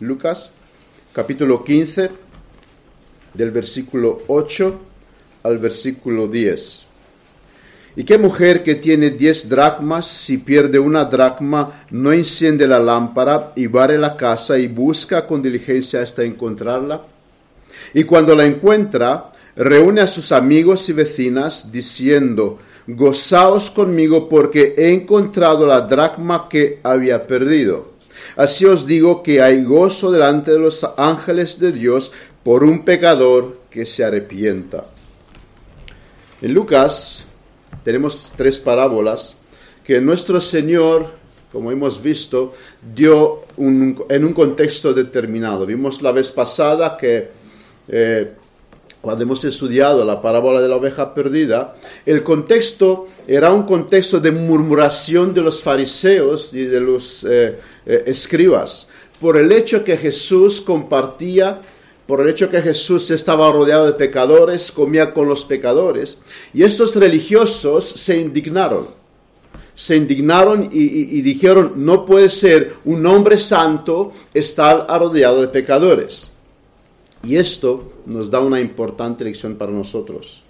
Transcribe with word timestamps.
Lucas 0.00 0.52
capítulo 1.12 1.64
15 1.64 2.10
del 3.34 3.50
versículo 3.50 4.22
8 4.28 4.80
al 5.42 5.58
versículo 5.58 6.28
10. 6.28 6.86
¿Y 7.96 8.04
qué 8.04 8.16
mujer 8.16 8.62
que 8.62 8.76
tiene 8.76 9.10
diez 9.10 9.48
dracmas, 9.48 10.06
si 10.06 10.38
pierde 10.38 10.78
una 10.78 11.04
dracma, 11.04 11.82
no 11.90 12.12
enciende 12.12 12.68
la 12.68 12.78
lámpara 12.78 13.52
y 13.56 13.66
barre 13.66 13.98
la 13.98 14.16
casa 14.16 14.56
y 14.56 14.68
busca 14.68 15.26
con 15.26 15.42
diligencia 15.42 16.00
hasta 16.00 16.22
encontrarla? 16.22 17.02
Y 17.92 18.04
cuando 18.04 18.36
la 18.36 18.46
encuentra, 18.46 19.32
reúne 19.56 20.02
a 20.02 20.06
sus 20.06 20.30
amigos 20.30 20.88
y 20.88 20.92
vecinas 20.92 21.72
diciendo, 21.72 22.60
Gozaos 22.86 23.68
conmigo 23.72 24.28
porque 24.28 24.76
he 24.78 24.92
encontrado 24.92 25.66
la 25.66 25.80
dracma 25.80 26.48
que 26.48 26.78
había 26.84 27.26
perdido. 27.26 27.97
Así 28.38 28.64
os 28.66 28.86
digo 28.86 29.24
que 29.24 29.42
hay 29.42 29.64
gozo 29.64 30.12
delante 30.12 30.52
de 30.52 30.60
los 30.60 30.86
ángeles 30.96 31.58
de 31.58 31.72
Dios 31.72 32.12
por 32.44 32.62
un 32.62 32.84
pecador 32.84 33.62
que 33.68 33.84
se 33.84 34.04
arrepienta. 34.04 34.84
En 36.40 36.54
Lucas 36.54 37.24
tenemos 37.82 38.32
tres 38.36 38.60
parábolas 38.60 39.36
que 39.82 40.00
nuestro 40.00 40.40
Señor, 40.40 41.14
como 41.50 41.72
hemos 41.72 42.00
visto, 42.00 42.54
dio 42.94 43.40
en 43.56 44.24
un 44.24 44.32
contexto 44.32 44.94
determinado. 44.94 45.66
Vimos 45.66 46.00
la 46.00 46.12
vez 46.12 46.30
pasada 46.30 46.96
que 46.96 47.30
eh, 47.88 48.34
hemos 49.18 49.44
estudiado 49.44 50.04
la 50.04 50.20
parábola 50.20 50.60
de 50.60 50.68
la 50.68 50.76
oveja 50.76 51.14
perdida, 51.14 51.74
el 52.04 52.22
contexto 52.22 53.06
era 53.26 53.50
un 53.50 53.62
contexto 53.64 54.20
de 54.20 54.32
murmuración 54.32 55.32
de 55.32 55.40
los 55.40 55.62
fariseos 55.62 56.52
y 56.54 56.64
de 56.64 56.80
los 56.80 57.24
eh, 57.24 57.58
eh, 57.86 58.02
escribas, 58.06 58.88
por 59.20 59.36
el 59.36 59.50
hecho 59.52 59.84
que 59.84 59.96
Jesús 59.96 60.60
compartía, 60.60 61.60
por 62.06 62.20
el 62.20 62.28
hecho 62.28 62.50
que 62.50 62.62
Jesús 62.62 63.10
estaba 63.10 63.50
rodeado 63.50 63.86
de 63.86 63.92
pecadores, 63.92 64.72
comía 64.72 65.12
con 65.12 65.28
los 65.28 65.44
pecadores, 65.44 66.18
y 66.54 66.62
estos 66.62 66.96
religiosos 66.96 67.84
se 67.84 68.18
indignaron. 68.18 68.88
Se 69.74 69.94
indignaron 69.94 70.70
y, 70.72 71.18
y 71.18 71.22
dijeron, 71.22 71.74
no 71.76 72.04
puede 72.04 72.30
ser 72.30 72.74
un 72.84 73.06
hombre 73.06 73.38
santo 73.38 74.12
estar 74.34 74.86
rodeado 74.88 75.40
de 75.40 75.48
pecadores. 75.48 76.32
Y 77.22 77.36
esto 77.36 77.92
nos 78.06 78.30
da 78.30 78.40
una 78.40 78.60
importante 78.60 79.24
lección 79.24 79.56
para 79.56 79.72
nosotros. 79.72 80.42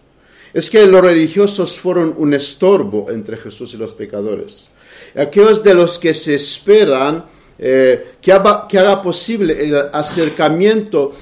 Es 0.52 0.70
que 0.70 0.86
los 0.86 1.02
religiosos 1.02 1.78
fueron 1.78 2.14
un 2.16 2.34
estorbo 2.34 3.10
entre 3.10 3.36
Jesús 3.36 3.74
y 3.74 3.76
los 3.76 3.94
pecadores. 3.94 4.70
Aquellos 5.14 5.62
de 5.62 5.74
los 5.74 5.98
que 5.98 6.14
se 6.14 6.34
esperan 6.34 7.24
eh, 7.58 8.12
que, 8.20 8.32
haga, 8.32 9.02
posible 9.02 9.64
el 9.64 9.76
acercamiento 9.92 11.14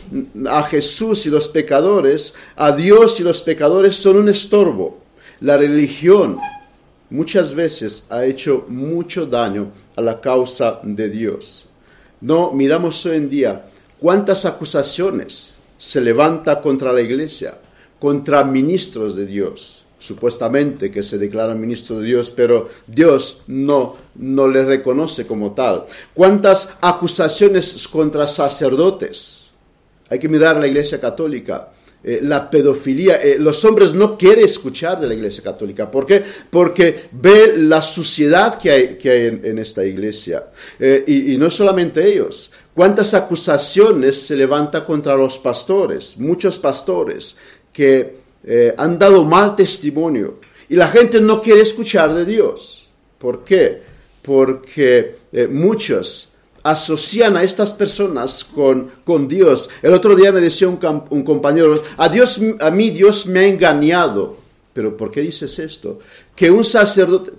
a 0.47 0.63
Jesús 0.65 1.25
y 1.27 1.31
los 1.31 1.49
pecadores, 1.49 2.35
a 2.57 2.73
Dios 2.73 3.21
y 3.21 3.23
los 3.23 3.43
pecadores, 3.43 3.95
son 3.95 4.17
un 4.17 4.29
estorbo. 4.29 4.99
La 5.41 5.57
religión 5.57 6.39
muchas 7.09 7.55
veces 7.55 8.05
ha 8.11 8.25
hecho 8.25 8.67
mucho 8.69 9.27
daño 9.27 9.73
a 9.97 10.03
la 10.03 10.21
causa 10.21 10.81
de 10.83 11.09
Dios. 11.09 11.69
No, 12.21 12.53
miramos 12.53 13.05
hoy 13.07 13.17
en 13.17 13.31
día 13.31 13.67
cuántas 14.01 14.45
acusaciones 14.45 15.55
se 15.79 16.01
levanta 16.01 16.61
contra 16.61 16.93
la 16.93 17.01
iglesia, 17.01 17.59
contra 17.99 18.45
ministros 18.45 19.15
de 19.15 19.27
Dios, 19.27 19.85
supuestamente 19.99 20.91
que 20.91 21.03
se 21.03 21.19
declaran 21.19 21.61
ministros 21.61 22.01
de 22.01 22.07
Dios, 22.07 22.31
pero 22.31 22.69
Dios 22.87 23.43
no, 23.47 23.97
no 24.17 24.49
le 24.49 24.65
reconoce 24.65 25.27
como 25.27 25.53
tal. 25.53 25.87
¿Cuántas 26.15 26.77
acusaciones 26.81 27.87
contra 27.89 28.29
sacerdotes? 28.29 29.51
Hay 30.09 30.19
que 30.19 30.29
mirar 30.29 30.57
la 30.57 30.67
iglesia 30.67 31.01
católica. 31.01 31.71
Eh, 32.05 32.21
la 32.23 32.49
pedofilia, 32.49 33.17
eh, 33.17 33.37
los 33.37 33.65
hombres 33.65 33.93
no 33.93 34.17
quieren 34.17 34.45
escuchar 34.45 35.01
de 35.01 35.09
la 35.09 35.15
iglesia 35.15 35.43
católica. 35.43 35.91
¿Por 35.91 36.07
qué? 36.07 36.23
Porque 36.51 37.09
ve 37.11 37.55
la 37.57 37.83
suciedad 37.83 38.59
que 38.61 38.71
hay, 38.71 38.95
que 38.97 39.11
hay 39.11 39.41
en, 39.43 39.59
esta 39.59 39.85
iglesia. 39.85 40.45
Eh, 40.79 41.03
y, 41.05 41.35
y, 41.35 41.39
no 41.39 41.51
solamente 41.51 42.07
ellos, 42.07 42.53
¿Cuántas 42.77 43.15
acusaciones 43.15 44.27
se 44.27 44.37
levanta 44.37 44.85
contra 44.85 45.17
los 45.17 45.39
pastores? 45.39 46.19
Muchos 46.19 46.59
pastores 46.59 47.39
que 47.73 48.19
eh, 48.45 48.75
han 48.77 48.99
dado 48.99 49.25
mal 49.25 49.57
testimonio 49.57 50.41
y 50.69 50.77
la 50.77 50.89
gente 50.89 51.19
no 51.19 51.41
quiere 51.41 51.63
escuchar 51.63 52.13
de 52.13 52.27
Dios. 52.27 52.87
¿Por 53.17 53.45
qué? 53.45 53.81
Porque 54.21 55.21
eh, 55.33 55.49
muchos 55.51 56.33
asocian 56.65 57.39
a 57.39 57.45
estas 57.45 57.73
personas 57.73 58.45
con, 58.45 58.91
con, 59.05 59.27
Dios. 59.27 59.71
El 59.81 59.95
otro 59.95 60.15
día 60.15 60.31
me 60.31 60.43
decía 60.43 60.69
un, 60.69 60.79
un 61.09 61.23
compañero, 61.23 61.83
a, 61.97 62.11
Dios, 62.11 62.39
a 62.61 62.71
mí 62.71 62.91
Dios 62.91 63.25
me 63.25 63.41
ha 63.41 63.47
engañado. 63.47 64.37
Pero 64.75 64.95
¿por 64.95 65.11
qué 65.11 65.23
dices 65.23 65.59
esto? 65.59 66.01
Que 66.37 66.51
un 66.51 66.63
sacerdote, 66.63 67.33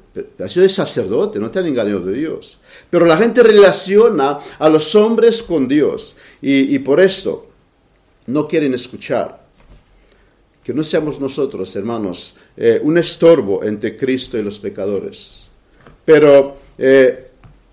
sido 0.49 0.63
de 0.63 0.69
sacerdote, 0.69 1.39
no 1.39 1.51
te 1.51 1.59
han 1.59 1.67
engañado 1.67 2.01
de 2.01 2.13
Dios. 2.13 2.59
Pero 2.89 3.05
la 3.05 3.15
gente 3.15 3.43
relaciona 3.43 4.39
a 4.57 4.69
los 4.69 4.95
hombres 4.95 5.43
con 5.43 5.67
Dios 5.67 6.17
y, 6.41 6.79
por 6.79 6.99
esto 6.99 7.47
no 8.25 8.47
quieren 8.47 8.73
escuchar. 8.73 9.45
Que 10.63 10.73
no 10.73 10.83
seamos 10.83 11.19
nosotros, 11.19 11.73
hermanos, 11.75 12.35
eh, 12.57 12.81
un 12.83 12.97
estorbo 12.97 13.63
entre 13.63 13.95
Cristo 13.95 14.37
y 14.37 14.43
los 14.43 14.59
pecadores. 14.59 15.47
Pero 16.03 16.57
eh, 16.77 17.29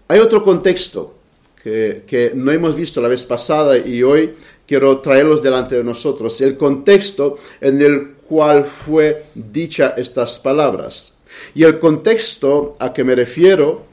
hay 0.07 0.21
otro 0.21 0.43
contexto 0.43 1.15
que, 1.61 2.05
que, 2.07 2.33
no 2.35 2.53
hemos 2.53 2.77
visto 2.77 3.01
la 3.01 3.09
vez 3.09 3.25
pasada 3.25 3.79
y 3.79 4.03
hoy 4.03 4.35
quiero 4.67 4.99
traerlos 4.99 5.43
delante 5.43 5.77
de 5.77 5.85
nosotros. 5.85 6.41
El 6.43 6.57
contexto 6.57 7.39
en 7.61 7.81
el 7.81 8.09
cual 8.29 8.65
fue 8.65 9.27
dicha 9.35 9.95
estas 9.97 10.39
palabras. 10.39 11.14
Y 11.55 11.65
el 11.65 11.79
contexto 11.79 12.77
a 12.79 12.93
que 12.93 13.05
me 13.05 13.15
refiero 13.15 13.87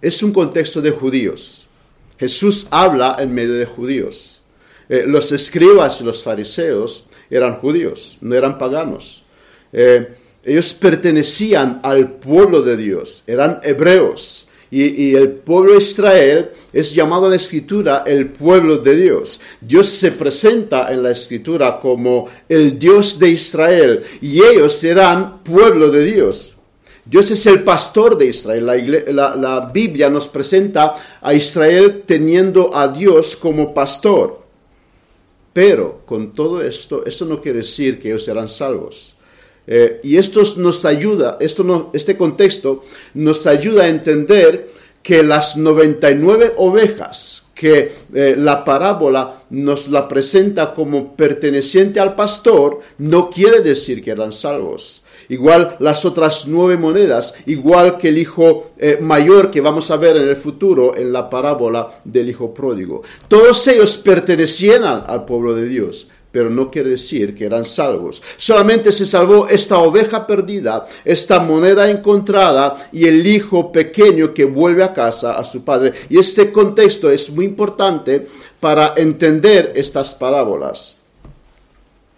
es 0.00 0.22
un 0.22 0.32
contexto 0.32 0.80
de 0.80 0.90
judíos. 0.90 1.68
Jesús 2.18 2.66
habla 2.70 3.16
en 3.18 3.34
medio 3.34 3.54
de 3.54 3.66
judíos. 3.66 4.42
Eh, 4.88 5.04
los 5.06 5.32
escribas 5.32 6.00
y 6.00 6.04
los 6.04 6.22
fariseos 6.22 7.08
eran 7.30 7.56
judíos, 7.56 8.18
no 8.20 8.34
eran 8.34 8.58
paganos. 8.58 9.24
Eh, 9.72 10.16
ellos 10.44 10.74
pertenecían 10.74 11.80
al 11.82 12.12
pueblo 12.12 12.62
de 12.62 12.76
Dios, 12.76 13.24
eran 13.26 13.58
hebreos. 13.62 14.45
Y, 14.70 15.14
el 15.14 15.30
pueblo 15.30 15.72
de 15.72 15.78
Israel 15.78 16.50
es 16.72 16.92
llamado 16.92 17.26
en 17.26 17.30
la 17.30 17.36
escritura 17.36 18.02
el 18.04 18.28
pueblo 18.28 18.78
de 18.78 18.96
Dios. 18.96 19.40
Dios 19.60 19.86
se 19.86 20.10
presenta 20.12 20.92
en 20.92 21.02
la 21.02 21.12
escritura 21.12 21.78
como 21.80 22.26
el 22.48 22.76
Dios 22.78 23.18
de 23.18 23.30
Israel 23.30 24.02
y 24.20 24.42
ellos 24.42 24.72
serán 24.72 25.44
pueblo 25.44 25.90
de 25.90 26.04
Dios. 26.04 26.56
Dios 27.04 27.30
es 27.30 27.46
el 27.46 27.62
pastor 27.62 28.18
de 28.18 28.26
Israel. 28.26 28.66
La, 29.14 29.36
la, 29.36 29.60
Biblia 29.72 30.10
nos 30.10 30.26
presenta 30.26 30.96
a 31.22 31.32
Israel 31.32 32.02
teniendo 32.04 32.74
a 32.74 32.88
Dios 32.88 33.36
como 33.36 33.72
pastor. 33.72 34.44
Pero 35.52 36.02
con 36.04 36.32
todo 36.32 36.60
esto, 36.60 37.06
esto 37.06 37.24
no 37.24 37.40
quiere 37.40 37.58
decir 37.58 38.00
que 38.00 38.08
ellos 38.08 38.24
serán 38.24 38.48
salvos. 38.48 39.15
Eh, 39.66 40.00
y 40.04 40.16
esto 40.16 40.42
nos 40.58 40.84
ayuda, 40.84 41.38
esto 41.40 41.90
este 41.92 42.16
contexto 42.16 42.84
nos 43.14 43.46
ayuda 43.46 43.84
a 43.84 43.88
entender 43.88 44.70
que 45.02 45.22
las 45.22 45.56
99 45.56 46.54
ovejas 46.56 47.42
que 47.54 47.92
eh, 48.14 48.34
la 48.36 48.64
parábola 48.64 49.42
nos 49.50 49.88
la 49.88 50.06
presenta 50.06 50.74
como 50.74 51.16
perteneciente 51.16 51.98
al 51.98 52.14
pastor, 52.14 52.80
no 52.98 53.30
quiere 53.30 53.60
decir 53.60 54.02
que 54.02 54.10
eran 54.10 54.30
salvos 54.30 55.02
igual 55.28 55.76
las 55.80 56.04
otras 56.04 56.46
nueve 56.46 56.76
monedas, 56.76 57.34
igual 57.46 57.96
que 57.96 58.08
el 58.08 58.18
hijo 58.18 58.72
eh, 58.78 58.98
mayor 59.00 59.50
que 59.50 59.60
vamos 59.60 59.90
a 59.90 59.96
ver 59.96 60.16
en 60.16 60.28
el 60.28 60.36
futuro 60.36 60.96
en 60.96 61.12
la 61.12 61.28
parábola 61.28 62.00
del 62.04 62.28
hijo 62.28 62.52
pródigo. 62.52 63.02
Todos 63.28 63.66
ellos 63.68 63.96
pertenecían 63.98 64.84
al 64.84 65.24
pueblo 65.24 65.54
de 65.54 65.66
Dios, 65.66 66.08
pero 66.36 66.50
no 66.50 66.70
quiere 66.70 66.90
decir 66.90 67.34
que 67.34 67.46
eran 67.46 67.64
salvos. 67.64 68.20
Solamente 68.36 68.92
se 68.92 69.06
salvó 69.06 69.48
esta 69.48 69.78
oveja 69.78 70.26
perdida, 70.26 70.86
esta 71.02 71.40
moneda 71.40 71.90
encontrada 71.90 72.76
y 72.92 73.06
el 73.06 73.26
hijo 73.26 73.72
pequeño 73.72 74.34
que 74.34 74.44
vuelve 74.44 74.84
a 74.84 74.92
casa 74.92 75.38
a 75.38 75.44
su 75.46 75.64
padre. 75.64 75.94
Y 76.10 76.18
este 76.18 76.52
contexto 76.52 77.10
es 77.10 77.30
muy 77.30 77.46
importante 77.46 78.26
para 78.60 78.92
entender 78.98 79.72
estas 79.76 80.12
parábolas. 80.12 80.98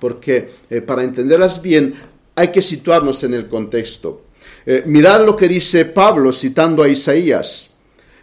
Porque 0.01 0.51
eh, 0.69 0.81
para 0.81 1.05
entenderlas 1.05 1.63
bien 1.63 1.95
hay 2.35 2.49
que 2.49 2.61
situarnos 2.61 3.23
en 3.23 3.35
el 3.35 3.47
contexto. 3.47 4.23
Eh, 4.67 4.83
mirad 4.87 5.25
lo 5.25 5.37
que 5.37 5.47
dice 5.47 5.85
Pablo 5.85 6.33
citando 6.33 6.83
a 6.83 6.89
Isaías. 6.89 7.73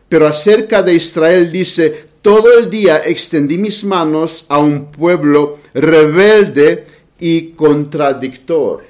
Pero 0.09 0.27
acerca 0.27 0.83
de 0.83 0.93
Israel 0.93 1.49
dice, 1.53 2.07
todo 2.25 2.57
el 2.57 2.71
día 2.71 3.03
extendí 3.05 3.55
mis 3.55 3.83
manos 3.83 4.45
a 4.49 4.57
un 4.57 4.85
pueblo 4.85 5.59
rebelde 5.75 6.83
y 7.19 7.49
contradictor. 7.49 8.83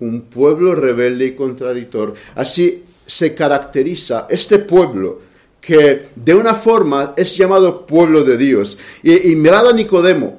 Un 0.00 0.22
pueblo 0.22 0.74
rebelde 0.74 1.26
y 1.26 1.32
contradictor. 1.32 2.14
Así 2.36 2.84
se 3.04 3.34
caracteriza 3.34 4.26
este 4.30 4.60
pueblo 4.60 5.20
que 5.60 6.06
de 6.16 6.34
una 6.34 6.54
forma 6.54 7.12
es 7.18 7.36
llamado 7.36 7.84
pueblo 7.84 8.24
de 8.24 8.38
Dios. 8.38 8.78
Y, 9.02 9.36
mirad 9.36 9.68
a 9.68 9.74
Nicodemo, 9.74 10.38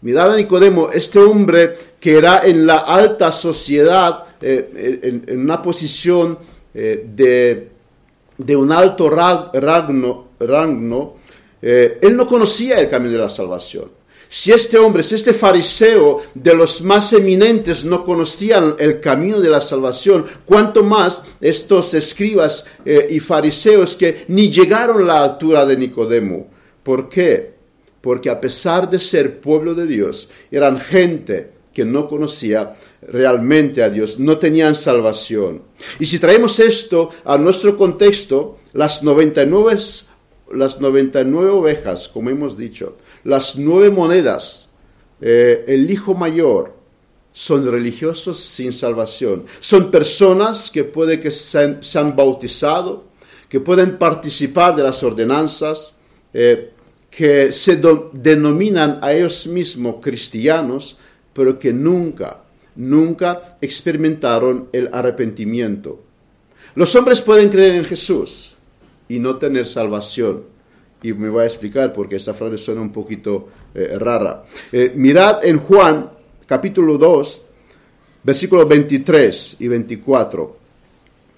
mirad 0.00 0.32
a 0.32 0.36
Nicodemo, 0.36 0.88
este 0.88 1.18
hombre 1.18 1.76
que 2.00 2.16
era 2.16 2.46
en 2.46 2.64
la 2.64 2.78
alta 2.78 3.30
sociedad, 3.30 4.24
eh, 4.40 5.22
en, 5.26 5.38
una 5.38 5.60
posición 5.60 6.38
eh, 6.72 7.06
de, 7.14 7.68
de, 8.38 8.56
un 8.56 8.72
alto 8.72 9.10
rango, 9.10 10.30
eh, 11.62 11.98
él 12.02 12.16
no 12.16 12.26
conocía 12.26 12.80
el 12.80 12.90
camino 12.90 13.12
de 13.12 13.18
la 13.18 13.28
salvación. 13.28 14.02
Si 14.28 14.50
este 14.50 14.78
hombre, 14.78 15.02
si 15.02 15.14
este 15.14 15.34
fariseo 15.34 16.18
de 16.34 16.54
los 16.54 16.80
más 16.80 17.12
eminentes 17.12 17.84
no 17.84 18.02
conocían 18.02 18.76
el 18.78 18.98
camino 18.98 19.38
de 19.40 19.50
la 19.50 19.60
salvación, 19.60 20.24
cuanto 20.46 20.82
más 20.82 21.24
estos 21.38 21.92
escribas 21.92 22.64
eh, 22.84 23.08
y 23.10 23.20
fariseos 23.20 23.94
que 23.94 24.24
ni 24.28 24.50
llegaron 24.50 25.02
a 25.02 25.06
la 25.06 25.22
altura 25.22 25.66
de 25.66 25.76
Nicodemo. 25.76 26.48
¿Por 26.82 27.10
qué? 27.10 27.52
Porque 28.00 28.30
a 28.30 28.40
pesar 28.40 28.88
de 28.88 28.98
ser 28.98 29.38
pueblo 29.38 29.74
de 29.74 29.86
Dios, 29.86 30.30
eran 30.50 30.80
gente 30.80 31.50
que 31.72 31.84
no 31.84 32.06
conocía 32.06 32.74
realmente 33.02 33.82
a 33.82 33.90
Dios, 33.90 34.18
no 34.18 34.38
tenían 34.38 34.74
salvación. 34.74 35.62
Y 35.98 36.06
si 36.06 36.18
traemos 36.18 36.58
esto 36.58 37.10
a 37.24 37.36
nuestro 37.36 37.76
contexto, 37.76 38.58
las 38.72 39.02
99, 39.02 39.78
las 40.54 40.80
99 40.80 41.50
ovejas, 41.50 42.08
como 42.08 42.30
hemos 42.30 42.56
dicho, 42.56 42.96
las 43.24 43.58
nueve 43.58 43.90
monedas, 43.90 44.68
eh, 45.20 45.64
el 45.68 45.90
hijo 45.90 46.14
mayor, 46.14 46.74
son 47.32 47.70
religiosos 47.70 48.38
sin 48.38 48.72
salvación. 48.72 49.46
Son 49.60 49.90
personas 49.90 50.70
que 50.70 50.84
puede 50.84 51.18
que 51.18 51.30
se 51.30 51.98
han, 51.98 52.14
bautizado, 52.14 53.04
que 53.48 53.60
pueden 53.60 53.96
participar 53.96 54.76
de 54.76 54.82
las 54.82 55.02
ordenanzas, 55.02 55.96
eh, 56.34 56.72
que 57.10 57.52
se 57.52 57.80
denominan 58.12 58.98
a 59.02 59.12
ellos 59.12 59.46
mismos 59.46 59.96
cristianos, 60.02 60.98
pero 61.32 61.58
que 61.58 61.72
nunca, 61.72 62.42
nunca 62.76 63.56
experimentaron 63.60 64.68
el 64.72 64.88
arrepentimiento. 64.92 66.00
Los 66.74 66.94
hombres 66.94 67.20
pueden 67.20 67.50
creer 67.50 67.74
en 67.74 67.84
Jesús 67.84 68.51
y 69.12 69.18
no 69.18 69.36
tener 69.36 69.66
salvación 69.66 70.44
y 71.02 71.12
me 71.12 71.28
voy 71.28 71.42
a 71.42 71.46
explicar 71.46 71.92
porque 71.92 72.16
esta 72.16 72.32
frase 72.32 72.56
suena 72.56 72.80
un 72.80 72.92
poquito 72.92 73.48
eh, 73.74 73.98
rara. 73.98 74.44
Eh, 74.70 74.92
mirad 74.94 75.44
en 75.44 75.58
Juan 75.58 76.10
capítulo 76.46 76.96
2, 76.96 77.42
versículos 78.22 78.68
23 78.68 79.56
y 79.58 79.68
24. 79.68 80.62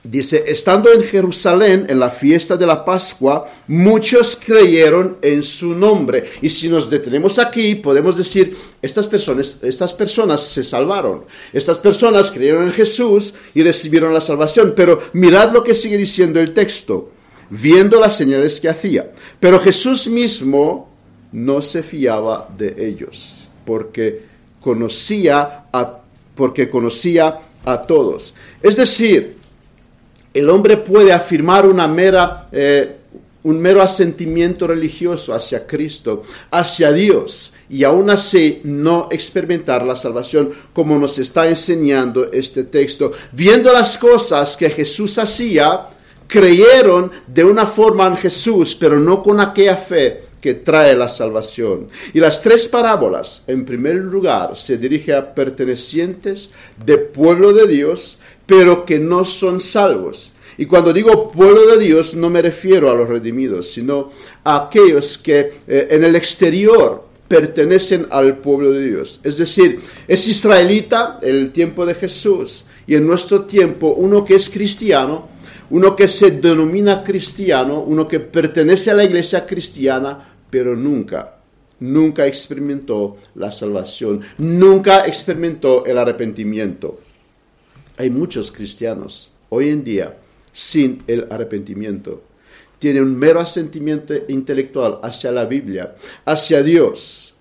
Dice, 0.04 0.44
estando 0.46 0.92
en 0.92 1.02
Jerusalén 1.02 1.86
en 1.88 1.98
la 1.98 2.10
fiesta 2.10 2.58
de 2.58 2.66
la 2.66 2.84
Pascua, 2.84 3.50
muchos 3.68 4.36
creyeron 4.36 5.16
en 5.22 5.42
su 5.42 5.74
nombre. 5.74 6.24
Y 6.42 6.50
si 6.50 6.68
nos 6.68 6.90
detenemos 6.90 7.38
aquí, 7.38 7.74
podemos 7.74 8.18
decir, 8.18 8.54
estas 8.82 9.08
personas, 9.08 9.60
estas 9.62 9.94
personas 9.94 10.42
se 10.42 10.62
salvaron. 10.62 11.24
Estas 11.54 11.80
personas 11.80 12.30
creyeron 12.30 12.64
en 12.64 12.72
Jesús 12.72 13.34
y 13.54 13.62
recibieron 13.62 14.12
la 14.12 14.20
salvación. 14.20 14.74
Pero 14.76 15.00
mirad 15.14 15.52
lo 15.52 15.64
que 15.64 15.74
sigue 15.74 15.96
diciendo 15.96 16.38
el 16.38 16.52
texto 16.52 17.13
viendo 17.50 18.00
las 18.00 18.17
señales 18.17 18.61
que 18.61 18.69
hacía. 18.69 19.11
Pero 19.41 19.61
Jesús 19.61 20.06
mismo 20.06 20.88
no 21.32 21.61
se 21.62 21.82
fiaba 21.82 22.49
de 22.56 22.75
ellos, 22.79 23.35
porque 23.64 24.23
conocía 24.61 25.64
a, 25.73 25.99
porque 26.35 26.70
conocía 26.70 27.41
a 27.64 27.82
todos. 27.82 28.35
Es 28.62 28.76
decir, 28.76 29.37
el 30.32 30.50
hombre 30.50 30.76
puede 30.76 31.12
afirmar 31.12 31.67
una 31.67 31.87
mera, 31.87 32.49
eh, 32.50 32.96
un 33.44 33.61
mero 33.61 33.82
asentimiento 33.82 34.67
religioso 34.67 35.35
hacia 35.35 35.67
Cristo, 35.67 36.23
hacia 36.50 36.93
Dios, 36.93 37.55
y 37.69 37.85
aún 37.85 38.11
así 38.11 38.61
no 38.64 39.08
experimentar 39.11 39.85
la 39.85 39.96
salvación 39.96 40.50
como 40.73 40.99
nos 40.99 41.19
está 41.19 41.49
enseñando 41.49 42.31
este 42.32 42.64
texto. 42.64 43.12
Viendo 43.32 43.73
las 43.73 43.99
cosas 43.99 44.56
que 44.56 44.70
Jesús 44.70 45.19
hacía, 45.19 45.88
creyeron 46.26 47.10
de 47.26 47.44
una 47.44 47.66
forma 47.66 48.06
en 48.06 48.16
Jesús, 48.16 48.76
pero 48.78 48.98
no 48.98 49.22
con 49.22 49.40
aquella 49.40 49.76
fe 49.76 50.22
que 50.40 50.54
trae 50.54 50.94
la 50.94 51.08
salvación. 51.08 51.86
Y 52.12 52.20
las 52.20 52.42
tres 52.42 52.68
parábolas, 52.68 53.44
en 53.46 53.64
primer 53.64 53.96
lugar, 53.96 54.56
se 54.56 54.76
dirigen 54.76 55.14
a 55.14 55.34
pertenecientes 55.34 56.50
de 56.84 56.98
pueblo 56.98 57.52
de 57.52 57.66
Dios, 57.66 58.18
pero 58.44 58.84
que 58.84 58.98
no 58.98 59.24
son 59.24 59.60
salvos. 59.60 60.32
Y 60.58 60.66
cuando 60.66 60.92
digo 60.92 61.28
pueblo 61.28 61.66
de 61.66 61.84
Dios, 61.84 62.14
no 62.14 62.30
me 62.30 62.42
refiero 62.42 62.90
a 62.90 62.94
los 62.94 63.08
redimidos, 63.08 63.70
sino 63.70 64.10
a 64.44 64.66
aquellos 64.66 65.18
que 65.18 65.52
eh, 65.66 65.88
en 65.90 66.04
el 66.04 66.14
exterior 66.14 67.04
pertenecen 67.26 68.06
al 68.10 68.38
pueblo 68.38 68.70
de 68.70 68.86
Dios. 68.86 69.20
Es 69.24 69.38
decir, 69.38 69.80
es 70.06 70.28
israelita 70.28 71.18
el 71.22 71.52
tiempo 71.52 71.86
de 71.86 71.94
Jesús 71.94 72.66
y 72.86 72.94
en 72.94 73.06
nuestro 73.06 73.42
tiempo 73.42 73.94
uno 73.94 74.24
que 74.24 74.34
es 74.34 74.50
cristiano, 74.50 75.28
uno 75.74 75.96
que 75.96 76.06
se 76.06 76.30
denomina 76.30 77.02
cristiano, 77.02 77.80
uno 77.80 78.06
que 78.06 78.20
pertenece 78.20 78.92
a 78.92 78.94
la 78.94 79.02
iglesia 79.02 79.44
cristiana, 79.44 80.36
pero 80.48 80.76
nunca, 80.76 81.38
nunca 81.80 82.28
experimentó 82.28 83.16
la 83.34 83.50
salvación, 83.50 84.20
nunca 84.38 85.04
experimentó 85.04 85.84
el 85.84 85.98
arrepentimiento. 85.98 87.00
Hay 87.96 88.08
muchos 88.08 88.52
cristianos 88.52 89.32
hoy 89.48 89.70
en 89.70 89.82
día 89.82 90.16
sin 90.52 91.02
el 91.08 91.26
arrepentimiento. 91.28 92.22
Tienen 92.78 93.02
un 93.02 93.18
mero 93.18 93.40
asentimiento 93.40 94.14
intelectual 94.28 95.00
hacia 95.02 95.32
la 95.32 95.44
Biblia, 95.44 95.96
hacia 96.24 96.62
Dios, 96.62 97.33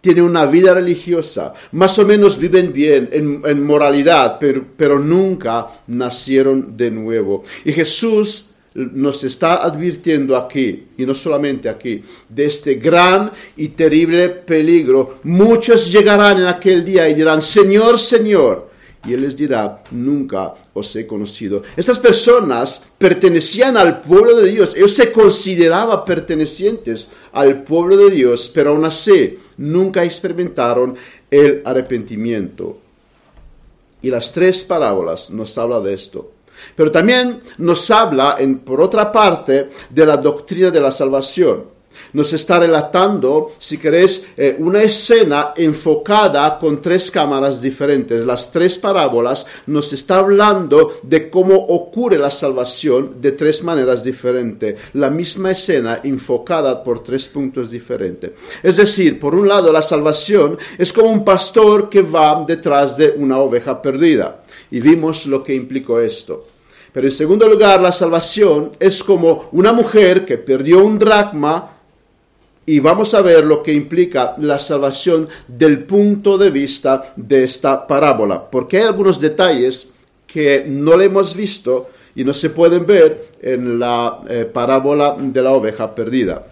tienen 0.00 0.24
una 0.24 0.46
vida 0.46 0.74
religiosa, 0.74 1.52
más 1.72 1.98
o 1.98 2.06
menos 2.06 2.38
viven 2.38 2.72
bien 2.72 3.08
en, 3.12 3.62
moralidad, 3.62 4.38
pero, 4.38 4.64
pero 4.76 4.98
nunca 4.98 5.66
nacieron 5.86 6.76
de 6.76 6.90
nuevo. 6.90 7.42
Y 7.64 7.72
Jesús 7.72 8.50
nos 8.74 9.24
está 9.24 9.64
advirtiendo 9.64 10.36
aquí, 10.36 10.86
y 10.96 11.04
no 11.04 11.14
solamente 11.14 11.68
aquí, 11.68 12.02
de 12.28 12.44
este 12.44 12.74
gran 12.74 13.32
y 13.56 13.68
terrible 13.68 14.28
peligro. 14.28 15.18
Muchos 15.24 15.90
llegarán 15.90 16.38
en 16.38 16.46
aquel 16.46 16.84
día 16.84 17.08
y 17.08 17.14
dirán, 17.14 17.42
Señor, 17.42 17.98
Señor, 17.98 18.69
y 19.06 19.14
Él 19.14 19.22
les 19.22 19.36
dirá, 19.36 19.82
nunca 19.92 20.54
os 20.74 20.94
he 20.94 21.06
conocido. 21.06 21.62
Estas 21.76 21.98
personas 21.98 22.84
pertenecían 22.98 23.76
al 23.76 24.02
pueblo 24.02 24.36
de 24.36 24.50
Dios, 24.50 24.74
ellos 24.74 24.92
se 24.92 25.10
consideraban 25.10 26.04
pertenecientes 26.04 27.08
al 27.32 27.62
pueblo 27.62 27.96
de 27.96 28.10
Dios, 28.10 28.50
pero 28.52 28.70
aún 28.70 28.84
así 28.84 29.38
nunca 29.56 30.04
experimentaron 30.04 30.96
el 31.30 31.62
arrepentimiento. 31.64 32.78
Y 34.02 34.10
las 34.10 34.32
tres 34.32 34.64
parábolas 34.64 35.30
nos 35.30 35.56
habla 35.56 35.80
de 35.80 35.94
esto. 35.94 36.32
Pero 36.76 36.90
también 36.90 37.40
nos 37.56 37.90
habla, 37.90 38.36
en, 38.38 38.58
por 38.60 38.82
otra 38.82 39.10
parte, 39.10 39.70
de 39.88 40.06
la 40.06 40.18
doctrina 40.18 40.70
de 40.70 40.80
la 40.80 40.90
salvación 40.90 41.79
nos 42.12 42.32
está 42.32 42.60
relatando, 42.60 43.52
si 43.58 43.78
queréis, 43.78 44.28
eh, 44.36 44.56
una 44.58 44.82
escena 44.82 45.52
enfocada 45.56 46.58
con 46.58 46.80
tres 46.80 47.10
cámaras 47.10 47.60
diferentes. 47.60 48.24
Las 48.24 48.50
tres 48.50 48.78
parábolas 48.78 49.46
nos 49.66 49.92
está 49.92 50.18
hablando 50.18 50.92
de 51.02 51.30
cómo 51.30 51.56
ocurre 51.56 52.18
la 52.18 52.30
salvación 52.30 53.20
de 53.20 53.32
tres 53.32 53.62
maneras 53.62 54.02
diferentes. 54.02 54.76
La 54.94 55.10
misma 55.10 55.52
escena 55.52 56.00
enfocada 56.02 56.82
por 56.82 57.02
tres 57.02 57.28
puntos 57.28 57.70
diferentes. 57.70 58.32
Es 58.62 58.76
decir, 58.76 59.18
por 59.18 59.34
un 59.34 59.48
lado, 59.48 59.72
la 59.72 59.82
salvación 59.82 60.58
es 60.78 60.92
como 60.92 61.10
un 61.10 61.24
pastor 61.24 61.88
que 61.88 62.02
va 62.02 62.44
detrás 62.46 62.96
de 62.96 63.14
una 63.16 63.38
oveja 63.38 63.80
perdida. 63.80 64.42
Y 64.70 64.80
vimos 64.80 65.26
lo 65.26 65.42
que 65.42 65.54
implicó 65.54 66.00
esto. 66.00 66.44
Pero 66.92 67.06
en 67.06 67.12
segundo 67.12 67.48
lugar, 67.48 67.80
la 67.80 67.92
salvación 67.92 68.72
es 68.80 69.02
como 69.02 69.48
una 69.52 69.72
mujer 69.72 70.24
que 70.24 70.38
perdió 70.38 70.84
un 70.84 70.98
dracma 70.98 71.79
y 72.66 72.78
vamos 72.80 73.14
a 73.14 73.22
ver 73.22 73.44
lo 73.44 73.62
que 73.62 73.72
implica 73.72 74.34
la 74.38 74.58
salvación 74.58 75.28
del 75.48 75.84
punto 75.84 76.38
de 76.38 76.50
vista 76.50 77.12
de 77.16 77.44
esta 77.44 77.86
parábola, 77.86 78.50
porque 78.50 78.78
hay 78.78 78.84
algunos 78.84 79.20
detalles 79.20 79.90
que 80.26 80.64
no 80.66 80.96
le 80.96 81.06
hemos 81.06 81.34
visto 81.34 81.90
y 82.14 82.24
no 82.24 82.34
se 82.34 82.50
pueden 82.50 82.86
ver 82.86 83.30
en 83.40 83.78
la 83.78 84.20
eh, 84.28 84.44
parábola 84.44 85.16
de 85.18 85.42
la 85.42 85.52
oveja 85.52 85.94
perdida. 85.94 86.44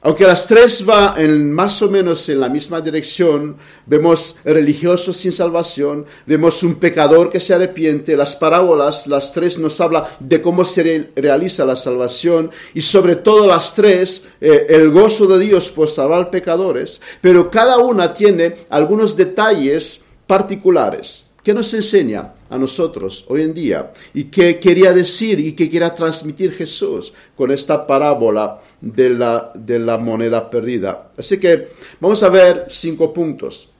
Aunque 0.00 0.24
las 0.24 0.46
tres 0.46 0.86
van 0.86 1.50
más 1.50 1.82
o 1.82 1.90
menos 1.90 2.28
en 2.28 2.38
la 2.38 2.48
misma 2.48 2.80
dirección, 2.80 3.56
vemos 3.84 4.36
religiosos 4.44 5.16
sin 5.16 5.32
salvación, 5.32 6.06
vemos 6.24 6.62
un 6.62 6.76
pecador 6.76 7.30
que 7.30 7.40
se 7.40 7.52
arrepiente, 7.52 8.16
las 8.16 8.36
parábolas, 8.36 9.08
las 9.08 9.32
tres 9.32 9.58
nos 9.58 9.80
hablan 9.80 10.04
de 10.20 10.40
cómo 10.40 10.64
se 10.64 11.10
realiza 11.16 11.64
la 11.64 11.74
salvación 11.74 12.52
y 12.74 12.82
sobre 12.82 13.16
todo 13.16 13.48
las 13.48 13.74
tres, 13.74 14.28
eh, 14.40 14.66
el 14.68 14.90
gozo 14.90 15.26
de 15.26 15.40
Dios 15.40 15.68
por 15.70 15.88
salvar 15.88 16.30
pecadores, 16.30 17.00
pero 17.20 17.50
cada 17.50 17.78
una 17.78 18.14
tiene 18.14 18.54
algunos 18.68 19.16
detalles 19.16 20.04
particulares. 20.28 21.27
¿Qué 21.42 21.54
nos 21.54 21.72
enseña 21.72 22.34
a 22.50 22.58
nosotros 22.58 23.24
hoy 23.28 23.42
en 23.42 23.54
día? 23.54 23.92
¿Y 24.14 24.24
qué 24.24 24.58
quería 24.58 24.92
decir 24.92 25.38
y 25.40 25.52
qué 25.52 25.70
quería 25.70 25.94
transmitir 25.94 26.52
Jesús 26.52 27.12
con 27.36 27.50
esta 27.50 27.86
parábola 27.86 28.60
de 28.80 29.10
la, 29.10 29.98
moneda 29.98 30.50
perdida? 30.50 31.10
Así 31.16 31.38
que 31.38 31.68
vamos 32.00 32.22
a 32.22 32.28
ver 32.28 32.66
cinco 32.68 33.12
puntos 33.12 33.70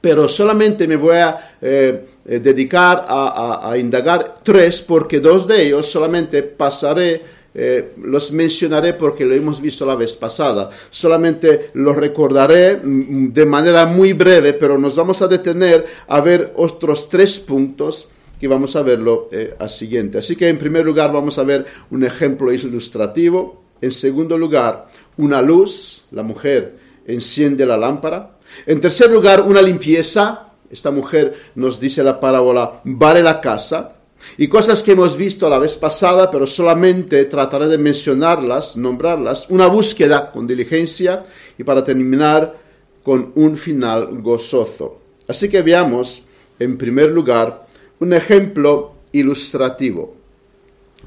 pero 0.00 0.26
solamente 0.28 0.88
me 0.88 0.96
voy 0.96 1.16
a 1.16 1.56
eh, 1.60 2.06
eh, 2.24 2.38
dedicar 2.38 3.04
a, 3.06 3.76
indagar 3.76 4.38
tres, 4.42 4.80
porque 4.80 5.20
dos 5.20 5.46
de 5.46 5.66
ellos 5.66 5.86
solamente 5.86 6.42
pasaré, 6.42 7.22
eh, 7.54 7.92
los 8.02 8.32
mencionaré 8.32 8.94
porque 8.94 9.24
lo 9.24 9.34
hemos 9.34 9.60
visto 9.60 9.84
la 9.84 9.94
vez 9.94 10.16
pasada. 10.16 10.70
Solamente 10.90 11.70
los 11.74 11.96
recordaré 11.96 12.76
mm, 12.76 13.32
de 13.32 13.46
manera 13.46 13.86
muy 13.86 14.12
breve, 14.12 14.52
pero 14.52 14.78
nos 14.78 14.96
vamos 14.96 15.20
a 15.22 15.28
detener 15.28 15.86
a 16.08 16.20
ver 16.20 16.52
otros 16.56 17.08
tres 17.08 17.40
puntos 17.40 18.08
que 18.38 18.48
vamos 18.48 18.74
a 18.74 18.82
verlo 18.82 19.28
al 19.58 19.68
siguiente. 19.68 20.16
Así 20.16 20.34
que 20.34 20.48
en 20.48 20.56
primer 20.56 20.82
lugar 20.82 21.12
vamos 21.12 21.36
a 21.36 21.42
ver 21.42 21.66
un 21.90 22.04
ejemplo 22.04 22.50
ilustrativo. 22.50 23.64
En 23.82 23.92
segundo 23.92 24.38
lugar, 24.38 24.88
una 25.18 25.42
luz, 25.42 26.06
la 26.10 26.22
mujer 26.22 26.78
enciende 27.06 27.66
la 27.66 27.76
lámpara. 27.76 28.38
En 28.66 28.80
tercer 28.80 29.10
lugar, 29.10 29.42
una 29.42 29.62
limpieza. 29.62 30.46
Esta 30.70 30.90
mujer 30.90 31.34
nos 31.56 31.80
dice 31.80 32.02
la 32.02 32.20
parábola, 32.20 32.80
vale 32.84 33.22
la 33.22 33.40
casa. 33.40 33.96
Y 34.36 34.48
cosas 34.48 34.82
que 34.82 34.92
hemos 34.92 35.16
visto 35.16 35.48
la 35.48 35.58
vez 35.58 35.76
pasada, 35.78 36.30
pero 36.30 36.46
solamente 36.46 37.24
trataré 37.24 37.68
de 37.68 37.78
mencionarlas, 37.78 38.76
nombrarlas. 38.76 39.48
Una 39.50 39.66
búsqueda 39.66 40.30
con 40.30 40.46
diligencia 40.46 41.24
y 41.58 41.64
para 41.64 41.84
terminar 41.84 42.56
con 43.02 43.32
un 43.34 43.56
final 43.56 44.20
gozoso. 44.20 44.98
Así 45.26 45.48
que 45.48 45.62
veamos, 45.62 46.26
en 46.58 46.76
primer 46.76 47.10
lugar, 47.10 47.66
un 48.00 48.12
ejemplo 48.12 48.92
ilustrativo 49.12 50.14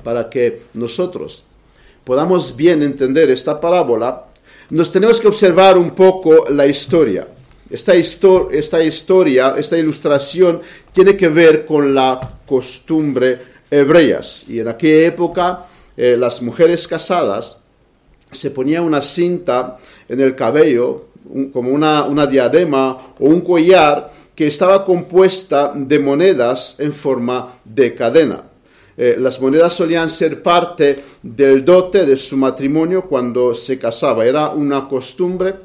para 0.04 0.30
que 0.30 0.64
nosotros 0.74 1.46
podamos 2.04 2.56
bien 2.56 2.84
entender 2.84 3.32
esta 3.32 3.60
parábola 3.60 4.26
nos 4.70 4.92
tenemos 4.92 5.20
que 5.20 5.28
observar 5.28 5.78
un 5.78 5.92
poco 5.92 6.46
la 6.50 6.66
historia. 6.66 7.28
Esta, 7.74 7.94
esta 7.96 8.84
historia, 8.84 9.56
esta 9.58 9.76
ilustración 9.76 10.62
tiene 10.92 11.18
que 11.18 11.28
ver 11.28 11.66
con 11.66 11.96
la 11.96 12.20
costumbre 12.46 13.40
hebreas. 13.72 14.46
Y 14.48 14.60
en 14.60 14.68
aquella 14.68 15.08
época 15.08 15.66
eh, 15.98 16.16
las 16.16 16.40
mujeres 16.44 16.88
casadas 16.88 17.58
se 18.32 18.52
ponían 18.52 18.84
una 18.84 19.02
cinta 19.02 19.80
en 20.08 20.22
el 20.22 20.36
cabello, 20.36 21.08
como 21.52 21.72
una, 21.72 22.04
una 22.04 22.28
diadema 22.28 23.16
o 23.18 23.26
un 23.26 23.42
collar 23.42 24.12
que 24.36 24.46
estaba 24.46 24.86
compuesta 24.86 25.74
de 25.76 25.98
monedas 25.98 26.76
en 26.78 26.94
forma 26.94 27.56
de 27.66 27.96
cadena. 27.96 28.44
Eh, 28.96 29.16
las 29.18 29.42
monedas 29.42 29.74
solían 29.74 30.12
ser 30.12 30.44
parte 30.44 31.04
del 31.24 31.66
dote 31.66 32.06
de 32.06 32.18
su 32.18 32.38
matrimonio 32.38 33.08
cuando 33.08 33.56
se 33.56 33.80
casaba. 33.80 34.28
Era 34.28 34.50
una 34.50 34.88
costumbre 34.88 35.56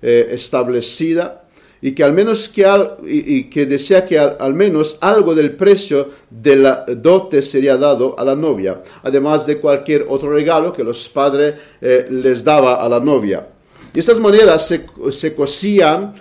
eh, 0.00 0.30
establecida 0.30 1.44
y 1.80 1.92
que 1.92 2.02
al 2.02 2.12
menos 2.12 2.48
que, 2.48 2.66
y, 3.06 3.44
que 3.44 3.66
decía 3.66 4.04
que 4.04 4.18
al, 4.18 4.54
menos 4.54 4.98
algo 5.00 5.34
del 5.34 5.52
precio 5.52 6.10
de 6.28 6.56
la 6.56 6.84
dote 6.86 7.42
sería 7.42 7.76
dado 7.76 8.18
a 8.18 8.24
la 8.24 8.34
novia, 8.34 8.82
además 9.02 9.46
de 9.46 9.58
cualquier 9.58 10.06
otro 10.08 10.30
regalo 10.30 10.72
que 10.72 10.84
los 10.84 11.08
padres 11.08 11.54
eh, 11.80 12.06
les 12.10 12.42
daba 12.42 12.82
a 12.82 12.88
la 12.88 13.00
novia. 13.00 13.46
Y 13.94 13.98
estas 13.98 14.18
monedas 14.18 14.66
se, 14.66 14.86
se 15.10 15.34
cosían 15.34 16.14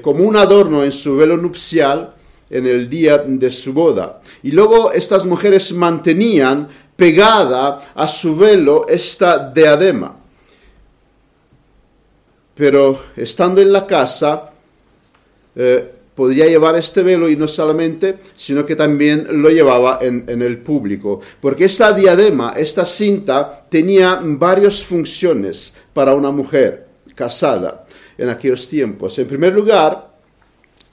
como 0.00 0.22
un 0.22 0.36
adorno 0.36 0.84
en 0.84 0.92
su 0.92 1.16
velo 1.16 1.36
nupcial 1.36 2.14
en 2.50 2.66
el 2.66 2.88
día 2.88 3.18
de 3.18 3.50
su 3.50 3.72
boda. 3.72 4.20
Y 4.42 4.52
luego 4.52 4.92
estas 4.92 5.26
mujeres 5.26 5.72
mantenían 5.72 6.68
pegada 6.96 7.80
a 7.94 8.08
su 8.08 8.36
velo 8.36 8.86
esta 8.88 9.50
diadema. 9.50 10.16
Pero 12.54 13.02
estando 13.16 13.60
en 13.60 13.72
la 13.72 13.86
casa, 13.86 14.50
eh, 15.56 15.90
podría 16.14 16.46
llevar 16.46 16.76
este 16.76 17.02
velo 17.02 17.28
y 17.28 17.36
no 17.36 17.48
solamente, 17.48 18.18
sino 18.36 18.64
que 18.64 18.76
también 18.76 19.26
lo 19.42 19.50
llevaba 19.50 19.98
en, 20.00 20.24
el 20.28 20.58
público. 20.58 21.20
Porque 21.40 21.66
esta 21.66 21.92
diadema, 21.92 22.54
esta 22.56 22.86
cinta, 22.86 23.66
tenía 23.68 24.20
varias 24.22 24.82
funciones 24.82 25.74
para 25.92 26.14
una 26.14 26.30
mujer 26.30 26.86
casada 27.14 27.84
en 28.16 28.30
aquellos 28.30 28.68
tiempos. 28.68 29.18
En 29.18 29.26
primer 29.26 29.54
lugar, 29.54 30.14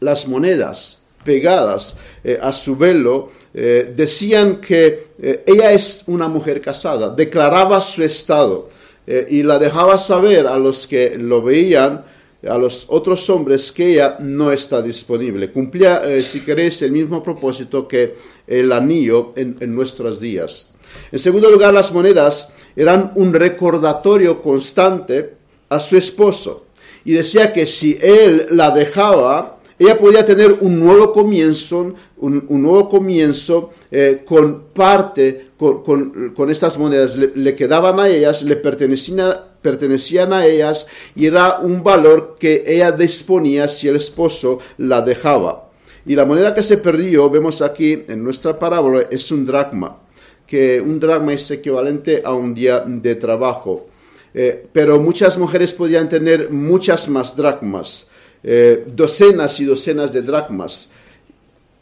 las 0.02 0.28
monedas 0.28 1.04
pegadas 1.24 1.96
eh, 2.24 2.38
a 2.42 2.52
su 2.52 2.76
velo, 2.76 3.32
eh, 3.54 3.94
decían 3.96 4.58
que 4.58 5.08
eh, 5.22 5.44
ella 5.48 5.72
es 5.72 6.04
una 6.08 6.28
mujer 6.28 6.62
casada, 6.62 7.10
declaraba 7.10 7.82
su 7.82 8.04
estado 8.04 8.70
y 9.06 9.44
la 9.44 9.60
dejaba 9.60 10.00
saber 10.00 10.48
a 10.48 10.58
los 10.58 10.88
que 10.88 11.18
lo 11.18 11.42
veían, 11.42 12.06
a 12.48 12.58
los 12.58 12.86
otros 12.90 13.30
hombres, 13.30 13.72
que 13.72 13.94
ella 13.94 14.18
no 14.20 14.52
está 14.52 14.82
disponible. 14.82 15.52
Cumplía, 15.52 16.02
si 16.24 16.42
queréis, 16.42 16.82
el 16.82 16.92
mismo 16.92 17.24
propósito 17.24 17.88
que 17.88 18.16
el 18.48 18.72
anillo 18.72 19.34
en, 19.36 19.58
en 19.60 19.74
nuestros 19.74 20.20
días. 20.20 20.68
En 21.12 21.20
segundo 21.20 21.50
lugar, 21.50 21.74
las 21.74 21.94
monedas 21.94 22.54
eran 22.76 23.12
un 23.16 23.34
recordatorio 23.34 24.42
constante 24.42 25.36
a 25.70 25.80
su 25.80 25.98
esposo 25.98 26.66
y 27.06 27.14
decía 27.14 27.52
que 27.52 27.66
si 27.66 27.98
él 28.02 28.48
la 28.52 28.72
dejaba, 28.72 29.60
ella 29.80 29.98
podía 29.98 30.26
tener 30.26 30.58
un 30.62 30.80
nuevo 30.80 31.12
comienzo, 31.12 31.94
un, 32.18 32.46
nuevo 32.50 32.88
comienzo 32.88 33.72
eh, 33.92 34.22
con 34.26 34.66
parte, 34.74 35.48
con, 35.58 36.50
estas 36.50 36.78
monedas, 36.78 37.18
le, 37.18 37.56
quedaban 37.56 38.00
a 38.00 38.08
ellas, 38.08 38.44
le 38.44 38.56
pertenecían, 38.56 39.34
pertenecían 39.64 40.34
a 40.34 40.46
ellas 40.46 40.86
y 41.16 41.26
era 41.26 41.58
un 41.58 41.82
valor 41.82 42.36
que 42.40 42.64
ella 42.68 42.92
disponía 42.92 43.68
si 43.68 43.88
el 43.88 43.96
esposo 43.96 44.60
la 44.78 45.02
dejaba. 45.02 45.72
Y 46.06 46.16
la 46.16 46.26
moneda 46.26 46.54
que 46.54 46.62
se 46.62 46.78
perdió, 46.78 47.30
vemos 47.30 47.62
aquí 47.62 48.04
en 48.08 48.24
nuestra 48.24 48.60
parábola, 48.60 49.08
es 49.10 49.32
un 49.32 49.46
dracma, 49.46 49.98
que 50.46 50.82
un 50.82 51.00
dracma 51.00 51.34
es 51.34 51.50
equivalente 51.50 52.22
a 52.24 52.34
un 52.34 52.54
día 52.54 52.82
de 52.82 53.16
trabajo. 53.16 53.88
Eh, 54.34 54.68
pero 54.72 55.00
muchas 55.00 55.38
mujeres 55.38 55.74
podían 55.74 56.10
tener 56.10 56.50
muchas 56.52 57.08
más 57.08 57.36
dracmas. 57.36 58.10
Eh, 58.44 58.84
docenas 58.88 59.60
y 59.62 59.66
docenas 59.66 60.12
de 60.12 60.22
dracmas. 60.22 60.92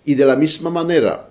Y 0.06 0.14
de 0.14 0.26
la 0.26 0.36
misma 0.36 0.70
manera, 0.70 1.30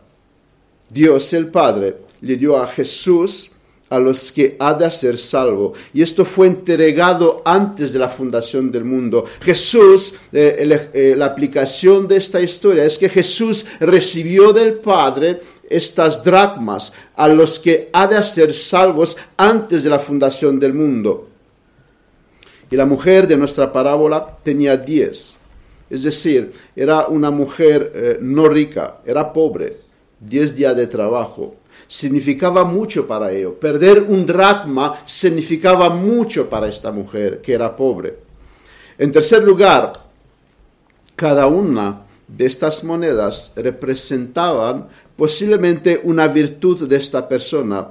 Dios 0.88 1.32
el 1.32 1.48
Padre 1.48 1.96
le 2.20 2.36
dio 2.36 2.56
a 2.56 2.66
Jesús 2.66 3.52
a 3.90 3.98
los 3.98 4.32
que 4.32 4.56
ha 4.58 4.72
de 4.72 4.90
ser 4.90 5.18
salvo. 5.18 5.74
Y 5.92 6.00
esto 6.00 6.24
fue 6.24 6.46
entregado 6.46 7.42
antes 7.44 7.92
de 7.92 7.98
la 7.98 8.08
fundación 8.08 8.70
del 8.70 8.84
mundo. 8.84 9.24
Jesús, 9.42 10.14
eh, 10.32 10.88
eh, 10.94 11.14
la 11.16 11.26
aplicación 11.26 12.06
de 12.06 12.16
esta 12.16 12.40
historia 12.40 12.84
es 12.84 12.96
que 12.96 13.08
Jesús 13.08 13.66
recibió 13.80 14.52
del 14.52 14.74
Padre 14.74 15.40
estas 15.68 16.22
dracmas 16.24 16.92
a 17.16 17.28
los 17.28 17.58
que 17.58 17.90
ha 17.92 18.06
de 18.06 18.22
ser 18.22 18.54
salvos 18.54 19.16
antes 19.36 19.82
de 19.82 19.90
la 19.90 19.98
fundación 19.98 20.58
del 20.58 20.72
mundo. 20.72 21.28
Y 22.70 22.76
la 22.76 22.86
mujer 22.86 23.26
de 23.26 23.36
nuestra 23.36 23.72
parábola 23.72 24.38
tenía 24.44 24.76
diez. 24.76 25.36
Es 25.88 26.04
decir, 26.04 26.52
era 26.76 27.08
una 27.08 27.32
mujer 27.32 27.92
eh, 27.92 28.18
no 28.20 28.48
rica, 28.48 28.98
era 29.04 29.32
pobre, 29.32 29.78
diez 30.20 30.54
días 30.54 30.76
de 30.76 30.86
trabajo. 30.86 31.56
Significaba 31.90 32.62
mucho 32.62 33.04
para 33.04 33.32
ello. 33.32 33.58
Perder 33.58 34.02
un 34.02 34.24
dracma 34.24 35.02
significaba 35.04 35.90
mucho 35.90 36.48
para 36.48 36.68
esta 36.68 36.92
mujer 36.92 37.40
que 37.40 37.52
era 37.52 37.74
pobre. 37.74 38.16
En 38.96 39.10
tercer 39.10 39.42
lugar, 39.42 39.94
cada 41.16 41.48
una 41.48 42.02
de 42.28 42.46
estas 42.46 42.84
monedas 42.84 43.52
representaban 43.56 44.86
posiblemente 45.16 46.00
una 46.04 46.28
virtud 46.28 46.88
de 46.88 46.94
esta 46.94 47.26
persona 47.26 47.88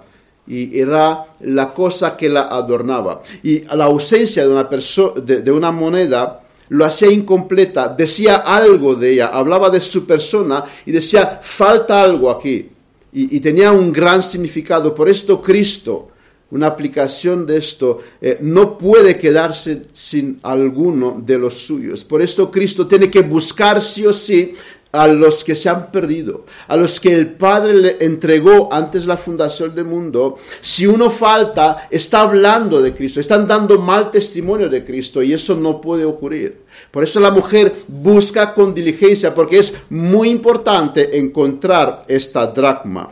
y 0.47 0.79
era 0.79 1.25
la 1.41 1.73
cosa 1.73 2.15
que 2.15 2.29
la 2.29 2.43
adornaba. 2.43 3.21
Y 3.43 3.65
la 3.65 3.83
ausencia 3.83 4.47
de 4.47 4.49
una, 4.49 4.63
de, 4.63 5.51
una 5.51 5.71
moneda 5.71 6.39
lo 6.69 6.85
hacía 6.85 7.11
incompleta, 7.11 7.89
decía 7.89 8.37
algo 8.37 8.95
de 8.95 9.11
ella, 9.11 9.27
hablaba 9.27 9.69
de 9.69 9.81
su 9.81 10.07
persona 10.07 10.63
y 10.85 10.93
decía, 10.93 11.41
falta 11.43 12.01
algo 12.01 12.29
aquí. 12.29 12.69
Y, 13.11 13.39
tenía 13.39 13.71
un 13.71 13.91
gran 13.91 14.21
significado. 14.21 14.93
Por 14.93 15.09
esto 15.09 15.41
Cristo, 15.41 16.09
una 16.51 16.67
aplicación 16.67 17.45
de 17.45 17.57
esto, 17.57 17.99
eh, 18.21 18.37
no 18.41 18.77
puede 18.77 19.17
quedarse 19.17 19.83
sin 19.91 20.39
alguno 20.43 21.21
de 21.25 21.37
los 21.37 21.55
suyos. 21.55 22.03
Por 22.03 22.21
esto 22.21 22.51
Cristo 22.51 22.87
tiene 22.87 23.09
que 23.09 23.21
buscar 23.21 23.81
sí 23.81 24.05
o 24.05 24.13
sí 24.13 24.53
a 24.91 25.07
los 25.07 25.43
que 25.43 25.53
se 25.53 25.69
han 25.69 25.91
perdido, 25.91 26.45
a 26.67 26.75
los 26.75 26.99
que 26.99 27.13
el 27.13 27.31
Padre 27.33 27.73
le 27.75 27.97
entregó 27.99 28.73
antes 28.73 29.05
la 29.05 29.17
fundación 29.17 29.75
del 29.75 29.85
mundo, 29.85 30.37
si 30.61 30.87
uno 30.87 31.09
falta, 31.11 31.87
está 31.91 32.21
hablando 32.21 32.81
de 32.81 32.93
Cristo, 32.93 33.19
están 33.19 33.47
dando 33.47 33.79
mal 33.79 34.09
testimonio 34.09 34.67
de 34.67 34.83
Cristo 34.83 35.21
y 35.21 35.33
eso 35.33 35.55
no 35.55 35.79
puede 35.79 36.05
ocurrir. 36.05 36.63
Por 36.89 37.03
eso 37.03 37.19
la 37.19 37.29
mujer 37.29 37.83
busca 37.87 38.53
con 38.53 38.73
diligencia, 38.73 39.33
porque 39.35 39.59
es 39.59 39.77
muy 39.89 40.29
importante 40.29 41.17
encontrar 41.17 42.05
esta 42.07 42.47
dracma. 42.47 43.11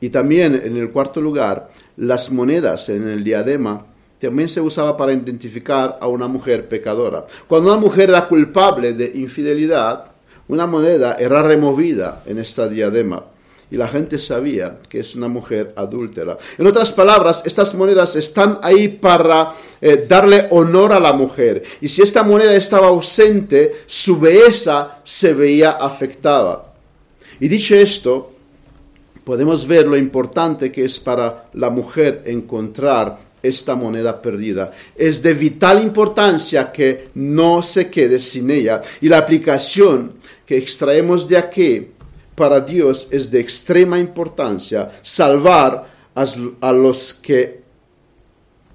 Y 0.00 0.08
también 0.08 0.54
en 0.54 0.76
el 0.76 0.90
cuarto 0.90 1.20
lugar, 1.20 1.70
las 1.96 2.30
monedas 2.30 2.88
en 2.88 3.08
el 3.08 3.22
diadema 3.22 3.86
también 4.24 4.48
se 4.48 4.60
usaba 4.60 4.96
para 4.96 5.12
identificar 5.12 5.98
a 6.00 6.06
una 6.06 6.26
mujer 6.26 6.68
pecadora. 6.68 7.26
Cuando 7.46 7.72
una 7.72 7.80
mujer 7.80 8.10
era 8.10 8.26
culpable 8.26 8.92
de 8.92 9.12
infidelidad, 9.14 10.06
una 10.48 10.66
moneda 10.66 11.14
era 11.14 11.42
removida 11.42 12.22
en 12.26 12.38
esta 12.38 12.68
diadema 12.68 13.24
y 13.70 13.76
la 13.76 13.88
gente 13.88 14.18
sabía 14.18 14.78
que 14.88 15.00
es 15.00 15.14
una 15.14 15.28
mujer 15.28 15.72
adúltera. 15.76 16.38
En 16.58 16.66
otras 16.66 16.92
palabras, 16.92 17.42
estas 17.44 17.74
monedas 17.74 18.14
están 18.14 18.58
ahí 18.62 18.88
para 18.88 19.54
eh, 19.80 20.06
darle 20.08 20.46
honor 20.50 20.92
a 20.92 21.00
la 21.00 21.12
mujer. 21.12 21.62
Y 21.80 21.88
si 21.88 22.02
esta 22.02 22.22
moneda 22.22 22.54
estaba 22.54 22.88
ausente, 22.88 23.72
su 23.86 24.20
belleza 24.20 24.98
se 25.02 25.34
veía 25.34 25.72
afectada. 25.72 26.72
Y 27.40 27.48
dicho 27.48 27.74
esto, 27.74 28.32
podemos 29.24 29.66
ver 29.66 29.88
lo 29.88 29.96
importante 29.96 30.70
que 30.70 30.84
es 30.84 31.00
para 31.00 31.46
la 31.54 31.70
mujer 31.70 32.22
encontrar 32.26 33.18
esta 33.44 33.74
moneda 33.74 34.20
perdida. 34.20 34.72
Es 34.96 35.22
de 35.22 35.34
vital 35.34 35.82
importancia 35.82 36.72
que 36.72 37.10
no 37.14 37.62
se 37.62 37.90
quede 37.90 38.18
sin 38.18 38.50
ella. 38.50 38.80
Y 39.00 39.08
la 39.08 39.18
aplicación 39.18 40.14
que 40.46 40.56
extraemos 40.56 41.28
de 41.28 41.36
aquí 41.36 41.88
para 42.34 42.60
Dios 42.60 43.08
es 43.10 43.30
de 43.30 43.40
extrema 43.40 43.98
importancia 43.98 44.90
salvar 45.02 45.92
a, 46.14 46.72
los 46.72 47.14
que 47.14 47.62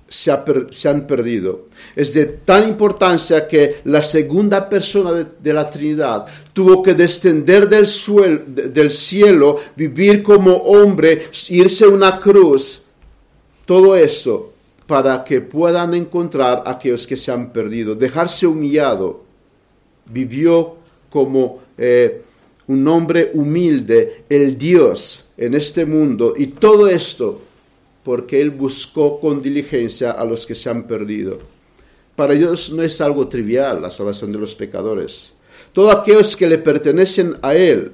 se, 0.07 0.31
han 0.31 1.07
perdido. 1.07 1.67
Es 1.95 2.13
de 2.13 2.25
tan 2.25 2.67
importancia 2.69 3.47
que 3.47 3.81
la 3.85 4.01
segunda 4.01 4.67
persona 4.67 5.27
de, 5.39 5.53
la 5.53 5.69
Trinidad 5.69 6.25
tuvo 6.53 6.83
que 6.83 6.93
descender 6.93 7.67
del, 7.67 7.87
del 8.73 8.91
cielo, 8.91 9.59
vivir 9.75 10.23
como 10.23 10.53
hombre, 10.55 11.27
irse 11.49 11.85
a 11.85 11.89
una 11.89 12.19
cruz. 12.19 12.83
Todo 13.65 13.95
eso 13.95 14.53
para 14.89 15.23
que 15.23 15.39
puedan 15.39 15.93
encontrar 15.93 16.63
a 16.65 16.71
aquellos 16.71 17.05
que 17.05 17.15
se 17.15 17.31
han 17.31 17.53
perdido, 17.53 17.93
dejarse 17.93 18.47
humillado. 18.47 19.23
Vivió 20.07 20.77
como 21.11 21.61
eh, 21.77 22.23
un 22.65 22.87
hombre 22.87 23.29
humilde, 23.35 24.23
el 24.27 24.57
Dios 24.57 25.25
en 25.37 25.53
este 25.53 25.85
mundo, 25.85 26.33
y 26.35 26.47
todo 26.47 26.87
esto 26.87 27.39
porque 28.03 28.41
Él 28.41 28.49
buscó 28.49 29.19
con 29.19 29.39
diligencia 29.39 30.09
a 30.09 30.25
los 30.25 30.47
que 30.47 30.55
se 30.55 30.71
han 30.71 30.87
perdido. 30.87 31.37
Para 32.15 32.33
Dios 32.33 32.71
no 32.71 32.81
es 32.81 32.99
algo 32.99 33.27
trivial 33.27 33.83
la 33.83 33.91
salvación 33.91 34.31
de 34.31 34.39
los 34.39 34.55
pecadores. 34.55 35.33
Todos 35.71 35.93
aquellos 35.93 36.35
que 36.35 36.49
le 36.49 36.57
pertenecen 36.57 37.35
a 37.43 37.53
Él 37.53 37.91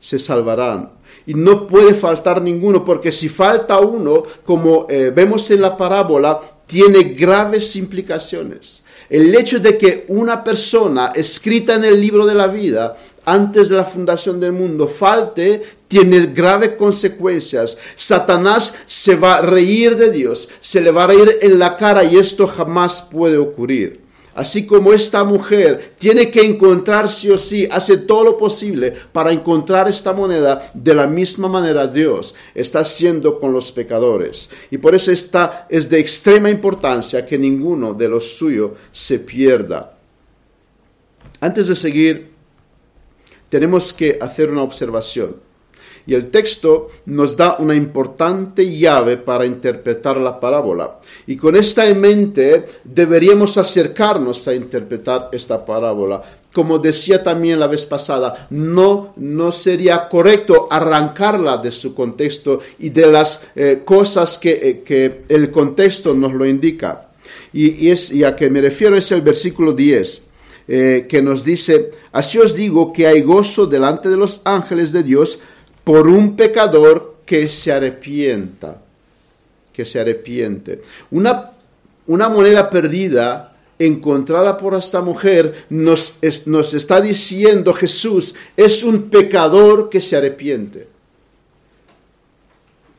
se 0.00 0.18
salvarán 0.18 0.90
y 1.28 1.34
no 1.34 1.66
puede 1.66 1.92
faltar 1.92 2.40
ninguno, 2.40 2.82
porque 2.82 3.12
si 3.12 3.28
falta 3.28 3.78
uno, 3.80 4.22
como 4.46 4.86
eh, 4.88 5.12
vemos 5.14 5.50
en 5.50 5.60
la 5.60 5.76
parábola, 5.76 6.40
tiene 6.66 7.02
graves 7.02 7.76
implicaciones. 7.76 8.82
El 9.10 9.34
hecho 9.34 9.60
de 9.60 9.76
que 9.76 10.06
una 10.08 10.42
persona 10.42 11.12
escrita 11.14 11.74
en 11.74 11.84
el 11.84 12.00
libro 12.00 12.24
de 12.24 12.34
la 12.34 12.46
vida 12.46 12.96
antes 13.26 13.68
de 13.68 13.76
la 13.76 13.84
fundación 13.84 14.40
del 14.40 14.52
mundo 14.52 14.88
falte 14.88 15.62
tiene 15.86 16.28
graves 16.28 16.76
consecuencias. 16.78 17.76
Satanás 17.94 18.78
se 18.86 19.14
va 19.14 19.36
a 19.36 19.42
reír 19.42 19.98
de 19.98 20.10
Dios, 20.10 20.48
se 20.60 20.80
le 20.80 20.90
va 20.90 21.04
a 21.04 21.08
reír 21.08 21.40
en 21.42 21.58
la 21.58 21.76
cara 21.76 22.04
y 22.04 22.16
esto 22.16 22.46
jamás 22.46 23.02
puede 23.02 23.36
ocurrir 23.36 24.07
así 24.38 24.66
como 24.66 24.92
esta 24.92 25.24
mujer 25.24 25.94
tiene 25.98 26.30
que 26.30 26.44
encontrar 26.44 27.10
sí 27.10 27.28
o 27.28 27.36
sí, 27.36 27.66
hace 27.72 27.98
todo 27.98 28.22
lo 28.22 28.38
posible 28.38 28.92
para 29.10 29.32
encontrar 29.32 29.88
esta 29.88 30.12
moneda, 30.12 30.70
de 30.72 30.94
la 30.94 31.08
misma 31.08 31.48
manera 31.48 31.88
Dios 31.88 32.36
está 32.54 32.78
haciendo 32.78 33.40
con 33.40 33.52
los 33.52 33.72
pecadores. 33.72 34.48
Y 34.70 34.78
por 34.78 34.94
eso 34.94 35.10
esta 35.10 35.66
es 35.68 35.90
de 35.90 35.98
extrema 35.98 36.48
importancia 36.50 37.26
que 37.26 37.36
ninguno 37.36 37.94
de 37.94 38.08
los 38.08 38.36
suyos 38.36 38.70
se 38.92 39.18
pierda. 39.18 39.98
Antes 41.40 41.66
de 41.66 41.74
seguir, 41.74 42.30
tenemos 43.48 43.92
que 43.92 44.18
hacer 44.20 44.50
una 44.50 44.62
observación. 44.62 45.47
Y 46.08 46.14
el 46.14 46.30
texto 46.30 46.88
nos 47.04 47.36
da 47.36 47.56
una 47.58 47.74
importante 47.74 48.74
llave 48.74 49.18
para 49.18 49.44
interpretar 49.44 50.16
la 50.16 50.40
parábola. 50.40 50.98
Y 51.26 51.36
con 51.36 51.54
esta 51.54 51.86
en 51.86 52.00
mente 52.00 52.64
deberíamos 52.82 53.58
acercarnos 53.58 54.48
a 54.48 54.54
interpretar 54.54 55.28
esta 55.32 55.62
parábola. 55.62 56.22
Como 56.50 56.78
decía 56.78 57.22
también 57.22 57.60
la 57.60 57.66
vez 57.66 57.84
pasada, 57.84 58.48
no, 58.48 59.12
no 59.16 59.52
sería 59.52 60.08
correcto 60.08 60.66
arrancarla 60.70 61.58
de 61.58 61.70
su 61.70 61.94
contexto 61.94 62.60
y 62.78 62.88
de 62.88 63.06
las 63.06 63.46
eh, 63.54 63.82
cosas 63.84 64.38
que, 64.38 64.52
eh, 64.52 64.82
que, 64.82 65.24
el 65.28 65.50
contexto 65.50 66.14
nos 66.14 66.32
lo 66.32 66.46
indica. 66.46 67.10
Y, 67.52 67.90
es, 67.90 68.14
a 68.24 68.34
que 68.34 68.48
me 68.48 68.62
refiero 68.62 68.96
es 68.96 69.12
el 69.12 69.20
versículo 69.20 69.74
10. 69.74 70.22
Eh, 70.70 71.06
que 71.08 71.22
nos 71.22 71.44
dice, 71.44 71.92
así 72.12 72.38
os 72.38 72.54
digo 72.54 72.92
que 72.92 73.06
hay 73.06 73.22
gozo 73.22 73.66
delante 73.66 74.10
de 74.10 74.18
los 74.18 74.42
ángeles 74.44 74.92
de 74.92 75.02
Dios 75.02 75.40
por 75.88 76.06
un 76.06 76.36
pecador 76.36 77.14
que 77.24 77.48
se 77.48 77.72
arrepienta, 77.72 78.78
que 79.72 79.86
se 79.86 79.98
arrepiente. 79.98 80.82
Una, 81.12 81.50
moneda 82.06 82.68
perdida 82.68 83.56
encontrada 83.78 84.58
por 84.58 84.74
esta 84.74 85.00
mujer 85.00 85.64
nos, 85.70 86.18
nos 86.44 86.74
está 86.74 87.00
diciendo 87.00 87.72
Jesús 87.72 88.34
es 88.54 88.82
un 88.82 89.04
pecador 89.04 89.88
que 89.88 90.02
se 90.02 90.14
arrepiente. 90.14 90.88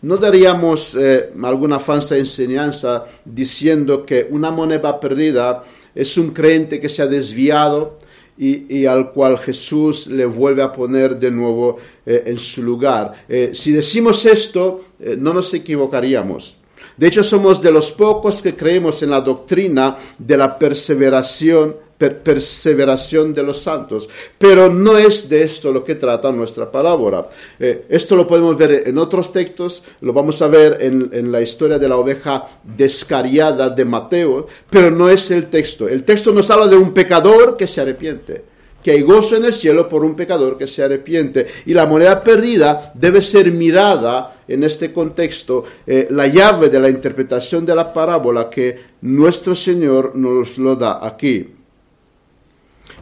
No 0.02 0.18
daríamos 0.18 0.96
eh, 0.96 1.30
alguna 1.44 1.80
falsa 1.80 2.18
enseñanza 2.18 3.06
diciendo 3.24 4.04
que 4.04 4.26
una 4.32 4.50
moneda 4.50 5.00
perdida 5.00 5.64
es 5.94 6.18
un 6.18 6.32
creyente 6.32 6.80
que 6.80 6.90
se 6.90 7.04
ha 7.04 7.08
desviado, 7.08 7.99
y, 8.42 8.86
al 8.86 9.12
cual 9.12 9.38
Jesús 9.38 10.08
le 10.08 10.26
vuelve 10.26 10.64
a 10.64 10.72
poner 10.72 11.20
de 11.20 11.30
nuevo 11.30 11.78
eh, 12.06 12.24
en 12.28 12.40
su 12.40 12.64
lugar. 12.64 13.26
Eh, 13.28 13.52
si 13.54 13.74
decimos 13.74 14.26
esto, 14.26 14.86
eh, 14.98 15.18
no 15.20 15.34
nos 15.34 15.54
equivocaríamos. 15.54 16.56
De 16.96 17.08
hecho, 17.08 17.22
somos 17.22 17.62
de 17.62 17.72
los 17.72 17.92
pocos 17.92 18.42
que 18.42 18.56
creemos 18.56 19.04
en 19.04 19.10
la 19.10 19.20
doctrina 19.20 19.98
de 20.18 20.38
la 20.38 20.58
perseveración 20.58 21.76
perseveración 22.08 23.34
de 23.34 23.44
los 23.44 23.60
santos. 23.60 24.10
Pero 24.38 24.70
no 24.70 24.98
es 24.98 25.30
de 25.30 25.44
esto 25.44 25.72
lo 25.72 25.84
que 25.84 25.96
trata 25.96 26.32
nuestra 26.32 26.72
parábola. 26.72 27.28
Eh, 27.60 27.86
esto 27.90 28.16
lo 28.16 28.26
podemos 28.26 28.58
ver 28.58 28.84
en 28.86 28.98
otros 28.98 29.32
textos, 29.32 29.84
lo 30.02 30.14
vamos 30.14 30.42
a 30.42 30.48
ver 30.48 30.78
en, 30.82 31.32
la 31.32 31.42
historia 31.42 31.78
de 31.78 31.90
la 31.90 31.98
oveja 31.98 32.48
descariada 32.64 33.70
de 33.70 33.86
Mateo, 33.86 34.48
pero 34.70 34.90
no 34.90 35.10
es 35.10 35.30
el 35.32 35.48
texto. 35.48 35.88
El 35.88 36.04
texto 36.04 36.32
nos 36.32 36.50
habla 36.50 36.68
de 36.68 36.78
un 36.78 36.94
pecador 36.94 37.58
que 37.58 37.68
se 37.68 37.82
arrepiente 37.82 38.50
que 38.82 38.92
hay 38.92 39.02
gozo 39.02 39.36
en 39.36 39.44
el 39.44 39.52
cielo 39.52 39.90
por 39.90 40.06
un 40.06 40.16
pecador 40.16 40.58
que 40.58 40.66
se 40.66 40.82
arrepiente. 40.82 41.46
Y 41.66 41.74
la 41.74 41.86
moneda 41.86 42.24
perdida 42.24 42.94
debe 42.96 43.22
ser 43.22 43.52
mirada 43.52 44.38
en 44.48 44.64
este 44.64 44.94
contexto, 44.94 45.66
eh, 45.86 46.08
la 46.12 46.28
llave 46.28 46.70
de 46.70 46.80
la 46.80 46.88
interpretación 46.88 47.66
de 47.66 47.76
la 47.76 47.92
parábola 47.92 48.50
que 48.50 48.80
nuestro 49.02 49.54
Señor 49.54 50.14
nos 50.16 50.58
lo 50.58 50.78
da 50.78 51.06
aquí. 51.06 51.59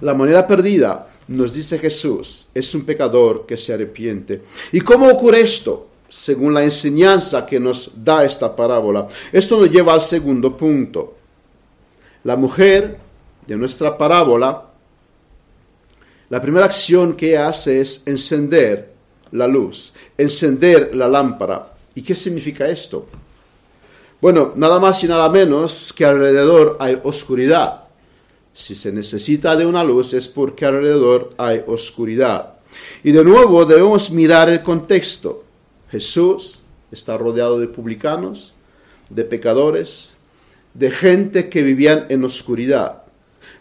La 0.02 0.14
moneda 0.14 0.46
perdida, 0.46 1.08
nos 1.28 1.54
dice 1.54 1.80
Jesús, 1.80 2.48
es 2.54 2.74
un 2.74 2.86
pecador 2.86 3.46
que 3.46 3.58
se 3.58 3.74
arrepiente. 3.74 4.44
¿Y 4.72 4.82
cómo 4.82 5.08
ocurre 5.08 5.42
esto? 5.42 5.88
Según 6.08 6.54
la 6.54 6.64
enseñanza 6.64 7.46
que 7.46 7.60
nos 7.60 7.92
da 7.96 8.24
esta 8.24 8.56
parábola. 8.56 9.08
Esto 9.32 9.58
nos 9.58 9.70
lleva 9.70 9.94
al 9.94 10.02
segundo 10.02 10.56
punto. 10.56 11.16
La 12.24 12.36
mujer 12.36 12.98
de 13.46 13.58
nuestra 13.58 13.98
parábola, 13.98 14.64
la 16.30 16.42
primera 16.42 16.66
acción 16.66 17.16
que 17.16 17.38
hace 17.38 17.82
es 17.82 18.04
encender 18.06 18.94
la 19.32 19.48
luz, 19.48 19.94
encender 20.18 20.96
la 20.96 21.08
lámpara. 21.08 21.74
¿Y 21.96 22.02
qué 22.02 22.16
significa 22.16 22.68
esto? 22.70 23.08
Bueno, 24.22 24.54
nada 24.56 24.80
más 24.80 25.04
y 25.04 25.08
nada 25.08 25.30
menos 25.30 25.94
que 25.94 26.06
alrededor 26.06 26.78
hay 26.80 27.00
oscuridad. 27.04 27.87
Si 28.58 28.74
se 28.74 28.92
necesita 28.92 29.56
de 29.56 29.68
una 29.68 29.84
luz 29.84 30.14
es 30.14 30.28
porque 30.28 30.66
alrededor 30.66 31.30
hay 31.38 31.62
oscuridad. 31.68 32.56
Y 33.04 33.12
de 33.12 33.24
nuevo 33.24 33.66
debemos 33.66 34.10
mirar 34.10 34.50
el 34.50 34.64
contexto. 34.64 35.44
Jesús 35.92 36.62
está 36.92 37.20
rodeado 37.20 37.60
de 37.60 37.68
publicanos, 37.68 38.56
de 39.12 39.24
pecadores, 39.26 40.16
de 40.74 40.90
gente 40.90 41.50
que 41.50 41.62
vivían 41.62 42.08
en 42.10 42.24
oscuridad. 42.24 43.04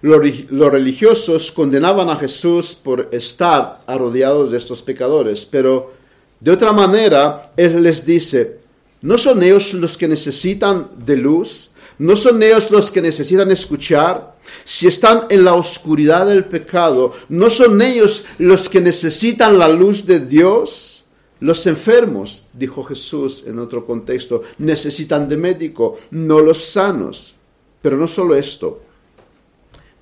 Los 0.00 0.72
religiosos 0.72 1.52
condenaban 1.52 2.08
a 2.08 2.16
Jesús 2.16 2.74
por 2.74 3.10
estar 3.12 3.80
arrodeados 3.86 4.50
de 4.50 4.56
estos 4.56 4.80
pecadores, 4.80 5.44
pero 5.44 5.92
de 6.40 6.52
otra 6.52 6.72
manera, 6.72 7.52
Él 7.58 7.82
les 7.82 8.06
dice, 8.06 8.60
¿no 9.02 9.18
son 9.18 9.42
ellos 9.42 9.74
los 9.74 9.98
que 9.98 10.08
necesitan 10.08 10.88
de 11.04 11.18
luz? 11.18 11.70
¿No 11.98 12.14
son 12.14 12.42
ellos 12.42 12.70
los 12.70 12.90
que 12.90 13.00
necesitan 13.00 13.50
escuchar? 13.50 14.36
Si 14.64 14.86
están 14.86 15.22
en 15.30 15.44
la 15.44 15.54
oscuridad 15.54 16.26
del 16.26 16.44
pecado, 16.44 17.12
¿no 17.28 17.48
son 17.48 17.80
ellos 17.80 18.26
los 18.38 18.68
que 18.68 18.80
necesitan 18.80 19.58
la 19.58 19.68
luz 19.68 20.04
de 20.04 20.20
Dios? 20.20 21.04
Los 21.40 21.66
enfermos, 21.66 22.46
dijo 22.52 22.82
Jesús 22.84 23.44
en 23.46 23.58
otro 23.58 23.84
contexto, 23.84 24.42
necesitan 24.58 25.28
de 25.28 25.36
médico, 25.36 25.96
no 26.10 26.40
los 26.40 26.58
sanos. 26.58 27.36
Pero 27.82 27.96
no 27.96 28.08
solo 28.08 28.34
esto. 28.34 28.80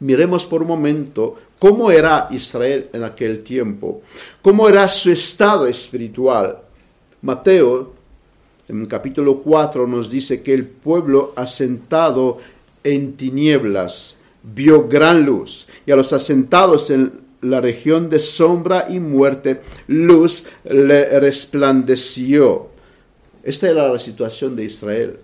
Miremos 0.01 0.47
por 0.47 0.63
un 0.63 0.69
momento 0.69 1.37
cómo 1.59 1.91
era 1.91 2.29
Israel 2.31 2.89
en 2.93 3.05
aquel 3.05 3.43
tiempo, 3.43 4.03
cómo 4.43 4.69
era 4.69 4.89
su 4.89 5.11
estado 5.11 5.67
espiritual. 5.67 6.59
Mateo, 7.23 7.94
en 8.69 8.81
el 8.81 8.89
capítulo 8.89 9.41
4, 9.41 9.87
nos 9.87 10.11
dice 10.11 10.43
que 10.43 10.55
el 10.55 10.67
pueblo 10.67 11.33
asentado 11.37 12.39
en 12.83 13.15
tinieblas 13.15 14.17
vio 14.43 14.89
gran 14.89 15.25
luz, 15.25 15.69
y 15.87 15.93
a 15.93 15.97
los 15.97 16.13
asentados 16.13 16.91
en 16.91 17.25
la 17.41 17.61
región 17.61 18.09
de 18.09 18.21
sombra 18.21 18.87
y 18.89 18.99
muerte, 19.01 19.61
luz 19.87 20.47
le 20.65 21.21
resplandeció. 21.21 22.69
Esta 23.43 23.69
era 23.69 23.93
la 23.93 23.99
situación 23.99 24.57
de 24.57 24.65
Israel. 24.65 25.19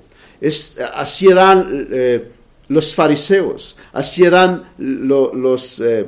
así 0.94 1.28
eran 1.28 1.88
eh, 1.90 2.30
los 2.68 2.94
fariseos, 2.94 3.78
así 3.92 4.24
eran 4.24 4.70
los, 4.78 5.80
eh, 5.80 6.06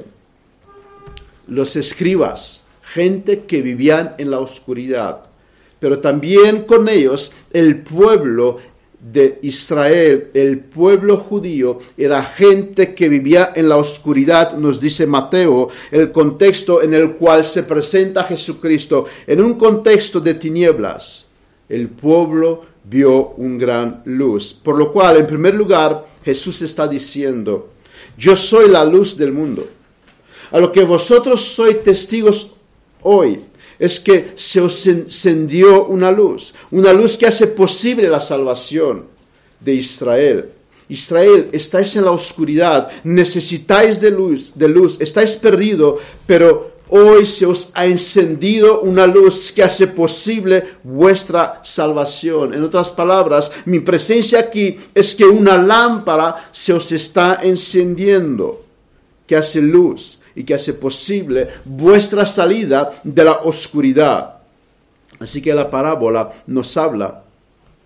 los 1.49 1.77
escribas, 1.77 2.65
gente 2.83 3.45
que 3.45 3.63
vivían 3.63 4.15
en 4.19 4.31
la 4.31 4.39
oscuridad. 4.39 5.32
Pero 5.83 5.99
también 5.99 6.63
con 6.63 6.89
ellos 6.89 7.33
el 7.53 7.83
pueblo 7.83 8.59
de 9.01 9.41
Israel, 9.43 10.29
el 10.33 10.61
pueblo 10.61 11.17
judío, 11.17 11.81
era 11.99 12.23
gente 12.23 12.95
que 12.95 13.09
vivía 13.09 13.51
en 13.57 13.69
la 13.69 13.79
oscuridad, 13.79 14.57
nos 14.57 14.81
dice 14.81 15.09
Mateo, 15.09 15.71
el 15.91 16.13
contexto 16.13 16.83
en 16.83 16.95
el 16.95 17.15
cual 17.15 17.45
se 17.45 17.65
presenta 17.65 18.23
Jesucristo, 18.23 19.07
en 19.27 19.41
un 19.41 19.55
contexto 19.55 20.21
de 20.21 20.35
tinieblas. 20.35 21.27
El 21.69 21.89
pueblo 21.89 22.63
vio 22.85 23.31
un 23.39 23.59
gran 23.59 24.03
luz. 24.05 24.55
Por 24.55 24.79
lo 24.79 24.93
cual, 24.93 25.17
en 25.17 25.27
primer 25.27 25.57
lugar, 25.57 26.07
Jesús 26.25 26.63
está 26.63 26.87
diciendo, 26.87 27.71
yo 28.17 28.37
soy 28.37 28.71
la 28.71 28.85
luz 28.85 29.17
del 29.17 29.33
mundo. 29.33 29.67
A 30.53 30.61
lo 30.61 30.71
que 30.71 30.85
vosotros 30.85 31.41
sois 31.41 31.83
testigos 31.83 32.53
hoy 33.03 33.41
es 33.83 33.99
que 33.99 34.31
se 34.37 34.61
os 34.61 34.87
encendió 34.87 35.87
una 35.87 36.13
luz, 36.13 36.55
una 36.71 36.93
luz 36.93 37.17
que 37.17 37.27
hace 37.27 37.49
posible 37.49 38.09
la 38.09 38.21
salvación 38.21 39.07
de 39.59 39.75
Israel. 39.75 40.51
Israel, 40.89 41.49
estáis 41.51 41.97
en 41.97 42.05
la 42.05 42.13
oscuridad, 42.13 42.89
necesitáis 43.03 44.01
de 44.01 44.13
luz, 44.13 44.53
de 44.55 44.69
luz, 44.69 45.01
estáis 45.01 45.33
perdido, 45.33 45.99
pero 46.25 46.77
hoy 46.91 47.27
se 47.27 47.45
os 47.45 47.73
ha 47.75 47.85
encendido 47.85 48.83
una 48.83 49.05
luz 49.05 49.51
que 49.51 49.65
hace 49.65 49.89
posible 49.89 50.63
vuestra 50.85 51.61
salvación. 51.65 52.55
En 52.55 52.63
otras 52.63 52.93
palabras, 52.93 53.51
mi 53.65 53.81
presencia 53.81 54.39
aquí 54.39 54.79
es 54.95 55.17
que 55.17 55.25
una 55.25 55.59
lámpara 55.59 56.51
se 56.53 56.73
os 56.73 56.93
está 56.93 57.41
encendiendo, 57.43 58.65
que 59.27 59.35
hace 59.35 59.61
luz 59.61 60.21
y 60.35 60.45
que 60.45 60.55
hace 60.55 60.75
posible 60.75 61.49
vuestra 61.65 62.27
salida 62.27 63.01
de 63.03 63.25
la 63.25 63.33
oscuridad. 63.43 64.39
Así 65.19 65.41
que 65.41 65.55
la 65.55 65.71
parábola 65.71 66.33
nos 66.47 66.77
habla 66.77 67.23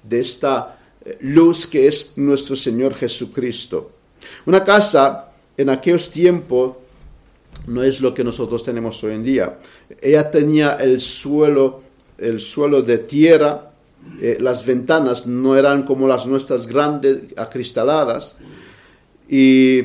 de 0.02 0.20
esta 0.20 0.78
eh, 1.04 1.18
luz 1.20 1.66
que 1.66 1.87
es 1.87 2.12
nuestro 2.16 2.56
Señor 2.56 2.94
Jesucristo. 2.94 3.90
Una 4.46 4.64
casa 4.64 5.32
en 5.56 5.70
aquellos 5.70 6.11
tiempos 6.11 6.76
no 7.66 7.82
es 7.82 8.00
lo 8.00 8.14
que 8.14 8.24
nosotros 8.24 8.64
tenemos 8.64 9.02
hoy 9.04 9.14
en 9.14 9.24
día. 9.24 9.59
Ella 10.00 10.30
tenía 10.30 10.74
el 10.74 11.00
suelo, 11.00 11.82
el 12.18 12.40
suelo 12.40 12.82
de 12.82 12.98
tierra, 12.98 13.72
eh, 14.20 14.38
las 14.40 14.64
ventanas 14.64 15.26
no 15.26 15.56
eran 15.56 15.82
como 15.82 16.06
las 16.06 16.26
nuestras 16.26 16.66
grandes, 16.66 17.24
acristaladas, 17.37 18.38
y 19.28 19.82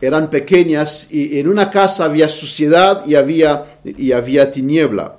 eran 0.00 0.30
pequeñas, 0.30 1.08
y 1.10 1.38
en 1.38 1.48
una 1.48 1.70
casa 1.70 2.04
había 2.04 2.28
suciedad 2.28 3.04
y 3.06 3.14
había, 3.14 3.80
y 3.84 4.12
había 4.12 4.50
tiniebla. 4.50 5.16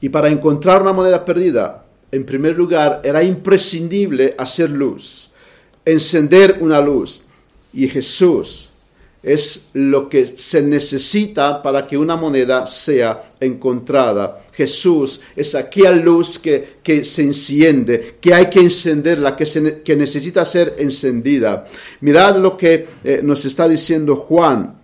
Y 0.00 0.10
para 0.10 0.28
encontrar 0.28 0.82
una 0.82 0.92
moneda 0.92 1.24
perdida, 1.24 1.84
en 2.12 2.24
primer 2.24 2.54
lugar, 2.56 3.00
era 3.02 3.22
imprescindible 3.22 4.34
hacer 4.38 4.70
luz, 4.70 5.30
encender 5.84 6.58
una 6.60 6.80
luz. 6.80 7.22
Y 7.72 7.88
Jesús 7.88 8.70
es 9.22 9.68
lo 9.72 10.08
que 10.08 10.26
se 10.36 10.62
necesita 10.62 11.62
para 11.62 11.86
que 11.86 11.96
una 11.96 12.14
moneda 12.14 12.66
sea 12.66 13.32
encontrada. 13.40 14.43
Jesús 14.56 15.20
es 15.34 15.54
aquella 15.54 15.92
luz 15.92 16.38
que, 16.38 16.76
que 16.82 17.04
se 17.04 17.22
enciende, 17.22 18.16
que 18.20 18.32
hay 18.32 18.46
que 18.46 18.60
encenderla, 18.60 19.34
que, 19.34 19.46
se, 19.46 19.82
que 19.82 19.96
necesita 19.96 20.44
ser 20.44 20.76
encendida. 20.78 21.66
Mirad 22.00 22.38
lo 22.38 22.56
que 22.56 22.86
eh, 23.02 23.20
nos 23.22 23.44
está 23.44 23.68
diciendo 23.68 24.16
Juan. 24.16 24.80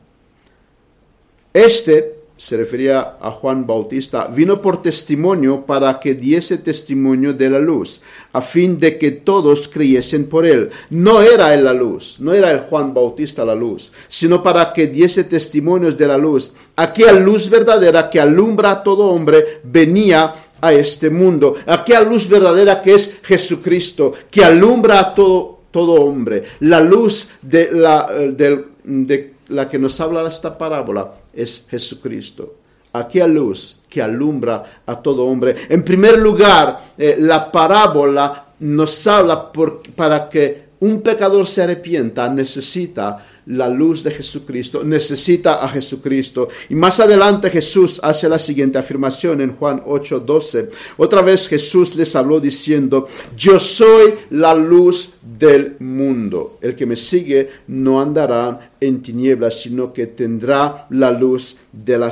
Este 1.53 2.20
se 2.41 2.57
refería 2.57 3.19
a 3.21 3.31
Juan 3.33 3.67
Bautista, 3.67 4.27
vino 4.27 4.63
por 4.63 4.81
testimonio 4.81 5.67
para 5.67 6.01
que 6.01 6.15
diese 6.15 6.57
testimonio 6.57 7.35
de 7.35 7.51
la 7.51 7.59
luz, 7.59 8.01
a 8.33 8.41
fin 8.41 8.81
de 8.81 8.97
que 8.97 9.11
todos 9.11 9.69
creyesen 9.69 10.25
por 10.25 10.47
él. 10.47 10.71
No 10.89 11.21
era 11.21 11.53
él 11.53 11.65
la 11.65 11.75
luz, 11.75 12.17
no 12.19 12.33
era 12.33 12.51
el 12.51 12.61
Juan 12.61 12.95
Bautista 12.95 13.45
la 13.45 13.55
luz, 13.55 13.93
sino 14.09 14.43
para 14.43 14.73
que 14.73 14.87
diese 14.87 15.25
testimonios 15.25 15.99
de 15.99 16.07
la 16.07 16.17
luz. 16.17 16.55
Aquella 16.77 17.13
luz 17.13 17.51
verdadera 17.51 18.09
que 18.09 18.19
alumbra 18.19 18.71
a 18.71 18.83
todo 18.83 19.11
hombre 19.11 19.61
venía 19.63 20.35
a 20.63 20.73
este 20.73 21.11
mundo. 21.11 21.57
Aquella 21.67 22.01
luz 22.01 22.27
verdadera 22.27 22.81
que 22.81 22.95
es 22.95 23.21
Jesucristo, 23.23 24.15
que 24.31 24.43
alumbra 24.43 24.99
a 24.99 25.15
todo, 25.15 25.61
todo 25.71 25.93
hombre. 25.93 26.45
La 26.61 26.81
luz 26.81 27.33
de 27.43 27.71
la, 27.71 28.11
de, 28.11 28.65
de 28.83 29.35
la 29.49 29.69
que 29.69 29.79
nos 29.79 30.01
habla 30.01 30.27
esta 30.27 30.57
parábola 30.57 31.21
es 31.33 31.67
Jesucristo. 31.69 32.57
Aquella 32.93 33.29
luz 33.29 33.81
que 33.89 34.03
alumbra 34.03 34.83
a 34.85 35.01
todo 35.01 35.25
hombre. 35.27 35.55
En 35.69 35.85
primer 35.85 36.19
lugar, 36.19 36.93
eh, 36.99 37.17
la 37.19 37.51
parábola 37.51 38.47
nos 38.61 39.07
habla 39.07 39.51
para 39.95 40.29
que 40.29 40.71
un 40.81 41.03
pecador 41.03 41.47
se 41.47 41.63
arrepienta, 41.63 42.29
necesita 42.31 43.25
la 43.47 43.69
luz 43.69 44.03
de 44.03 44.11
Jesucristo, 44.11 44.83
necesita 44.85 45.63
a 45.63 45.69
Jesucristo. 45.69 46.49
Y 46.69 46.75
más 46.75 47.01
adelante 47.01 47.51
Jesús 47.51 48.01
hace 48.03 48.29
la 48.29 48.39
siguiente 48.39 48.79
afirmación 48.79 49.41
en 49.41 49.57
Juan 49.57 49.83
8:12. 49.85 50.71
Otra 50.97 51.21
vez 51.21 51.49
Jesús 51.49 51.97
les 51.97 52.15
habló 52.17 52.41
diciendo, 52.41 53.07
yo 53.37 53.59
soy 53.59 54.15
la 54.31 54.55
luz 54.55 55.15
del 55.23 55.77
mundo. 55.81 56.59
El 56.61 56.75
que 56.75 56.87
me 56.87 56.97
sigue 56.97 57.49
no 57.67 58.01
andará 58.01 58.70
en 58.81 59.03
tinieblas, 59.03 59.61
sino 59.61 59.93
que 59.93 60.07
tendrá 60.07 60.87
la 60.91 61.11
luz 61.11 61.59
de, 61.73 62.11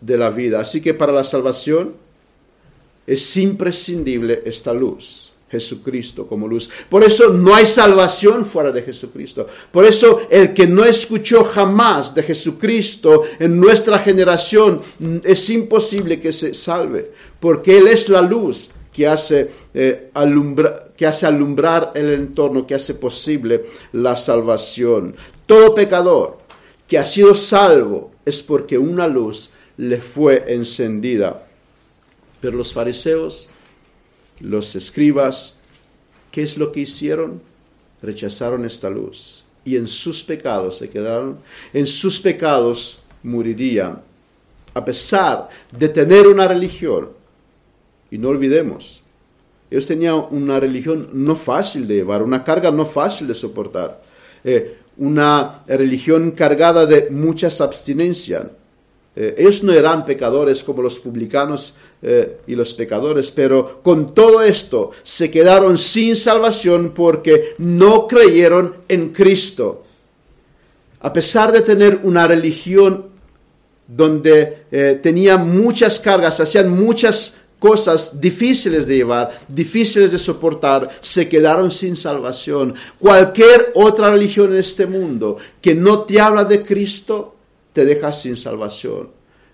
de 0.00 0.18
la 0.18 0.30
vida. 0.30 0.60
Así 0.60 0.80
que 0.80 0.94
para 0.94 1.12
la 1.12 1.24
salvación 1.24 1.94
es 3.06 3.36
imprescindible 3.36 4.42
esta 4.44 4.72
luz. 4.72 5.30
Jesucristo 5.50 6.26
como 6.26 6.46
luz. 6.46 6.70
Por 6.88 7.02
eso 7.02 7.30
no 7.30 7.54
hay 7.54 7.66
salvación 7.66 8.44
fuera 8.44 8.70
de 8.70 8.82
Jesucristo. 8.82 9.48
Por 9.70 9.84
eso 9.84 10.20
el 10.30 10.54
que 10.54 10.66
no 10.66 10.84
escuchó 10.84 11.44
jamás 11.44 12.14
de 12.14 12.22
Jesucristo 12.22 13.24
en 13.38 13.58
nuestra 13.58 13.98
generación 13.98 14.80
es 15.24 15.50
imposible 15.50 16.20
que 16.20 16.32
se 16.32 16.54
salve, 16.54 17.10
porque 17.40 17.78
Él 17.78 17.88
es 17.88 18.08
la 18.08 18.22
luz 18.22 18.70
que 18.92 19.08
hace, 19.08 19.50
eh, 19.74 20.10
que 20.96 21.06
hace 21.06 21.26
alumbrar 21.26 21.92
el 21.94 22.12
entorno, 22.12 22.66
que 22.66 22.74
hace 22.74 22.94
posible 22.94 23.64
la 23.92 24.16
salvación. 24.16 25.16
Todo 25.50 25.74
pecador 25.74 26.38
que 26.86 26.96
ha 26.96 27.04
sido 27.04 27.34
salvo 27.34 28.12
es 28.24 28.40
porque 28.40 28.78
una 28.78 29.08
luz 29.08 29.50
le 29.76 30.00
fue 30.00 30.44
encendida. 30.46 31.44
Pero 32.40 32.56
los 32.56 32.72
fariseos 32.72 33.48
los 34.38 34.76
escribas, 34.76 35.56
¿qué 36.30 36.44
es 36.44 36.56
lo 36.56 36.70
que 36.70 36.78
hicieron? 36.78 37.42
Rechazaron 38.00 38.64
esta 38.64 38.90
luz 38.90 39.42
y 39.64 39.76
en 39.76 39.88
sus 39.88 40.22
pecados 40.22 40.78
se 40.78 40.88
quedaron, 40.88 41.40
en 41.72 41.88
sus 41.88 42.20
pecados 42.20 43.00
morirían, 43.24 44.02
a 44.72 44.84
pesar 44.84 45.48
de 45.76 45.88
tener 45.88 46.28
una 46.28 46.46
religión. 46.46 47.08
Y 48.08 48.18
no 48.18 48.28
olvidemos, 48.28 49.02
ellos 49.68 49.88
tenían 49.88 50.26
una 50.30 50.60
religión 50.60 51.08
no 51.12 51.34
fácil 51.34 51.88
de 51.88 51.96
llevar, 51.96 52.22
una 52.22 52.44
carga 52.44 52.70
no 52.70 52.86
fácil 52.86 53.26
de 53.26 53.34
soportar. 53.34 54.00
Eh, 54.44 54.76
una 55.00 55.62
religión 55.66 56.30
cargada 56.32 56.84
de 56.84 57.08
muchas 57.10 57.60
abstinencias. 57.60 58.44
Eh, 59.16 59.34
ellos 59.38 59.64
no 59.64 59.72
eran 59.72 60.04
pecadores 60.04 60.62
como 60.62 60.82
los 60.82 61.00
publicanos 61.00 61.74
eh, 62.02 62.40
y 62.46 62.54
los 62.54 62.74
pecadores, 62.74 63.30
pero 63.30 63.80
con 63.82 64.14
todo 64.14 64.42
esto 64.42 64.90
se 65.02 65.30
quedaron 65.30 65.78
sin 65.78 66.16
salvación 66.16 66.92
porque 66.94 67.54
no 67.58 68.06
creyeron 68.06 68.76
en 68.88 69.08
Cristo. 69.08 69.84
A 71.00 71.12
pesar 71.12 71.50
de 71.50 71.62
tener 71.62 72.00
una 72.04 72.26
religión 72.26 73.06
donde 73.88 74.64
eh, 74.70 75.00
tenían 75.02 75.50
muchas 75.50 75.98
cargas, 75.98 76.40
hacían 76.40 76.70
muchas 76.70 77.38
cosas 77.60 78.20
difíciles 78.20 78.88
de 78.88 78.96
llevar, 78.96 79.30
difíciles 79.46 80.10
de 80.10 80.18
soportar, 80.18 80.98
se 81.00 81.28
quedaron 81.28 81.70
sin 81.70 81.94
salvación. 81.94 82.74
Cualquier 82.98 83.70
otra 83.74 84.10
religión 84.10 84.52
en 84.52 84.58
este 84.58 84.86
mundo 84.86 85.36
que 85.60 85.76
no 85.76 86.00
te 86.00 86.18
habla 86.18 86.42
de 86.42 86.64
Cristo, 86.64 87.36
te 87.72 87.84
deja 87.84 88.12
sin 88.12 88.36
salvación. 88.36 89.10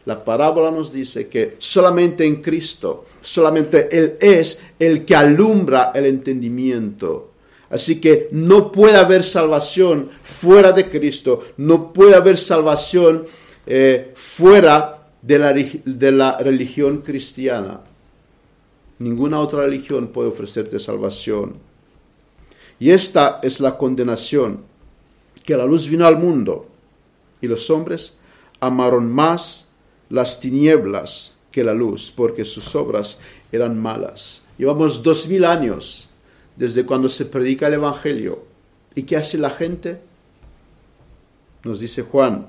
La 0.07 0.25
parábola 0.25 0.71
nos 0.71 0.93
dice 0.93 1.27
que 1.27 1.57
solamente 1.59 2.25
en 2.25 2.41
Cristo, 2.41 3.07
solamente 3.21 3.89
Él 3.91 4.17
es 4.21 4.63
el 4.79 5.05
que 5.05 5.17
alumbra 5.17 5.91
el 5.93 6.07
entendimiento. 6.07 7.33
Así 7.69 8.01
que 8.01 8.29
no 8.31 8.71
puede 8.71 8.97
haber 8.97 9.25
salvación 9.25 10.11
fuera 10.23 10.71
de 10.71 10.89
Cristo, 10.89 11.45
no 11.57 11.93
puede 11.93 12.15
haber 12.15 12.39
salvación 12.39 13.27
eh, 13.67 14.13
fuera 14.15 15.09
de 15.21 15.39
la, 15.41 15.53
de 15.53 16.13
la 16.13 16.39
religión 16.39 16.99
cristiana. 16.99 17.81
Ninguna 18.99 19.41
otra 19.41 19.63
religión 19.63 20.09
puede 20.09 20.29
ofrecerte 20.29 20.79
salvación. 20.79 21.57
Y 22.79 22.91
esta 22.91 23.41
es 23.43 23.61
la 23.61 23.77
condenación, 23.77 24.63
que 25.45 25.57
la 25.57 25.65
luz 25.65 25.89
vino 25.89 26.07
al 26.07 26.19
mundo 26.19 26.67
y 27.41 27.47
los 27.47 27.71
hombres 27.71 28.17
amaron 28.61 29.13
más 29.13 29.67
las 30.09 30.41
tinieblas 30.41 31.35
que 31.53 31.65
la 31.65 31.75
luz, 31.75 32.13
porque 32.15 32.45
sus 32.45 32.75
obras 32.75 33.21
eran 33.53 33.81
malas. 33.81 34.43
Llevamos 34.59 35.03
dos 35.03 35.27
mil 35.29 35.45
años 35.45 36.09
desde 36.57 36.85
cuando 36.85 37.09
se 37.09 37.27
predica 37.27 37.69
el 37.69 37.75
Evangelio. 37.75 38.45
¿Y 38.95 39.03
qué 39.03 39.17
hace 39.17 39.39
la 39.39 39.51
gente? 39.51 40.01
Nos 41.65 41.81
dice 41.81 42.03
Juan, 42.03 42.47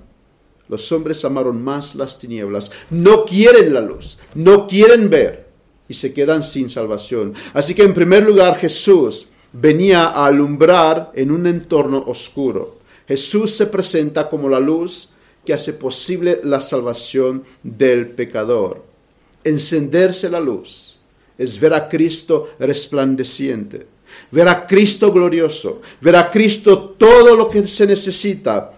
los 0.70 0.92
hombres 0.92 1.24
amaron 1.26 1.64
más 1.64 1.96
las 1.96 2.18
tinieblas, 2.18 2.72
no 2.90 3.26
quieren 3.26 3.74
la 3.74 3.82
luz, 3.82 4.20
no 4.34 4.68
quieren 4.68 5.10
ver 5.10 5.47
y 5.90 5.94
se 5.94 6.14
quedan 6.14 6.44
sin 6.44 6.70
salvación. 6.70 7.34
Así 7.54 7.74
que 7.74 7.84
en 7.84 7.94
primer 7.94 8.24
lugar 8.24 8.58
Jesús 8.58 9.28
venía 9.54 10.06
a 10.06 10.26
alumbrar 10.26 11.12
en 11.16 11.32
un 11.32 11.48
entorno 11.48 12.04
oscuro. 12.08 12.78
Jesús 13.08 13.52
se 13.52 13.68
presenta 13.68 14.30
como 14.30 14.50
la 14.50 14.60
luz 14.60 15.10
que 15.46 15.54
hace 15.54 15.74
posible 15.74 16.42
la 16.44 16.60
salvación 16.60 17.44
del 17.64 18.08
pecador. 18.08 18.84
Encenderse 19.44 20.30
la 20.30 20.42
luz 20.42 21.00
es 21.38 21.60
ver 21.60 21.74
a 21.74 21.88
Cristo 21.88 22.50
resplandeciente, 22.60 23.88
ver 24.32 24.50
a 24.50 24.68
Cristo 24.68 25.12
glorioso, 25.12 25.82
ver 26.02 26.18
a 26.18 26.30
Cristo 26.30 26.96
todo 26.98 27.36
lo 27.36 27.50
que 27.50 27.66
se 27.66 27.88
necesita. 27.88 28.74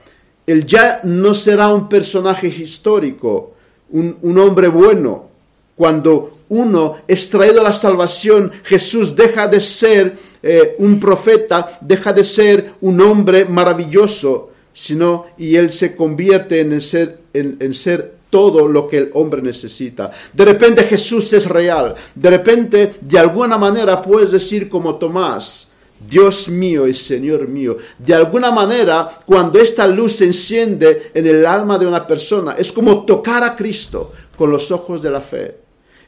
Él 0.45 0.65
ya 0.65 1.01
no 1.03 1.33
será 1.33 1.69
un 1.69 1.89
personaje 1.89 2.47
histórico, 2.47 3.53
un, 3.89 4.17
un 4.21 4.37
hombre 4.37 4.67
bueno. 4.67 5.27
Cuando 5.75 6.38
uno 6.49 6.97
es 7.07 7.29
traído 7.29 7.61
a 7.61 7.63
la 7.63 7.73
salvación, 7.73 8.51
Jesús 8.63 9.15
deja 9.15 9.47
de 9.47 9.61
ser 9.61 10.17
eh, 10.43 10.75
un 10.79 10.99
profeta, 10.99 11.77
deja 11.81 12.11
de 12.11 12.23
ser 12.23 12.73
un 12.81 12.99
hombre 13.01 13.45
maravilloso 13.45 14.49
sino 14.79 15.25
y 15.37 15.55
él 15.55 15.69
se 15.71 15.95
convierte 15.95 16.61
en 16.61 16.79
ser, 16.79 17.19
en, 17.33 17.73
ser 17.73 18.15
todo 18.29 18.67
lo 18.67 18.87
que 18.87 18.97
el 18.97 19.09
hombre 19.13 19.41
necesita. 19.41 20.11
De 20.31 20.45
repente 20.45 20.83
Jesús 20.83 21.33
es 21.33 21.47
real. 21.47 21.95
De 22.15 22.29
repente, 22.29 22.95
de 23.01 23.19
alguna 23.19 23.57
manera, 23.57 24.01
puedes 24.01 24.31
decir 24.31 24.69
como 24.69 24.95
Tomás, 24.95 25.67
Dios 25.99 26.47
mío 26.47 26.87
y 26.87 26.93
Señor 26.93 27.47
mío. 27.47 27.75
De 27.97 28.13
alguna 28.13 28.51
manera, 28.51 29.19
cuando 29.25 29.59
esta 29.59 29.85
luz 29.85 30.13
se 30.13 30.25
enciende 30.25 31.11
en 31.13 31.27
el 31.27 31.45
alma 31.45 31.77
de 31.77 31.85
una 31.85 32.07
persona, 32.07 32.53
es 32.57 32.71
como 32.71 33.03
tocar 33.03 33.43
a 33.43 33.57
Cristo 33.57 34.13
con 34.37 34.49
los 34.49 34.71
ojos 34.71 35.01
de 35.01 35.11
la 35.11 35.19
fe. 35.19 35.57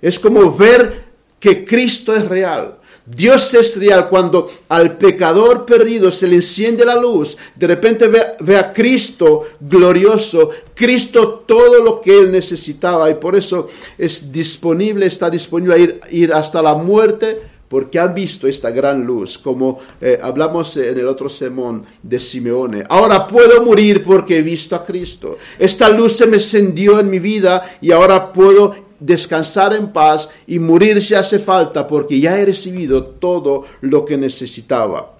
Es 0.01 0.19
como 0.19 0.55
ver 0.55 1.03
que 1.39 1.65
Cristo 1.65 2.15
es 2.15 2.27
real. 2.27 2.77
Dios 3.05 3.53
es 3.55 3.77
real 3.77 4.09
cuando 4.09 4.49
al 4.69 4.97
pecador 4.97 5.65
perdido 5.65 6.11
se 6.11 6.27
le 6.27 6.35
enciende 6.35 6.85
la 6.85 6.95
luz, 6.95 7.35
de 7.55 7.67
repente 7.67 8.07
ve, 8.07 8.57
a 8.57 8.71
Cristo 8.71 9.43
glorioso, 9.59 10.51
Cristo 10.75 11.43
todo 11.47 11.83
lo 11.83 11.99
que 11.99 12.17
él 12.19 12.31
necesitaba 12.31 13.09
y 13.09 13.15
por 13.15 13.35
eso 13.35 13.67
es 13.97 14.31
disponible, 14.31 15.07
está 15.07 15.29
disponible 15.29 15.73
a 15.73 15.77
ir, 15.77 15.99
ir 16.11 16.33
hasta 16.33 16.61
la 16.61 16.75
muerte 16.75 17.41
porque 17.67 17.97
ha 17.97 18.07
visto 18.07 18.47
esta 18.47 18.69
gran 18.69 19.03
luz, 19.03 19.37
como 19.37 19.79
eh, 19.99 20.19
hablamos 20.21 20.75
en 20.77 20.97
el 20.97 21.07
otro 21.07 21.29
sermón 21.29 21.83
de 22.03 22.19
Simeone. 22.19 22.83
Ahora 22.89 23.25
puedo 23.25 23.63
morir 23.63 24.03
porque 24.03 24.39
he 24.39 24.41
visto 24.41 24.75
a 24.75 24.83
Cristo. 24.83 25.37
Esta 25.57 25.87
luz 25.87 26.11
se 26.11 26.27
me 26.27 26.35
encendió 26.35 26.99
en 26.99 27.09
mi 27.09 27.19
vida 27.19 27.77
y 27.79 27.93
ahora 27.93 28.33
puedo 28.33 28.90
descansar 29.01 29.73
en 29.73 29.91
paz 29.91 30.29
y 30.47 30.59
morir 30.59 31.01
si 31.01 31.15
hace 31.15 31.39
falta 31.39 31.85
porque 31.85 32.19
ya 32.19 32.39
he 32.39 32.45
recibido 32.45 33.03
todo 33.03 33.65
lo 33.81 34.05
que 34.05 34.17
necesitaba. 34.17 35.17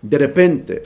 De 0.00 0.16
repente, 0.16 0.82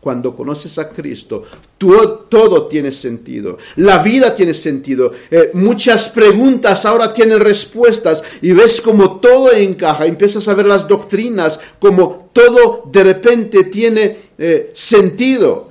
cuando 0.00 0.36
conoces 0.36 0.78
a 0.78 0.90
Cristo, 0.90 1.44
todo, 1.78 2.66
tiene 2.66 2.92
sentido. 2.92 3.58
La 3.76 4.02
vida 4.02 4.34
tiene 4.34 4.54
sentido. 4.54 5.12
Eh, 5.30 5.50
muchas 5.54 6.10
preguntas 6.10 6.84
ahora 6.84 7.12
tienen 7.12 7.40
respuestas 7.40 8.22
y 8.42 8.52
ves 8.52 8.80
como 8.80 9.18
todo 9.18 9.50
encaja. 9.52 10.06
Empiezas 10.06 10.46
a 10.46 10.54
ver 10.54 10.66
las 10.66 10.86
doctrinas, 10.86 11.58
como 11.78 12.28
todo 12.32 12.84
de 12.92 13.02
repente 13.02 13.64
tiene 13.64 14.18
eh, 14.36 14.70
sentido. 14.74 15.68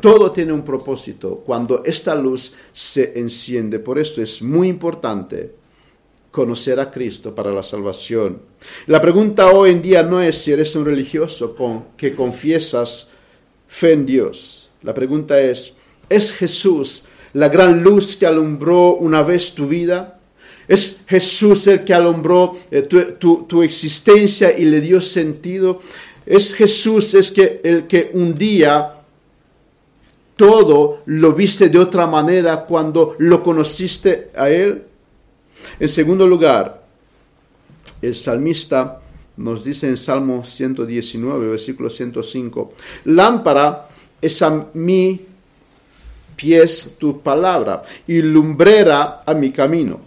Todo 0.00 0.32
tiene 0.32 0.52
un 0.52 0.62
propósito 0.62 1.42
cuando 1.44 1.82
esta 1.84 2.14
luz 2.14 2.54
se 2.72 3.18
enciende. 3.18 3.78
Por 3.78 3.98
esto 3.98 4.22
es 4.22 4.42
muy 4.42 4.68
importante 4.68 5.54
conocer 6.30 6.78
a 6.80 6.90
Cristo 6.90 7.34
para 7.34 7.52
la 7.52 7.62
salvación. 7.62 8.40
La 8.86 9.00
pregunta 9.00 9.50
hoy 9.50 9.70
en 9.70 9.82
día 9.82 10.02
no 10.02 10.20
es 10.20 10.36
si 10.36 10.52
eres 10.52 10.74
un 10.76 10.84
religioso 10.84 11.54
con, 11.54 11.84
que 11.96 12.14
confiesas 12.14 13.10
fe 13.66 13.92
en 13.92 14.06
Dios. 14.06 14.68
La 14.82 14.94
pregunta 14.94 15.40
es, 15.40 15.74
¿es 16.08 16.32
Jesús 16.32 17.04
la 17.32 17.48
gran 17.48 17.82
luz 17.82 18.16
que 18.16 18.26
alumbró 18.26 18.94
una 18.94 19.22
vez 19.22 19.54
tu 19.54 19.66
vida? 19.66 20.20
¿Es 20.68 21.02
Jesús 21.06 21.66
el 21.66 21.84
que 21.84 21.94
alumbró 21.94 22.56
eh, 22.70 22.82
tu, 22.82 23.44
tu, 23.44 23.62
existencia 23.62 24.56
y 24.56 24.64
le 24.64 24.80
dio 24.80 25.00
sentido? 25.00 25.80
¿Es 26.24 26.54
Jesús 26.54 27.14
es 27.14 27.32
que, 27.32 27.60
el 27.64 27.88
que 27.88 28.10
un 28.14 28.34
día 28.34 28.99
todo 30.40 31.02
lo 31.04 31.34
viste 31.34 31.68
de 31.68 31.78
otra 31.78 32.06
manera 32.06 32.64
cuando 32.64 33.14
lo 33.18 33.42
conociste 33.42 34.30
a 34.34 34.48
Él? 34.48 34.82
En 35.78 35.88
segundo 35.90 36.26
lugar, 36.26 36.82
el 38.00 38.14
salmista 38.14 39.02
nos 39.36 39.64
dice 39.64 39.86
en 39.86 39.98
Salmo 39.98 40.42
119, 40.42 41.50
versículo 41.50 41.90
105, 41.90 42.72
lámpara 43.04 43.86
es 44.18 44.40
a 44.40 44.68
mi 44.72 45.20
pies 46.36 46.96
tu 46.98 47.20
palabra 47.20 47.82
y 48.06 48.22
lumbrera 48.22 49.20
a 49.26 49.34
mi 49.34 49.50
camino. 49.50 50.00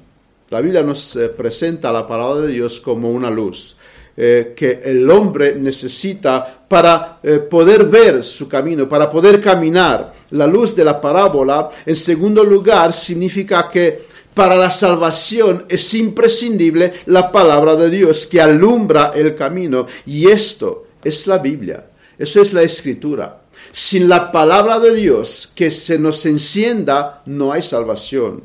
La 0.49 0.61
Biblia 0.61 0.81
nos 0.81 1.15
eh, 1.15 1.29
presenta 1.29 1.91
la 1.91 2.07
palabra 2.07 2.41
de 2.41 2.53
Dios 2.53 2.81
como 2.81 3.11
una 3.11 3.29
luz. 3.29 3.77
Eh, 4.15 4.53
que 4.55 4.79
el 4.83 5.09
hombre 5.09 5.55
necesita 5.55 6.65
para 6.67 7.17
eh, 7.23 7.39
poder 7.39 7.85
ver 7.85 8.23
su 8.23 8.47
camino, 8.47 8.87
para 8.87 9.09
poder 9.09 9.41
caminar. 9.41 10.13
La 10.33 10.47
luz 10.47 10.75
de 10.75 10.83
la 10.83 10.99
parábola, 10.99 11.69
en 11.85 11.95
segundo 11.95 12.43
lugar, 12.43 12.91
significa 12.91 13.69
que 13.69 14.07
para 14.33 14.55
la 14.55 14.71
salvación 14.71 15.65
es 15.69 15.93
imprescindible 15.93 16.91
la 17.05 17.31
palabra 17.31 17.75
de 17.75 17.91
Dios 17.91 18.25
que 18.25 18.41
alumbra 18.41 19.11
el 19.13 19.35
camino. 19.35 19.85
Y 20.07 20.27
esto 20.27 20.87
es 21.03 21.27
la 21.27 21.37
Biblia, 21.37 21.85
eso 22.17 22.41
es 22.41 22.51
la 22.51 22.63
escritura. 22.63 23.41
Sin 23.71 24.09
la 24.09 24.31
palabra 24.31 24.79
de 24.79 24.95
Dios 24.95 25.51
que 25.53 25.69
se 25.69 25.99
nos 25.99 26.25
encienda, 26.25 27.21
no 27.27 27.51
hay 27.51 27.61
salvación. 27.61 28.41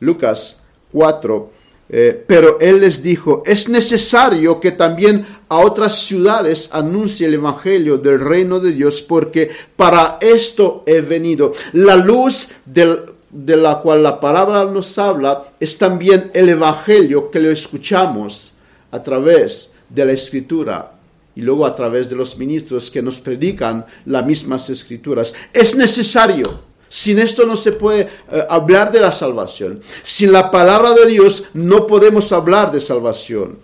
Lucas 0.00 0.56
4, 0.92 1.50
eh, 1.96 2.24
pero 2.26 2.58
él 2.58 2.80
les 2.80 3.04
dijo, 3.04 3.44
es 3.46 3.68
necesario 3.68 4.58
que 4.58 4.72
también 4.72 5.24
a 5.48 5.58
otras 5.58 6.00
ciudades 6.00 6.68
anuncie 6.72 7.28
el 7.28 7.34
Evangelio 7.34 7.98
del 7.98 8.18
reino 8.18 8.58
de 8.58 8.72
Dios, 8.72 9.00
porque 9.00 9.48
para 9.76 10.18
esto 10.20 10.82
he 10.86 11.02
venido. 11.02 11.52
La 11.72 11.94
luz 11.94 12.48
de 12.66 13.56
la 13.56 13.78
cual 13.78 14.02
la 14.02 14.18
palabra 14.18 14.64
nos 14.64 14.98
habla 14.98 15.52
es 15.60 15.78
también 15.78 16.32
el 16.34 16.48
Evangelio 16.48 17.30
que 17.30 17.38
lo 17.38 17.48
escuchamos 17.48 18.54
a 18.90 19.00
través 19.00 19.72
de 19.88 20.04
la 20.04 20.12
escritura. 20.12 20.90
y 21.36 21.42
luego 21.42 21.64
a 21.64 21.76
través 21.76 22.08
de 22.08 22.16
los 22.16 22.38
ministros 22.38 22.90
que 22.90 23.02
nos 23.02 23.20
predican 23.20 23.86
las 24.04 24.26
mismas 24.26 24.68
escrituras. 24.70 25.32
Es 25.52 25.76
necesario. 25.76 26.73
Sin 26.94 27.18
esto 27.18 27.44
no 27.44 27.56
se 27.56 27.72
puede 27.72 28.02
eh, 28.02 28.46
hablar 28.48 28.92
de 28.92 29.00
la 29.00 29.10
salvación. 29.10 29.82
Sin 30.04 30.30
la 30.30 30.52
palabra 30.52 30.92
de 30.92 31.06
Dios 31.06 31.46
no 31.52 31.88
podemos 31.88 32.30
hablar 32.30 32.70
de 32.70 32.80
salvación. 32.80 33.58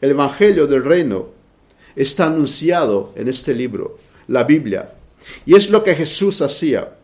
El 0.00 0.10
Evangelio 0.10 0.68
del 0.68 0.84
Reino 0.84 1.30
está 1.96 2.26
anunciado 2.26 3.12
en 3.16 3.26
este 3.26 3.52
libro, 3.52 3.98
la 4.28 4.44
Biblia. 4.44 4.94
Y 5.44 5.56
es 5.56 5.70
lo 5.70 5.82
que 5.82 5.96
Jesús 5.96 6.40
hacía. 6.40 6.98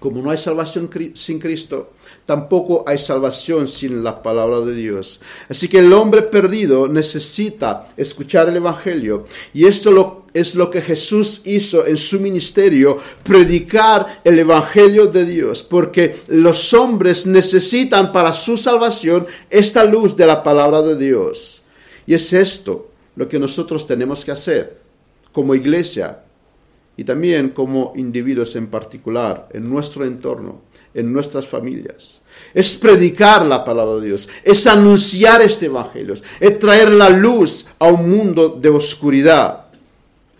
Como 0.00 0.22
no 0.22 0.30
hay 0.30 0.38
salvación 0.38 0.88
sin 1.12 1.38
Cristo, 1.38 1.92
tampoco 2.24 2.82
hay 2.86 2.96
salvación 2.96 3.68
sin 3.68 4.02
la 4.02 4.22
palabra 4.22 4.60
de 4.60 4.74
Dios. 4.74 5.20
Así 5.50 5.68
que 5.68 5.80
el 5.80 5.92
hombre 5.92 6.22
perdido 6.22 6.88
necesita 6.88 7.88
escuchar 7.98 8.48
el 8.48 8.56
Evangelio. 8.56 9.26
Y 9.52 9.66
esto 9.66 10.24
es 10.40 10.54
lo 10.54 10.70
que 10.70 10.82
Jesús 10.82 11.40
hizo 11.44 11.86
en 11.86 11.96
su 11.96 12.20
ministerio, 12.20 12.98
predicar 13.22 14.20
el 14.22 14.38
Evangelio 14.38 15.06
de 15.06 15.24
Dios. 15.24 15.62
Porque 15.62 16.20
los 16.28 16.74
hombres 16.74 17.26
necesitan 17.26 18.12
para 18.12 18.34
su 18.34 18.56
salvación 18.56 19.26
esta 19.48 19.84
luz 19.84 20.16
de 20.16 20.26
la 20.26 20.42
palabra 20.42 20.82
de 20.82 20.96
Dios. 20.96 21.62
Y 22.06 22.14
es 22.14 22.32
esto 22.32 22.90
lo 23.16 23.26
que 23.26 23.38
nosotros 23.38 23.86
tenemos 23.86 24.24
que 24.24 24.32
hacer 24.32 24.78
como 25.32 25.54
iglesia 25.54 26.20
y 26.96 27.04
también 27.04 27.50
como 27.50 27.92
individuos 27.96 28.56
en 28.56 28.68
particular, 28.68 29.48
en 29.52 29.68
nuestro 29.68 30.04
entorno, 30.04 30.62
en 30.94 31.12
nuestras 31.12 31.46
familias. 31.46 32.22
Es 32.54 32.74
predicar 32.76 33.44
la 33.44 33.62
palabra 33.62 33.96
de 33.96 34.06
Dios, 34.08 34.28
es 34.42 34.66
anunciar 34.66 35.42
este 35.42 35.66
evangelio, 35.66 36.14
es 36.40 36.58
traer 36.58 36.90
la 36.90 37.10
luz 37.10 37.66
a 37.78 37.88
un 37.88 38.08
mundo 38.08 38.48
de 38.48 38.70
oscuridad. 38.70 39.65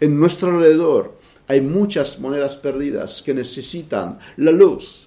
En 0.01 0.19
nuestro 0.19 0.51
alrededor 0.51 1.17
hay 1.49 1.61
muchas 1.61 2.19
monedas 2.19 2.57
perdidas 2.57 3.23
que 3.23 3.35
necesitan 3.35 4.19
la 4.37 4.51
luz 4.51 5.07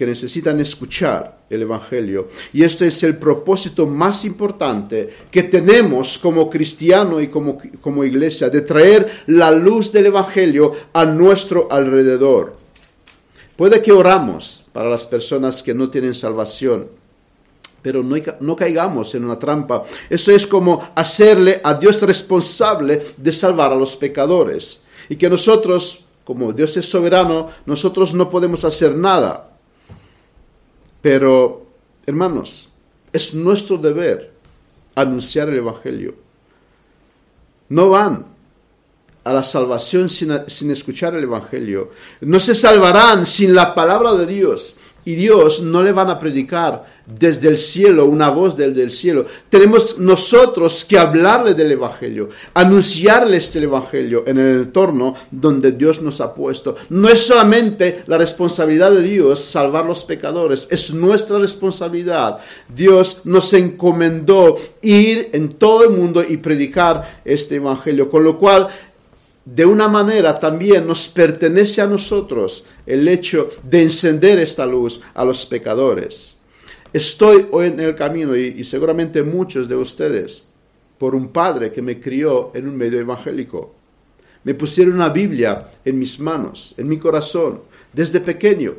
que 0.00 0.06
necesitan 0.06 0.58
escuchar 0.60 1.40
el 1.50 1.60
Evangelio. 1.60 2.28
Y 2.54 2.62
este 2.62 2.86
es 2.86 3.02
el 3.02 3.18
propósito 3.18 3.86
más 3.86 4.24
importante 4.24 5.10
que 5.30 5.42
tenemos 5.42 6.16
como 6.16 6.48
cristiano 6.48 7.20
y 7.20 7.28
como, 7.28 7.58
como 7.82 8.02
iglesia, 8.02 8.48
de 8.48 8.62
traer 8.62 9.06
la 9.26 9.50
luz 9.50 9.92
del 9.92 10.06
Evangelio 10.06 10.72
a 10.94 11.04
nuestro 11.04 11.68
alrededor. 11.70 12.56
Puede 13.56 13.82
que 13.82 13.92
oramos 13.92 14.64
para 14.72 14.88
las 14.88 15.04
personas 15.04 15.62
que 15.62 15.74
no 15.74 15.90
tienen 15.90 16.14
salvación, 16.14 16.88
pero 17.82 18.02
no, 18.02 18.16
no, 18.40 18.56
caigamos 18.56 19.14
en 19.14 19.24
una 19.24 19.38
trampa. 19.38 19.84
Eso 20.08 20.30
es 20.30 20.46
como 20.46 20.90
hacerle 20.94 21.60
a 21.62 21.74
Dios 21.74 22.02
responsable 22.02 23.14
de 23.16 23.32
salvar 23.32 23.72
a 23.72 23.76
los 23.76 23.96
pecadores. 23.96 24.82
Y 25.08 25.16
que 25.16 25.30
nosotros, 25.30 26.04
como 26.24 26.52
Dios 26.52 26.76
es 26.76 26.88
soberano, 26.88 27.48
nosotros 27.66 28.14
no 28.14 28.28
podemos 28.28 28.64
hacer 28.64 28.94
nada. 28.94 29.50
Pero, 31.00 31.66
hermanos, 32.06 32.68
es 33.12 33.34
nuestro 33.34 33.78
deber 33.78 34.32
anunciar 34.94 35.48
el 35.48 35.56
Evangelio. 35.56 36.14
No 37.68 37.88
van 37.90 38.26
a 39.24 39.32
la 39.32 39.42
salvación 39.42 40.08
sin, 40.08 40.32
sin, 40.48 40.70
escuchar 40.70 41.14
el 41.14 41.24
Evangelio. 41.24 41.90
No 42.20 42.40
se 42.40 42.54
salvarán 42.54 43.26
sin 43.26 43.54
la 43.54 43.74
palabra 43.74 44.14
de 44.14 44.26
Dios. 44.26 44.76
Y 45.04 45.14
Dios 45.14 45.62
no 45.62 45.82
le 45.82 45.92
van 45.92 46.10
a 46.10 46.18
predicar 46.18 46.99
desde 47.18 47.48
el 47.48 47.58
cielo, 47.58 48.06
una 48.06 48.28
voz 48.28 48.56
del, 48.56 48.74
del 48.74 48.90
cielo. 48.90 49.26
Tenemos 49.48 49.98
nosotros 49.98 50.84
que 50.84 50.98
hablarle 50.98 51.54
del 51.54 51.72
Evangelio, 51.72 52.28
anunciarle 52.54 53.36
este 53.36 53.58
Evangelio 53.60 54.24
en 54.26 54.38
el 54.38 54.56
entorno 54.62 55.14
donde 55.30 55.72
Dios 55.72 56.00
nos 56.00 56.20
ha 56.20 56.34
puesto. 56.34 56.76
No 56.88 57.08
es 57.08 57.20
solamente 57.20 58.02
la 58.06 58.18
responsabilidad 58.18 58.92
de 58.92 59.02
Dios 59.02 59.40
salvar 59.40 59.84
los 59.86 60.04
pecadores, 60.04 60.68
es 60.70 60.94
nuestra 60.94 61.38
responsabilidad. 61.38 62.38
Dios 62.68 63.22
nos 63.24 63.52
encomendó 63.52 64.56
ir 64.82 65.30
en 65.32 65.50
todo 65.54 65.84
el 65.84 65.90
mundo 65.90 66.22
y 66.26 66.36
predicar 66.36 67.20
este 67.24 67.56
Evangelio, 67.56 68.08
con 68.10 68.24
lo 68.24 68.38
cual 68.38 68.68
de 69.44 69.64
una 69.64 69.88
manera 69.88 70.38
también 70.38 70.86
nos 70.86 71.08
pertenece 71.08 71.80
a 71.80 71.86
nosotros 71.86 72.66
el 72.86 73.08
hecho 73.08 73.50
de 73.62 73.82
encender 73.82 74.38
esta 74.38 74.66
luz 74.66 75.00
a 75.14 75.24
los 75.24 75.46
pecadores. 75.46 76.39
Estoy 76.92 77.46
hoy 77.50 77.66
en 77.66 77.80
el 77.80 77.94
camino 77.94 78.36
y, 78.36 78.64
seguramente 78.64 79.22
muchos 79.22 79.68
de 79.68 79.76
ustedes 79.76 80.48
por 80.98 81.14
un 81.14 81.28
padre 81.28 81.70
que 81.70 81.82
me 81.82 81.98
crió 81.98 82.50
en 82.54 82.68
un 82.68 82.76
medio 82.76 83.00
evangélico. 83.00 83.74
Me 84.44 84.54
pusieron 84.54 84.94
una 84.94 85.08
Biblia 85.08 85.70
en 85.84 85.98
mis 85.98 86.18
manos, 86.20 86.74
en 86.76 86.88
mi 86.88 86.98
corazón, 86.98 87.62
desde 87.92 88.20
pequeño. 88.20 88.74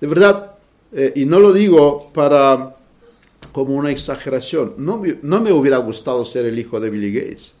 De 0.00 0.06
verdad, 0.06 0.56
eh, 0.92 1.12
y 1.16 1.24
no 1.26 1.38
lo 1.40 1.52
digo 1.52 2.10
para 2.12 2.76
como 3.52 3.74
una 3.74 3.90
exageración, 3.90 4.74
no, 4.76 5.02
no 5.22 5.40
me 5.40 5.52
hubiera 5.52 5.78
gustado 5.78 6.24
ser 6.24 6.44
el 6.46 6.58
hijo 6.58 6.78
de 6.78 6.90
Billy 6.90 7.12
Gates 7.12 7.54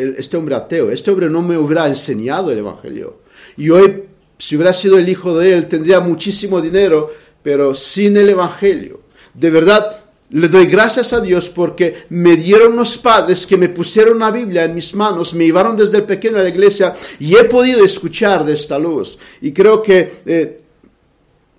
este 0.00 0.36
hombre 0.36 0.54
ateo, 0.54 0.90
este 0.90 1.10
hombre 1.10 1.28
no 1.28 1.42
me 1.42 1.56
hubiera 1.56 1.86
enseñado 1.86 2.50
el 2.50 2.58
Evangelio. 2.58 3.18
Y 3.56 3.70
hoy, 3.70 4.04
si 4.38 4.56
hubiera 4.56 4.72
sido 4.72 4.98
el 4.98 5.08
hijo 5.08 5.36
de 5.36 5.52
él, 5.52 5.66
tendría 5.66 6.00
muchísimo 6.00 6.60
dinero, 6.60 7.10
pero 7.42 7.74
sin 7.74 8.16
el 8.16 8.28
Evangelio. 8.28 9.00
De 9.34 9.50
verdad, 9.50 10.00
le 10.30 10.48
doy 10.48 10.66
gracias 10.66 11.12
a 11.12 11.20
Dios 11.20 11.48
porque 11.48 12.04
me 12.10 12.36
dieron 12.36 12.76
los 12.76 12.98
padres 12.98 13.46
que 13.46 13.56
me 13.56 13.68
pusieron 13.68 14.16
una 14.16 14.30
Biblia 14.30 14.64
en 14.64 14.74
mis 14.74 14.94
manos, 14.94 15.34
me 15.34 15.44
llevaron 15.44 15.76
desde 15.76 15.98
el 15.98 16.04
pequeño 16.04 16.38
a 16.38 16.42
la 16.42 16.48
iglesia 16.48 16.94
y 17.18 17.36
he 17.36 17.44
podido 17.44 17.84
escuchar 17.84 18.44
de 18.44 18.54
esta 18.54 18.78
luz. 18.78 19.18
Y 19.40 19.52
creo 19.52 19.82
que 19.82 20.22
eh, 20.24 20.59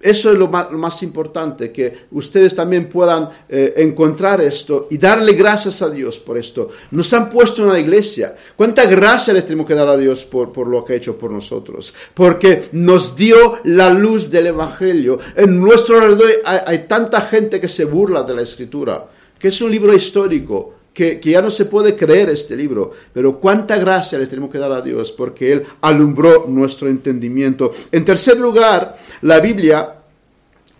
eso 0.03 0.31
es 0.31 0.37
lo 0.37 0.47
más, 0.47 1.03
importante, 1.03 1.71
que 1.71 2.05
ustedes 2.11 2.55
también 2.55 2.89
puedan 2.89 3.29
eh, 3.47 3.73
encontrar 3.77 4.41
esto 4.41 4.87
y 4.89 4.97
darle 4.97 5.33
gracias 5.33 5.81
a 5.81 5.89
Dios 5.89 6.19
por 6.19 6.37
esto. 6.37 6.69
Nos 6.91 7.13
han 7.13 7.29
puesto 7.29 7.63
en 7.63 7.69
la 7.69 7.79
iglesia. 7.79 8.35
¿Cuánta 8.55 8.85
gracia 8.85 9.33
les 9.33 9.45
tenemos 9.45 9.67
que 9.67 9.75
dar 9.75 9.87
a 9.87 9.97
Dios 9.97 10.25
por, 10.25 10.51
por 10.51 10.67
lo 10.67 10.83
que 10.83 10.93
ha 10.93 10.97
hecho 10.97 11.17
por 11.17 11.31
nosotros? 11.31 11.93
Porque 12.13 12.69
nos 12.73 13.15
dio 13.15 13.59
la 13.63 13.89
luz 13.89 14.29
del 14.29 14.47
Evangelio. 14.47 15.19
En 15.35 15.59
nuestro 15.59 15.99
alrededor 15.99 16.29
hay 16.65 16.87
tanta 16.87 17.21
gente 17.21 17.59
que 17.59 17.69
se 17.69 17.85
burla 17.85 18.23
de 18.23 18.35
la 18.35 18.41
Escritura, 18.41 19.07
que 19.37 19.47
es 19.47 19.61
un 19.61 19.71
libro 19.71 19.93
histórico 19.93 20.80
que, 20.93 21.19
ya 21.23 21.41
no 21.41 21.49
se 21.49 21.65
puede 21.65 21.95
creer 21.95 22.29
este 22.29 22.55
libro, 22.55 22.91
pero 23.13 23.39
cuánta 23.39 23.77
gracia 23.77 24.19
le 24.19 24.27
tenemos 24.27 24.51
que 24.51 24.57
dar 24.57 24.71
a 24.71 24.81
Dios 24.81 25.11
porque 25.11 25.53
Él 25.53 25.63
alumbró 25.81 26.45
nuestro 26.47 26.89
entendimiento. 26.89 27.71
En 27.91 28.03
tercer 28.03 28.37
lugar, 28.37 28.97
la 29.21 29.39
Biblia, 29.39 29.95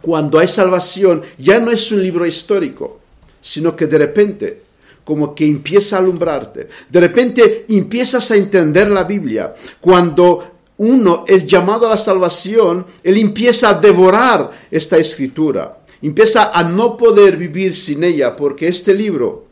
cuando 0.02 0.40
hay 0.40 0.48
salvación, 0.48 1.22
ya 1.38 1.60
no 1.60 1.72
es 1.72 1.92
un 1.92 2.04
libro 2.04 2.26
histórico, 2.26 3.00
sino 3.40 3.76
que 3.76 3.88
de 3.88 3.98
repente 3.98 4.62
como 5.04 5.34
que 5.34 5.46
empieza 5.46 5.96
a 5.96 6.00
alumbrarte. 6.00 6.68
De 6.90 7.00
repente 7.00 7.66
empiezas 7.70 8.30
a 8.32 8.36
entender 8.36 8.90
la 8.90 9.04
Biblia. 9.04 9.56
Cuando 9.80 10.52
uno 10.78 11.26
es 11.28 11.48
llamado 11.48 11.88
a 11.88 11.92
la 11.92 11.98
salvación, 11.98 12.86
él 13.04 13.18
empieza 13.18 13.70
a 13.70 13.74
devorar 13.74 14.52
esta 14.70 14.98
escritura. 14.98 15.80
Empieza 16.02 16.52
a 16.52 16.64
no 16.64 16.98
poder 16.98 17.38
vivir 17.38 17.76
sin 17.76 18.04
ella, 18.04 18.36
porque 18.36 18.68
este 18.68 18.94
libro 18.94 19.51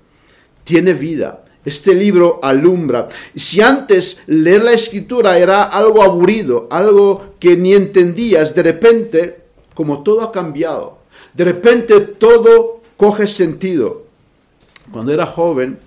tiene 0.64 0.94
vida. 0.94 1.44
Este 1.66 1.94
libro 1.94 2.40
alumbra. 2.42 3.10
Si 3.36 3.62
antes 3.62 4.24
leer 4.28 4.64
la 4.64 4.74
escritura 4.74 5.38
era 5.38 5.64
algo 5.64 6.04
aburrido, 6.04 6.68
algo 6.72 7.36
que 7.40 7.58
ni 7.58 7.74
entendías, 7.74 8.56
de 8.56 8.64
repente, 8.64 9.42
como 9.74 10.04
todo 10.04 10.22
ha 10.22 10.32
cambiado, 10.32 11.00
de 11.34 11.44
repente 11.44 12.00
todo 12.00 12.82
coge 12.98 13.28
sentido. 13.28 14.06
Cuando 14.92 15.14
era 15.14 15.26
joven, 15.26 15.78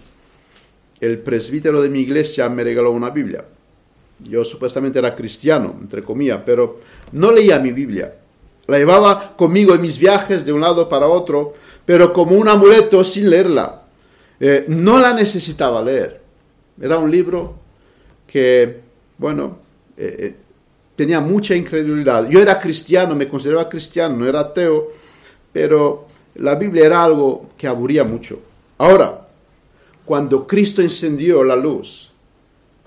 el 1.00 1.18
presbítero 1.18 1.82
de 1.82 1.88
mi 1.88 2.00
iglesia 2.00 2.48
me 2.48 2.62
regaló 2.62 2.92
una 2.92 3.10
Biblia. 3.10 3.44
Yo 4.20 4.44
supuestamente 4.44 4.98
era 4.98 5.16
cristiano, 5.16 5.76
entre 5.80 6.02
comillas, 6.02 6.40
pero 6.46 6.78
no 7.12 7.32
leía 7.32 7.58
mi 7.58 7.72
Biblia. 7.72 8.14
La 8.68 8.78
llevaba 8.78 9.34
conmigo 9.36 9.74
en 9.74 9.80
mis 9.80 9.98
viajes 9.98 10.46
de 10.46 10.52
un 10.52 10.60
lado 10.60 10.88
para 10.88 11.08
otro, 11.08 11.54
pero 11.84 12.12
como 12.12 12.36
un 12.36 12.48
amuleto 12.48 13.04
sin 13.04 13.28
leerla. 13.28 13.81
Eh, 14.44 14.64
no 14.66 14.98
la 14.98 15.12
necesitaba 15.12 15.80
leer. 15.80 16.20
Era 16.80 16.98
un 16.98 17.08
libro 17.08 17.54
que, 18.26 18.80
bueno, 19.16 19.58
eh, 19.96 20.16
eh, 20.18 20.34
tenía 20.96 21.20
mucha 21.20 21.54
incredulidad. 21.54 22.28
Yo 22.28 22.40
era 22.40 22.58
cristiano, 22.58 23.14
me 23.14 23.28
consideraba 23.28 23.68
cristiano, 23.68 24.16
no 24.16 24.26
era 24.26 24.40
ateo, 24.40 24.94
pero 25.52 26.08
la 26.34 26.56
Biblia 26.56 26.86
era 26.86 27.04
algo 27.04 27.50
que 27.56 27.68
aburría 27.68 28.02
mucho. 28.02 28.40
Ahora, 28.78 29.28
cuando 30.04 30.44
Cristo 30.44 30.82
encendió 30.82 31.44
la 31.44 31.54
luz, 31.54 32.10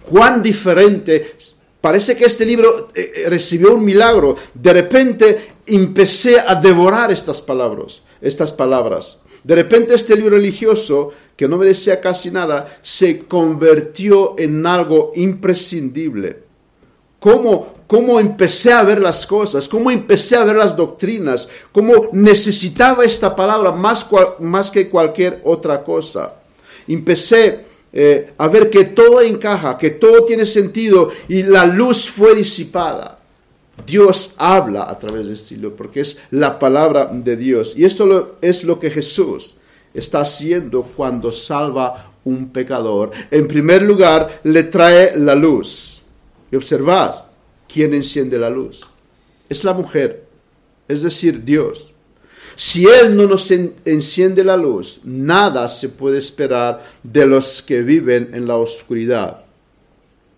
cuán 0.10 0.44
diferente, 0.44 1.38
parece 1.80 2.18
que 2.18 2.26
este 2.26 2.46
libro 2.46 2.90
recibió 3.28 3.76
un 3.76 3.86
milagro. 3.86 4.36
De 4.54 4.74
repente 4.74 5.54
empecé 5.66 6.38
a 6.38 6.56
devorar 6.56 7.14
estas 7.14 7.42
palabras, 7.42 8.04
estas 8.20 8.52
palabras. 8.52 9.20
De 9.42 9.56
repente 9.56 9.94
este 9.94 10.18
libro 10.18 10.36
religioso 10.36 11.14
que 11.36 11.48
no 11.48 11.58
merecía 11.58 12.00
casi 12.00 12.32
nada, 12.32 12.80
se 12.82 13.20
convirtió 13.20 14.36
en 14.38 14.66
algo 14.66 15.12
imprescindible. 15.16 16.44
¿Cómo, 17.20 17.74
cómo 17.88 18.20
empecé 18.20 18.72
a 18.72 18.84
ver 18.84 19.02
las 19.02 19.26
cosas? 19.26 19.68
¿Cómo 19.68 19.92
empecé 19.92 20.36
a 20.36 20.44
ver 20.44 20.56
las 20.56 20.78
doctrinas? 20.78 21.48
¿Cómo 21.72 22.10
necesitaba 22.14 23.04
esta 23.04 23.36
palabra 23.36 23.72
más, 23.72 24.08
más 24.40 24.70
que 24.70 24.90
cualquier 24.90 25.42
otra 25.44 25.84
cosa? 25.84 26.36
Empecé 26.88 27.66
eh, 27.92 28.34
a 28.38 28.48
ver 28.48 28.70
que 28.70 28.86
todo 28.86 29.22
encaja, 29.22 29.78
que 29.78 29.90
todo 29.90 30.24
tiene 30.24 30.46
sentido 30.46 31.10
y 31.28 31.44
la 31.44 31.66
luz 31.66 32.10
fue 32.10 32.36
disipada. 32.36 33.20
Dios 33.86 34.36
habla 34.38 34.90
a 34.90 34.98
través 34.98 35.28
de 35.28 35.34
este 35.34 35.56
libro 35.56 35.76
porque 35.76 36.00
es 36.00 36.20
la 36.32 36.58
palabra 36.60 37.10
de 37.12 37.36
Dios. 37.36 37.74
Y 37.76 37.84
esto 37.84 38.38
es 38.42 38.64
lo 38.64 38.80
que 38.80 38.90
Jesús 38.90 39.58
está 39.96 40.22
haciendo 40.22 40.84
cuando 40.84 41.32
salva 41.32 42.12
un 42.26 42.50
pecador. 42.50 43.12
En 43.32 43.48
primer 43.48 43.82
lugar, 43.82 44.42
le 44.44 44.64
trae 44.64 45.18
la 45.18 45.36
luz. 45.36 46.02
Y 46.52 46.56
observad, 46.56 47.16
¿quién 47.68 47.94
enciende 47.94 48.38
la 48.38 48.50
luz? 48.50 48.90
Es 49.48 49.64
la 49.64 49.74
mujer, 49.74 50.26
es 50.88 51.02
decir, 51.02 51.44
Dios. 51.44 51.94
Si 52.56 52.86
Él 52.88 53.16
no 53.16 53.28
nos 53.28 53.52
enciende 53.52 54.44
la 54.44 54.56
luz, 54.56 55.02
nada 55.04 55.68
se 55.68 55.90
puede 55.90 56.20
esperar 56.20 56.86
de 57.04 57.26
los 57.26 57.62
que 57.62 57.82
viven 57.82 58.30
en 58.34 58.48
la 58.48 58.56
oscuridad. 58.56 59.44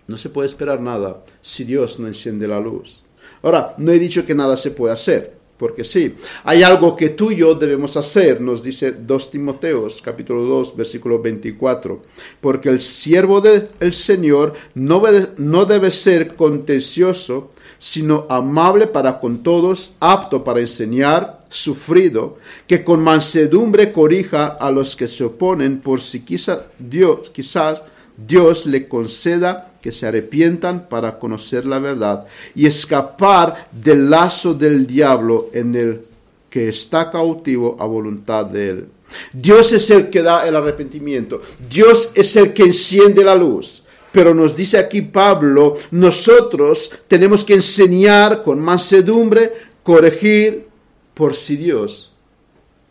No 0.07 0.17
se 0.17 0.29
puede 0.29 0.47
esperar 0.47 0.79
nada 0.79 1.23
si 1.41 1.63
Dios 1.63 1.99
no 1.99 2.07
enciende 2.07 2.47
la 2.47 2.59
luz. 2.59 3.03
Ahora, 3.43 3.75
no 3.77 3.91
he 3.91 3.99
dicho 3.99 4.25
que 4.25 4.33
nada 4.33 4.57
se 4.57 4.71
puede 4.71 4.93
hacer, 4.93 5.36
porque 5.57 5.83
sí, 5.83 6.15
hay 6.43 6.63
algo 6.63 6.95
que 6.95 7.09
tú 7.09 7.31
y 7.31 7.37
yo 7.37 7.55
debemos 7.55 7.97
hacer, 7.97 8.39
nos 8.39 8.61
dice 8.61 8.91
2 8.91 9.31
Timoteos, 9.31 10.01
capítulo 10.01 10.43
2, 10.43 10.75
versículo 10.75 11.21
24, 11.21 12.01
porque 12.39 12.69
el 12.69 12.79
siervo 12.79 13.41
del 13.41 13.93
Señor 13.93 14.53
no, 14.75 15.01
no 15.37 15.65
debe 15.65 15.91
ser 15.91 16.35
contencioso, 16.35 17.51
sino 17.79 18.25
amable 18.29 18.87
para 18.87 19.19
con 19.19 19.43
todos, 19.43 19.95
apto 19.99 20.43
para 20.43 20.61
enseñar, 20.61 21.45
sufrido, 21.49 22.37
que 22.67 22.83
con 22.83 23.01
mansedumbre 23.01 23.91
corrija 23.91 24.47
a 24.47 24.71
los 24.71 24.95
que 24.95 25.07
se 25.07 25.23
oponen, 25.23 25.79
por 25.79 26.01
si 26.01 26.21
quizá 26.21 26.67
Dios, 26.77 27.31
quizás 27.31 27.81
Dios 28.17 28.65
le 28.65 28.87
conceda 28.87 29.73
que 29.87 29.93
se 29.93 30.05
arrepientan 30.05 30.89
para 30.89 31.17
conocer 31.17 31.65
la 31.65 31.79
verdad 31.79 32.25
y 32.53 32.65
escapar 32.65 33.69
del 33.71 34.09
lazo 34.09 34.53
del 34.53 34.85
diablo 34.85 35.49
en 35.53 35.73
el 35.75 36.01
que 36.49 36.67
está 36.67 37.09
cautivo 37.09 37.77
a 37.79 37.85
voluntad 37.85 38.47
de 38.47 38.69
él. 38.69 38.87
Dios 39.31 39.71
es 39.71 39.89
el 39.89 40.09
que 40.09 40.21
da 40.21 40.45
el 40.45 40.57
arrepentimiento. 40.57 41.41
Dios 41.69 42.11
es 42.15 42.35
el 42.35 42.51
que 42.51 42.63
enciende 42.63 43.23
la 43.23 43.33
luz. 43.33 43.83
Pero 44.11 44.33
nos 44.33 44.57
dice 44.57 44.77
aquí 44.77 45.03
Pablo, 45.03 45.77
nosotros 45.91 46.91
tenemos 47.07 47.45
que 47.45 47.53
enseñar 47.53 48.43
con 48.43 48.59
mansedumbre, 48.59 49.53
corregir, 49.83 50.67
por 51.13 51.33
si 51.33 51.55
Dios 51.55 52.11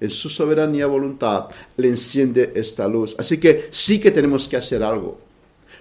en 0.01 0.09
su 0.09 0.30
soberanía 0.30 0.86
voluntad 0.86 1.49
le 1.76 1.88
enciende 1.88 2.53
esta 2.55 2.88
luz. 2.88 3.14
Así 3.18 3.36
que 3.36 3.68
sí 3.70 4.01
que 4.01 4.11
tenemos 4.11 4.49
que 4.49 4.57
hacer 4.57 4.82
algo. 4.82 5.25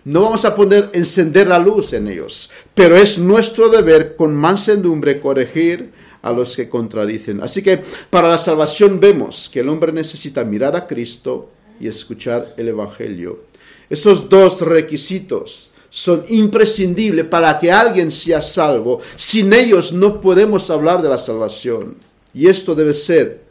No 0.05 0.21
vamos 0.21 0.45
a 0.45 0.53
poder 0.53 0.91
encender 0.93 1.47
la 1.47 1.57
luz 1.57 1.93
en 1.93 2.07
ellos, 2.07 2.51
pero 2.75 2.95
es 2.95 3.17
nuestro 3.17 3.69
deber 3.69 4.15
con 4.15 4.35
mansedumbre 4.35 5.19
corregir 5.19 5.91
a 6.21 6.31
los 6.31 6.55
que 6.55 6.69
contradicen. 6.69 7.41
Así 7.41 7.63
que 7.63 7.81
para 8.11 8.27
la 8.27 8.37
salvación 8.37 8.99
vemos 8.99 9.49
que 9.51 9.61
el 9.61 9.69
hombre 9.69 9.91
necesita 9.91 10.43
mirar 10.43 10.75
a 10.75 10.85
Cristo 10.85 11.49
y 11.79 11.87
escuchar 11.87 12.53
el 12.55 12.67
Evangelio. 12.67 13.45
Estos 13.89 14.29
dos 14.29 14.61
requisitos 14.61 15.71
son 15.89 16.23
imprescindibles 16.29 17.25
para 17.25 17.57
que 17.57 17.71
alguien 17.71 18.11
sea 18.11 18.43
salvo. 18.43 19.01
Sin 19.15 19.53
ellos 19.53 19.91
no 19.91 20.21
podemos 20.21 20.69
hablar 20.69 21.01
de 21.01 21.09
la 21.09 21.17
salvación. 21.17 21.97
Y 22.31 22.47
esto 22.47 22.75
debe 22.75 22.93
ser 22.93 23.41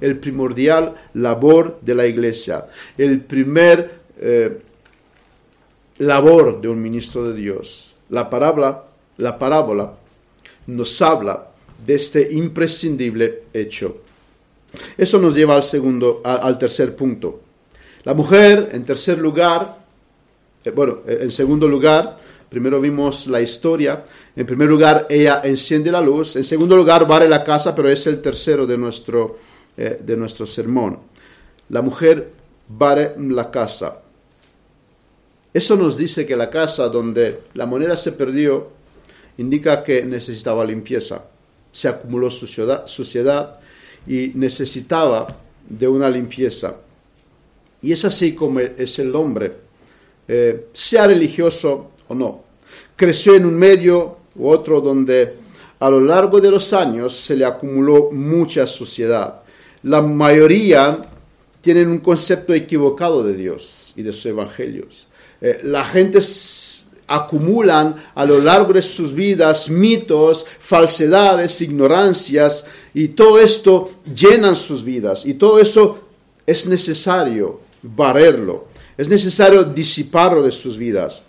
el 0.00 0.18
primordial 0.18 0.94
labor 1.14 1.78
de 1.82 1.94
la 1.94 2.06
iglesia, 2.06 2.66
el 2.98 3.20
primer 3.20 4.00
eh, 4.18 4.60
labor 5.98 6.60
de 6.60 6.68
un 6.68 6.80
ministro 6.80 7.30
de 7.30 7.34
Dios. 7.34 7.94
La 8.10 8.28
parábola, 8.28 8.84
la 9.16 9.38
parábola 9.38 9.94
nos 10.66 11.02
habla 11.02 11.48
de 11.84 11.94
este 11.94 12.32
imprescindible 12.32 13.44
hecho. 13.52 13.98
Eso 14.96 15.18
nos 15.18 15.34
lleva 15.34 15.54
al 15.54 15.62
segundo, 15.62 16.20
al 16.24 16.58
tercer 16.58 16.96
punto. 16.96 17.40
La 18.04 18.14
mujer, 18.14 18.70
en 18.72 18.84
tercer 18.84 19.18
lugar, 19.18 19.78
eh, 20.64 20.70
bueno, 20.70 21.00
eh, 21.06 21.20
en 21.22 21.30
segundo 21.30 21.68
lugar, 21.68 22.18
primero 22.48 22.80
vimos 22.80 23.26
la 23.28 23.40
historia. 23.40 24.04
En 24.34 24.46
primer 24.46 24.68
lugar, 24.68 25.06
ella 25.08 25.40
enciende 25.44 25.90
la 25.90 26.00
luz. 26.00 26.36
En 26.36 26.44
segundo 26.44 26.76
lugar, 26.76 27.06
barre 27.06 27.28
la 27.28 27.44
casa, 27.44 27.74
pero 27.74 27.88
es 27.88 28.06
el 28.06 28.20
tercero 28.20 28.66
de 28.66 28.76
nuestro, 28.76 29.38
eh, 29.76 29.98
de 30.02 30.16
nuestro 30.16 30.46
sermón. 30.46 30.98
La 31.68 31.82
mujer 31.82 32.32
barre 32.68 33.14
la 33.18 33.50
casa. 33.50 34.00
Eso 35.54 35.76
nos 35.76 35.98
dice 35.98 36.26
que 36.26 36.36
la 36.36 36.50
casa 36.50 36.88
donde 36.88 37.42
la 37.54 37.64
moneda 37.64 37.96
se 37.96 38.10
perdió 38.10 38.70
indica 39.38 39.84
que 39.84 40.04
necesitaba 40.04 40.64
limpieza. 40.64 41.26
Se 41.70 41.86
acumuló 41.86 42.28
suciedad, 42.28 43.60
y 44.06 44.32
necesitaba 44.34 45.28
de 45.68 45.86
una 45.86 46.10
limpieza. 46.10 46.76
Y 47.82 47.92
es 47.92 48.04
así 48.04 48.34
como 48.34 48.58
es 48.58 48.98
el 48.98 49.14
hombre, 49.14 49.52
eh, 50.26 50.66
sea 50.72 51.06
religioso 51.06 51.92
o 52.08 52.14
no. 52.16 52.42
Creció 52.96 53.36
en 53.36 53.46
un 53.46 53.54
medio 53.54 54.18
u 54.34 54.48
otro 54.48 54.80
donde 54.80 55.36
a 55.78 55.88
lo 55.88 56.00
largo 56.00 56.40
de 56.40 56.50
los 56.50 56.72
años 56.72 57.14
se 57.14 57.36
le 57.36 57.44
acumuló 57.44 58.10
mucha 58.10 58.66
suciedad. 58.66 59.42
La 59.84 60.02
mayoría 60.02 61.00
tienen 61.60 61.88
un 61.88 61.98
concepto 62.00 62.52
equivocado 62.52 63.22
de 63.22 63.36
Dios 63.36 63.92
y 63.94 64.02
de 64.02 64.12
sus 64.12 64.26
evangelios. 64.26 65.06
Eh, 65.44 65.60
la 65.64 65.84
gente 65.84 66.20
acumulan 67.06 67.96
a 68.14 68.24
lo 68.24 68.38
largo 68.38 68.72
de 68.72 68.80
sus 68.80 69.12
vidas 69.12 69.68
mitos, 69.68 70.46
falsedades, 70.58 71.60
ignorancias, 71.60 72.64
y 72.94 73.08
todo 73.08 73.38
esto 73.38 73.96
llenan 74.06 74.56
sus 74.56 74.82
vidas. 74.82 75.26
Y 75.26 75.34
todo 75.34 75.58
eso 75.58 76.08
es 76.46 76.66
necesario 76.66 77.60
barrerlo, 77.82 78.68
es 78.96 79.10
necesario 79.10 79.64
disiparlo 79.64 80.42
de 80.42 80.50
sus 80.50 80.78
vidas. 80.78 81.26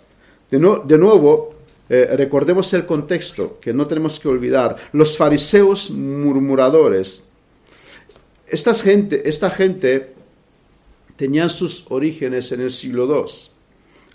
De, 0.50 0.58
nuevo, 0.96 1.54
eh, 1.90 2.08
recordemos 2.16 2.72
el 2.72 2.86
contexto, 2.86 3.58
que 3.60 3.74
no 3.74 3.86
tenemos 3.86 4.18
que 4.18 4.28
olvidar. 4.28 4.76
Los 4.92 5.14
fariseos 5.18 5.90
murmuradores, 5.90 7.24
esta 8.46 8.74
gente, 8.74 9.28
esta 9.28 9.50
gente 9.50 10.14
tenían 11.16 11.50
sus 11.50 11.84
orígenes 11.90 12.50
en 12.52 12.62
el 12.62 12.70
siglo 12.70 13.04
II, 13.04 13.55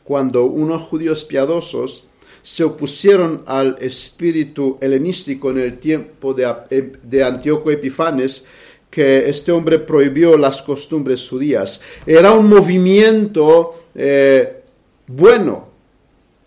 cuando 0.03 0.45
unos 0.45 0.81
judíos 0.83 1.25
piadosos 1.25 2.05
se 2.43 2.63
opusieron 2.63 3.43
al 3.45 3.77
espíritu 3.79 4.77
helenístico 4.81 5.51
en 5.51 5.59
el 5.59 5.77
tiempo 5.77 6.33
de, 6.33 6.97
de 7.03 7.23
Antíoco 7.23 7.69
Epifanes, 7.69 8.45
que 8.89 9.29
este 9.29 9.51
hombre 9.51 9.79
prohibió 9.79 10.37
las 10.37 10.61
costumbres 10.61 11.27
judías. 11.29 11.81
Era 12.05 12.33
un 12.33 12.49
movimiento 12.49 13.85
eh, 13.95 14.63
bueno, 15.07 15.69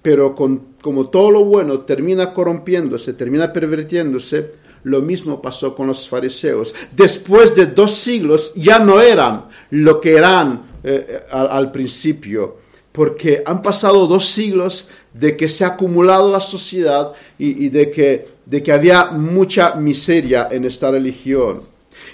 pero 0.03 0.35
como 0.35 1.09
todo 1.09 1.31
lo 1.31 1.45
bueno 1.45 1.81
termina 1.81 2.33
corrompiéndose, 2.33 3.15
termina 3.15 3.53
pervirtiéndose, 3.53 4.53
lo 4.85 5.01
mismo 5.01 5.41
pasó 5.41 5.75
con 5.75 5.87
los 5.87 6.09
fariseos. 6.09 6.75
Después 6.95 7.55
de 7.55 7.67
dos 7.67 7.93
siglos 7.93 8.53
ya 8.55 8.79
no 8.79 9.01
eran 9.01 9.47
lo 9.71 10.01
que 10.01 10.15
eran 10.15 10.67
eh, 10.83 11.23
al, 11.31 11.73
principio, 11.73 12.59
porque 12.95 13.43
han 13.45 13.61
pasado 13.61 14.07
dos 14.07 14.27
siglos 14.27 14.91
de 15.13 15.37
que 15.37 15.49
se 15.49 15.65
ha 15.65 15.75
acumulado 15.75 16.31
la 16.31 16.41
sociedad 16.41 17.13
y, 17.37 17.69
de, 17.71 17.91
que, 17.91 18.29
de 18.47 18.63
que 18.63 18.71
había 18.71 19.07
mucha 19.07 19.75
miseria 19.75 20.47
en 20.49 20.65
esta 20.65 20.93
religión. 20.93 21.63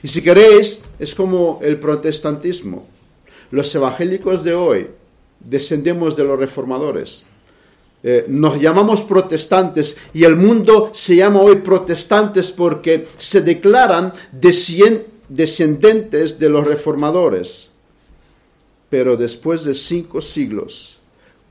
Y 0.03 0.09
si 0.09 0.23
queréis, 0.23 0.83
es 0.99 1.15
como 1.15 1.61
el 1.63 1.79
protestantismo. 1.79 2.87
Los 3.51 3.75
evangélicos 3.75 4.43
de 4.43 4.55
hoy 4.55 4.87
descendemos 5.39 6.17
de 6.17 6.25
los 6.25 6.39
reformadores. 6.39 7.27
Eh, 8.03 8.25
nos 8.29 8.59
llamamos 8.59 9.03
protestantes 9.03 9.99
y 10.15 10.25
el 10.25 10.37
mundo 10.37 10.93
se 10.95 11.17
llama 11.17 11.43
hoy 11.43 11.57
protestantes 11.57 12.51
porque 12.51 13.07
se 13.19 13.43
declaran 13.43 14.15
descendientes 14.33 16.39
de 16.39 16.49
los 16.49 16.67
reformadores. 16.67 17.69
Pero 18.91 19.17
después 19.17 19.65
de 19.65 19.75
cinco 19.75 20.21
siglos, 20.21 20.99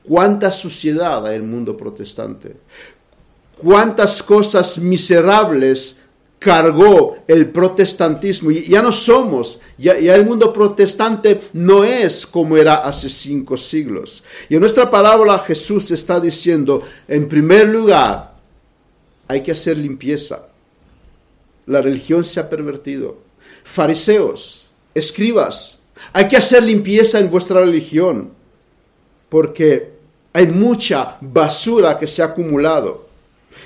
¿cuánta 0.04 0.52
suciedad 0.52 1.26
hay 1.26 1.36
en 1.36 1.42
el 1.42 1.48
mundo 1.48 1.76
protestante? 1.76 2.54
¿Cuántas 3.56 4.22
cosas 4.22 4.78
miserables 4.78 6.02
cargó 6.40 7.18
el 7.28 7.50
protestantismo 7.50 8.50
y 8.50 8.64
ya 8.64 8.82
no 8.82 8.90
somos, 8.90 9.60
ya, 9.76 9.92
el 9.92 10.24
mundo 10.24 10.52
protestante 10.52 11.38
no 11.52 11.84
es 11.84 12.26
como 12.26 12.56
era 12.56 12.76
hace 12.76 13.10
cinco 13.10 13.58
siglos. 13.58 14.24
Y 14.48 14.54
en 14.54 14.60
nuestra 14.60 14.90
parábola 14.90 15.38
Jesús 15.40 15.90
está 15.90 16.18
diciendo, 16.18 16.82
en 17.06 17.28
primer 17.28 17.68
lugar, 17.68 18.36
hay 19.28 19.42
que 19.42 19.52
hacer 19.52 19.76
limpieza. 19.76 20.46
La 21.66 21.82
religión 21.82 22.24
se 22.24 22.40
ha 22.40 22.48
pervertido. 22.48 23.18
Fariseos, 23.62 24.70
escribas, 24.94 25.78
hay 26.12 26.28
que 26.28 26.36
hacer 26.36 26.62
limpieza 26.62 27.18
en 27.18 27.30
vuestra 27.30 27.60
religión, 27.60 28.32
porque 29.28 29.92
hay 30.32 30.46
mucha 30.46 31.16
basura 31.20 31.98
que 31.98 32.06
se 32.06 32.22
ha 32.22 32.26
acumulado. 32.26 33.09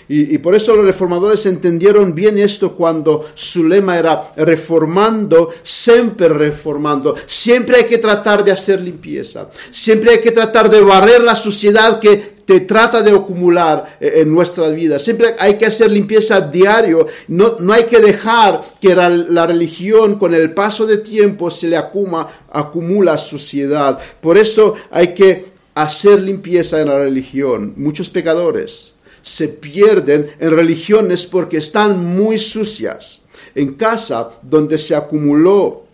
Y, 0.08 0.38
por 0.38 0.54
eso 0.54 0.76
los 0.76 0.84
reformadores 0.84 1.46
entendieron 1.46 2.14
bien 2.14 2.38
esto 2.38 2.74
cuando 2.74 3.26
su 3.34 3.64
lema 3.64 3.98
era 3.98 4.32
reformando, 4.36 5.50
siempre 5.62 6.28
reformando. 6.28 7.14
Siempre 7.26 7.78
hay 7.78 7.84
que 7.84 7.98
tratar 7.98 8.44
de 8.44 8.52
hacer 8.52 8.80
limpieza. 8.80 9.48
Siempre 9.70 10.12
hay 10.12 10.20
que 10.20 10.30
tratar 10.30 10.68
de 10.68 10.82
barrer 10.82 11.22
la 11.22 11.34
suciedad 11.34 12.00
que 12.00 12.34
te 12.44 12.60
trata 12.60 13.00
de 13.00 13.10
acumular 13.10 13.96
eh, 13.98 14.12
en 14.16 14.32
nuestra 14.32 14.68
vida. 14.68 14.98
Siempre 14.98 15.34
hay 15.38 15.56
que 15.56 15.64
hacer 15.64 15.90
limpieza 15.90 16.42
diario. 16.42 17.06
No, 17.28 17.56
no 17.60 17.72
hay 17.72 17.84
que 17.84 18.00
dejar 18.00 18.62
que 18.78 18.94
la, 18.94 19.08
la, 19.08 19.46
religión 19.46 20.18
con 20.18 20.34
el 20.34 20.52
paso 20.52 20.84
de 20.84 20.98
tiempo 20.98 21.50
se 21.50 21.68
le 21.68 21.78
acumula, 21.78 22.28
acumula 22.50 23.16
suciedad. 23.16 23.98
Por 24.20 24.36
eso 24.36 24.74
hay 24.90 25.14
que 25.14 25.54
hacer 25.74 26.20
limpieza 26.20 26.82
en 26.82 26.88
la 26.88 26.98
religión. 26.98 27.72
Muchos 27.76 28.10
pecadores 28.10 28.94
se 29.24 29.48
pierden 29.48 30.30
en 30.38 30.50
religiones 30.50 31.26
porque 31.26 31.56
están 31.56 32.04
muy 32.04 32.38
sucias. 32.38 33.22
En 33.54 33.74
casa 33.74 34.32
donde 34.42 34.78
se 34.78 34.94
acumuló 34.94 35.84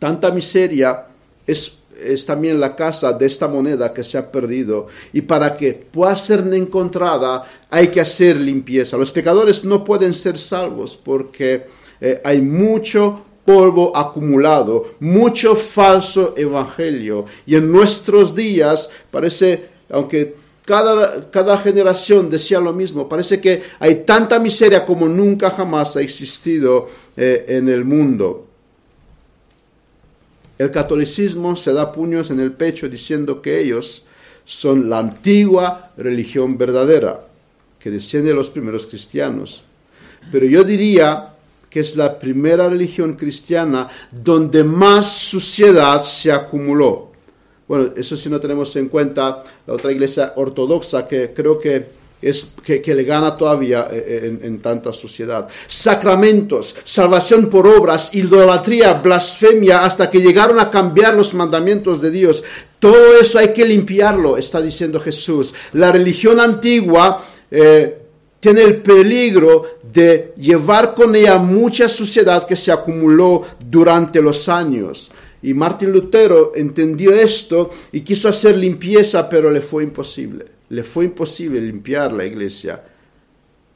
tanta 0.00 0.32
miseria 0.32 1.06
es, 1.46 1.78
también 2.26 2.58
la 2.58 2.74
casa 2.74 3.12
de 3.12 3.26
esta 3.26 3.46
moneda 3.46 3.94
que 3.94 4.02
se 4.02 4.18
ha 4.18 4.32
perdido. 4.32 4.88
Y 5.12 5.20
para 5.20 5.56
que 5.56 5.74
pueda 5.74 6.16
ser 6.16 6.40
encontrada 6.52 7.44
hay 7.70 7.86
que 7.86 8.00
hacer 8.00 8.36
limpieza. 8.36 8.96
Los 8.96 9.12
pecadores 9.12 9.64
no 9.64 9.84
pueden 9.84 10.12
ser 10.12 10.36
salvos 10.36 10.96
porque 10.96 11.66
eh, 12.00 12.20
hay 12.24 12.42
mucho 12.42 13.22
polvo 13.44 13.96
acumulado, 13.96 14.94
mucho 14.98 15.54
falso 15.54 16.34
evangelio. 16.36 17.26
Y 17.46 17.54
en 17.54 17.70
nuestros 17.70 18.34
días 18.34 18.90
parece, 19.12 19.68
aunque 19.88 20.39
cada, 20.70 21.58
generación 21.58 22.30
decía 22.30 22.60
lo 22.60 22.72
mismo. 22.72 23.08
Parece 23.08 23.40
que 23.40 23.62
hay 23.80 24.04
tanta 24.04 24.38
miseria 24.38 24.84
como 24.86 25.08
nunca 25.08 25.50
jamás 25.50 25.96
ha 25.96 26.00
existido 26.00 26.88
eh, 27.16 27.44
en 27.48 27.68
el 27.68 27.84
mundo. 27.84 28.46
El 30.58 30.70
catolicismo 30.70 31.56
se 31.56 31.72
da 31.72 31.90
puños 31.90 32.30
en 32.30 32.38
el 32.38 32.52
pecho 32.52 32.88
diciendo 32.88 33.42
que 33.42 33.60
ellos 33.60 34.04
son 34.44 34.88
la 34.88 34.98
antigua 34.98 35.90
religión 35.96 36.56
verdadera, 36.56 37.26
que 37.78 37.90
desciende 37.90 38.28
de 38.28 38.34
los 38.34 38.50
primeros 38.50 38.86
cristianos. 38.86 39.64
Pero 40.30 40.46
yo 40.46 40.62
diría 40.62 41.34
que 41.68 41.80
es 41.80 41.96
la 41.96 42.18
primera 42.18 42.68
religión 42.68 43.14
cristiana 43.14 43.88
donde 44.12 44.62
más 44.62 45.12
suciedad 45.12 46.02
se 46.02 46.30
acumuló. 46.30 47.09
Bueno, 47.70 47.92
eso 47.94 48.16
si 48.16 48.28
no 48.28 48.40
tenemos 48.40 48.74
en 48.74 48.88
cuenta 48.88 49.44
la 49.64 49.74
otra 49.74 49.92
iglesia 49.92 50.32
ortodoxa 50.34 51.06
que 51.06 51.32
creo 51.32 51.56
que 51.56 51.86
es 52.20 52.48
que, 52.64 52.82
le 52.92 53.04
gana 53.04 53.36
todavía 53.36 53.86
eh, 53.92 54.04
eh, 54.24 54.38
en, 54.42 54.60
tanta 54.60 54.92
sociedad. 54.92 55.46
Sacramentos, 55.68 56.74
salvación 56.82 57.48
por 57.48 57.68
obras, 57.68 58.12
idolatría, 58.12 58.94
blasfemia, 58.94 59.84
hasta 59.84 60.10
que 60.10 60.18
llegaron 60.18 60.58
a 60.58 60.68
cambiar 60.68 61.14
los 61.14 61.32
mandamientos 61.32 62.00
de 62.00 62.10
Dios. 62.10 62.42
Todo 62.80 63.20
eso 63.20 63.38
hay 63.38 63.52
que 63.52 63.64
limpiarlo, 63.64 64.36
está 64.36 64.60
diciendo 64.60 64.98
Jesús. 64.98 65.54
La 65.74 65.92
religión 65.92 66.40
antigua 66.40 67.24
eh, 67.52 67.98
tiene 68.40 68.62
el 68.62 68.82
peligro 68.82 69.78
de 69.92 70.32
llevar 70.36 70.92
con 70.92 71.14
ella 71.14 71.38
mucha 71.38 71.88
suciedad 71.88 72.48
que 72.48 72.56
se 72.56 72.72
acumuló 72.72 73.44
durante 73.60 74.20
los 74.20 74.48
años. 74.48 75.12
Y 75.42 75.54
Martín 75.54 75.92
Lutero 75.92 76.52
entendió 76.54 77.12
esto 77.12 77.70
y 77.92 78.02
quiso 78.02 78.28
hacer 78.28 78.56
limpieza, 78.56 79.28
pero 79.28 79.50
le 79.50 79.60
fue 79.60 79.84
imposible. 79.84 80.46
Le 80.68 80.82
fue 80.82 81.06
imposible 81.06 81.60
limpiar 81.60 82.12
la 82.12 82.24
iglesia. 82.24 82.82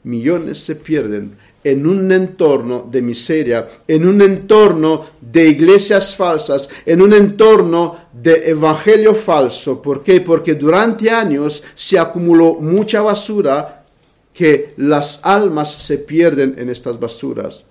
Millones 0.03 0.59
se 0.59 0.75
pierden 0.75 1.35
en 1.63 1.87
un 1.87 2.11
entorno 2.11 2.87
de 2.91 3.01
miseria, 3.01 3.67
en 3.87 4.07
un 4.07 4.21
entorno 4.21 5.07
de 5.19 5.47
iglesias 5.47 6.15
falsas, 6.15 6.69
en 6.85 7.01
un 7.01 7.11
entorno 7.11 7.97
de 8.13 8.51
evangelio 8.51 9.15
falso. 9.15 9.81
¿Por 9.81 10.03
qué? 10.03 10.21
Porque 10.21 10.53
durante 10.53 11.09
años 11.09 11.63
se 11.73 11.97
acumuló 11.97 12.53
mucha 12.53 13.01
basura 13.01 13.83
que 14.31 14.75
las 14.77 15.21
almas 15.23 15.71
se 15.71 15.97
pierden 15.97 16.53
en 16.59 16.69
estas 16.69 16.99
basuras. 16.99 17.65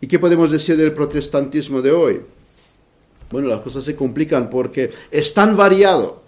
¿Y 0.00 0.06
qué 0.06 0.18
podemos 0.18 0.50
decir 0.50 0.78
del 0.78 0.94
protestantismo 0.94 1.82
de 1.82 1.92
hoy? 1.92 2.20
Bueno, 3.34 3.48
las 3.48 3.62
cosas 3.62 3.82
se 3.82 3.96
complican 3.96 4.48
porque 4.48 4.92
es 5.10 5.34
tan 5.34 5.56
variado. 5.56 6.22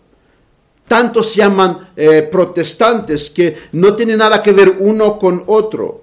Tantos 0.89 1.31
se 1.31 1.37
llaman 1.37 1.91
eh, 1.95 2.23
protestantes 2.23 3.31
que 3.31 3.57
no 3.75 3.95
tienen 3.95 4.19
nada 4.19 4.43
que 4.43 4.51
ver 4.51 4.79
uno 4.81 5.17
con 5.17 5.45
otro. 5.47 6.03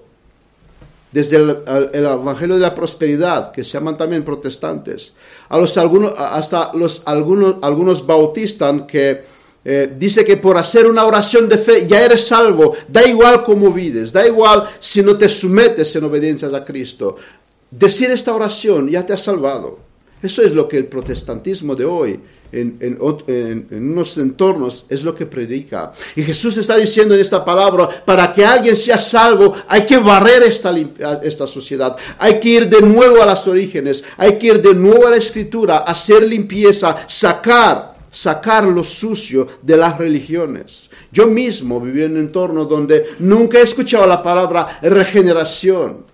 Desde 1.12 1.36
el, 1.36 1.90
Evangelio 1.92 2.54
de 2.54 2.62
la 2.62 2.74
Prosperidad, 2.74 3.52
que 3.52 3.62
se 3.62 3.72
llaman 3.72 3.98
también 3.98 4.24
protestantes, 4.24 5.12
a 5.50 5.56
algunos, 5.56 6.14
hasta 6.16 6.72
los 6.72 7.02
algunos, 7.04 7.56
algunos 7.60 8.06
bautistas 8.06 8.84
que 8.88 9.24
eh, 9.62 9.94
dice 9.98 10.24
que 10.24 10.38
por 10.38 10.56
hacer 10.56 10.86
una 10.86 11.04
oración 11.04 11.50
de 11.50 11.58
fe 11.58 11.86
ya 11.86 12.02
eres 12.02 12.26
salvo, 12.26 12.74
da 12.88 13.06
igual 13.06 13.44
cómo 13.44 13.70
vives, 13.70 14.10
da 14.10 14.26
igual 14.26 14.66
si 14.80 15.02
no 15.02 15.18
te 15.18 15.28
sometes 15.28 15.94
en 15.96 16.04
obediencia 16.04 16.48
a 16.48 16.64
Cristo. 16.64 17.16
Decir 17.70 18.10
esta 18.10 18.34
oración 18.34 18.88
ya 18.88 19.04
te 19.04 19.12
ha 19.12 19.18
salvado. 19.18 19.92
Eso 20.24 20.40
es 20.40 20.54
lo 20.54 20.66
que 20.66 20.78
el 20.78 20.86
protestantismo 20.86 21.74
de 21.74 21.84
hoy 21.84 22.18
en, 22.50 22.96
unos 22.98 24.16
entornos 24.16 24.86
es 24.88 25.04
lo 25.04 25.14
que 25.14 25.26
predica. 25.26 25.92
Y 26.16 26.22
Jesús 26.22 26.56
está 26.56 26.76
diciendo 26.76 27.14
en 27.14 27.20
esta 27.20 27.44
palabra, 27.44 28.02
para 28.06 28.32
que 28.32 28.42
alguien 28.42 28.74
sea 28.74 28.96
salvo, 28.96 29.54
hay 29.68 29.84
que 29.84 29.98
barrer 29.98 30.44
esta, 30.44 30.74
esta 31.22 31.46
sociedad, 31.46 31.94
hay 32.18 32.40
que 32.40 32.48
ir 32.48 32.68
de 32.70 32.80
nuevo 32.80 33.22
a 33.22 33.26
las 33.26 33.46
orígenes, 33.46 34.02
hay 34.16 34.38
que 34.38 34.46
ir 34.46 34.62
de 34.62 34.74
nuevo 34.74 35.06
a 35.06 35.10
la 35.10 35.16
escritura, 35.16 35.78
hacer 35.80 36.26
limpieza, 36.26 37.04
sacar, 37.06 37.94
sacar 38.10 38.64
lo 38.64 38.82
sucio 38.82 39.46
de 39.60 39.76
las 39.76 39.98
religiones. 39.98 40.88
Yo 41.12 41.26
mismo 41.26 41.82
viví 41.82 42.02
en 42.02 42.12
un 42.12 42.18
entorno 42.18 42.64
donde 42.64 43.08
nunca 43.18 43.58
he 43.58 43.62
escuchado 43.62 44.06
la 44.06 44.22
palabra 44.22 44.78
regeneración. 44.80 46.06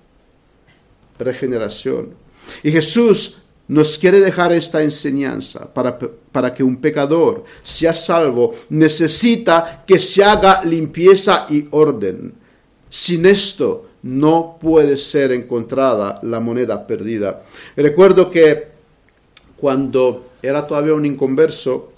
Regeneración. 1.17 2.19
Y 2.65 2.73
Jesús 2.73 3.37
nos 3.71 3.99
quiere 3.99 4.19
dejar 4.19 4.53
esta 4.53 4.83
enseñanza 4.83 5.73
para, 5.73 5.97
para, 5.97 6.53
que 6.53 6.65
un 6.65 6.79
pecador 6.79 7.45
sea 7.63 7.95
salvo, 7.95 8.53
necesita 8.69 9.85
que 9.87 9.97
se 10.01 10.25
haga 10.25 10.65
limpieza 10.65 11.47
y 11.49 11.69
orden. 11.71 12.35
Sin 12.89 13.27
esto 13.27 13.87
no 14.03 14.59
puede 14.61 14.97
ser 14.97 15.31
encontrada 15.31 16.19
la 16.25 16.41
moneda 16.41 16.85
perdida. 16.85 17.45
Recuerdo 17.77 18.29
que 18.29 18.71
cuando 19.57 20.31
era 20.43 20.67
todavía 20.67 20.95
un 20.95 21.07
inconverso, 21.07 21.93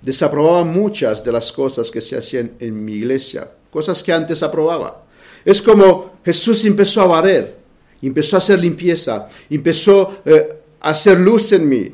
desaprobaba 0.00 0.62
muchas 0.62 1.24
de 1.24 1.32
las 1.32 1.50
cosas 1.50 1.90
que 1.90 2.00
se 2.00 2.16
hacían 2.16 2.52
en 2.60 2.84
mi 2.84 2.92
iglesia, 2.92 3.50
cosas 3.72 4.04
que 4.04 4.12
antes 4.12 4.40
aprobaba. 4.40 5.02
Es 5.44 5.60
como 5.60 6.12
Jesús 6.24 6.64
empezó 6.64 7.00
a 7.00 7.06
barrer, 7.06 7.56
empezó 8.00 8.36
a 8.36 8.38
hacer 8.38 8.60
limpieza, 8.60 9.28
empezó 9.50 10.18
eh, 10.24 10.60
hacer 10.90 11.18
luz 11.18 11.52
en 11.52 11.68
mí. 11.68 11.92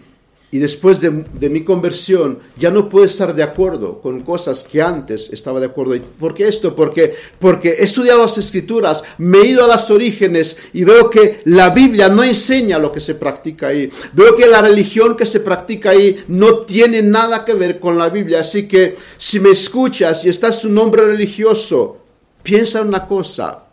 Y 0.55 0.59
después 0.59 1.01
de, 1.01 1.49
mi 1.49 1.65
conversión 1.65 2.41
ya 2.59 2.71
no 2.71 2.91
puedo 2.91 3.07
estar 3.07 3.35
de 3.35 3.43
acuerdo 3.43 4.03
con 4.03 4.21
cosas 4.21 4.63
que 4.71 4.83
antes 4.83 5.31
estaba 5.33 5.59
de 5.61 5.65
acuerdo. 5.65 5.95
¿Por 6.19 6.35
qué 6.35 6.47
esto? 6.47 6.77
Porque, 6.77 7.15
porque 7.39 7.71
he 7.71 7.85
estudiado 7.85 8.21
las 8.21 8.37
escrituras, 8.37 9.03
me 9.17 9.39
he 9.39 9.47
ido 9.47 9.65
a 9.65 9.67
las 9.67 9.91
orígenes 9.91 10.59
y 10.75 10.85
veo 10.85 11.09
que 11.09 11.41
la 11.47 11.71
Biblia 11.71 12.11
no 12.11 12.23
enseña 12.23 12.79
lo 12.79 12.93
que 12.93 13.01
se 13.01 13.15
practica 13.15 13.69
ahí. 13.69 13.91
Veo 14.13 14.37
que 14.37 14.47
la 14.47 14.61
religión 14.61 15.17
que 15.17 15.25
se 15.25 15.41
practica 15.41 15.89
ahí 15.89 16.23
no 16.29 16.59
tiene 16.59 17.01
nada 17.01 17.47
que 17.47 17.55
ver 17.55 17.81
con 17.81 17.97
la 17.97 18.11
Biblia. 18.11 18.41
Así 18.41 18.69
que 18.69 18.97
si 19.17 19.41
me 19.41 19.53
escuchas 19.53 20.23
y 20.27 20.29
estás 20.29 20.67
un 20.67 20.75
nombre 20.75 21.03
religioso, 21.03 21.97
piensa 22.43 22.83
una 22.83 23.07
cosa. 23.07 23.65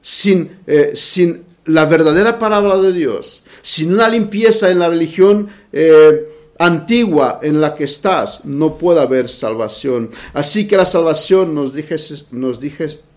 Sin, 0.00 0.58
eh, 0.66 0.90
sin 0.94 1.45
la 1.66 1.84
verdadera 1.84 2.38
palabra 2.38 2.78
de 2.78 2.92
Dios, 2.92 3.42
sin 3.62 3.92
una 3.92 4.08
limpieza 4.08 4.70
en 4.70 4.78
la 4.78 4.88
religión 4.88 5.48
eh, 5.72 6.28
antigua 6.58 7.40
en 7.42 7.60
la 7.60 7.74
que 7.74 7.84
estás, 7.84 8.44
no 8.44 8.78
puede 8.78 9.00
haber 9.00 9.28
salvación. 9.28 10.10
Así 10.32 10.66
que 10.66 10.76
la 10.76 10.86
salvación 10.86 11.54
nos, 11.54 11.74
nos, 12.30 12.60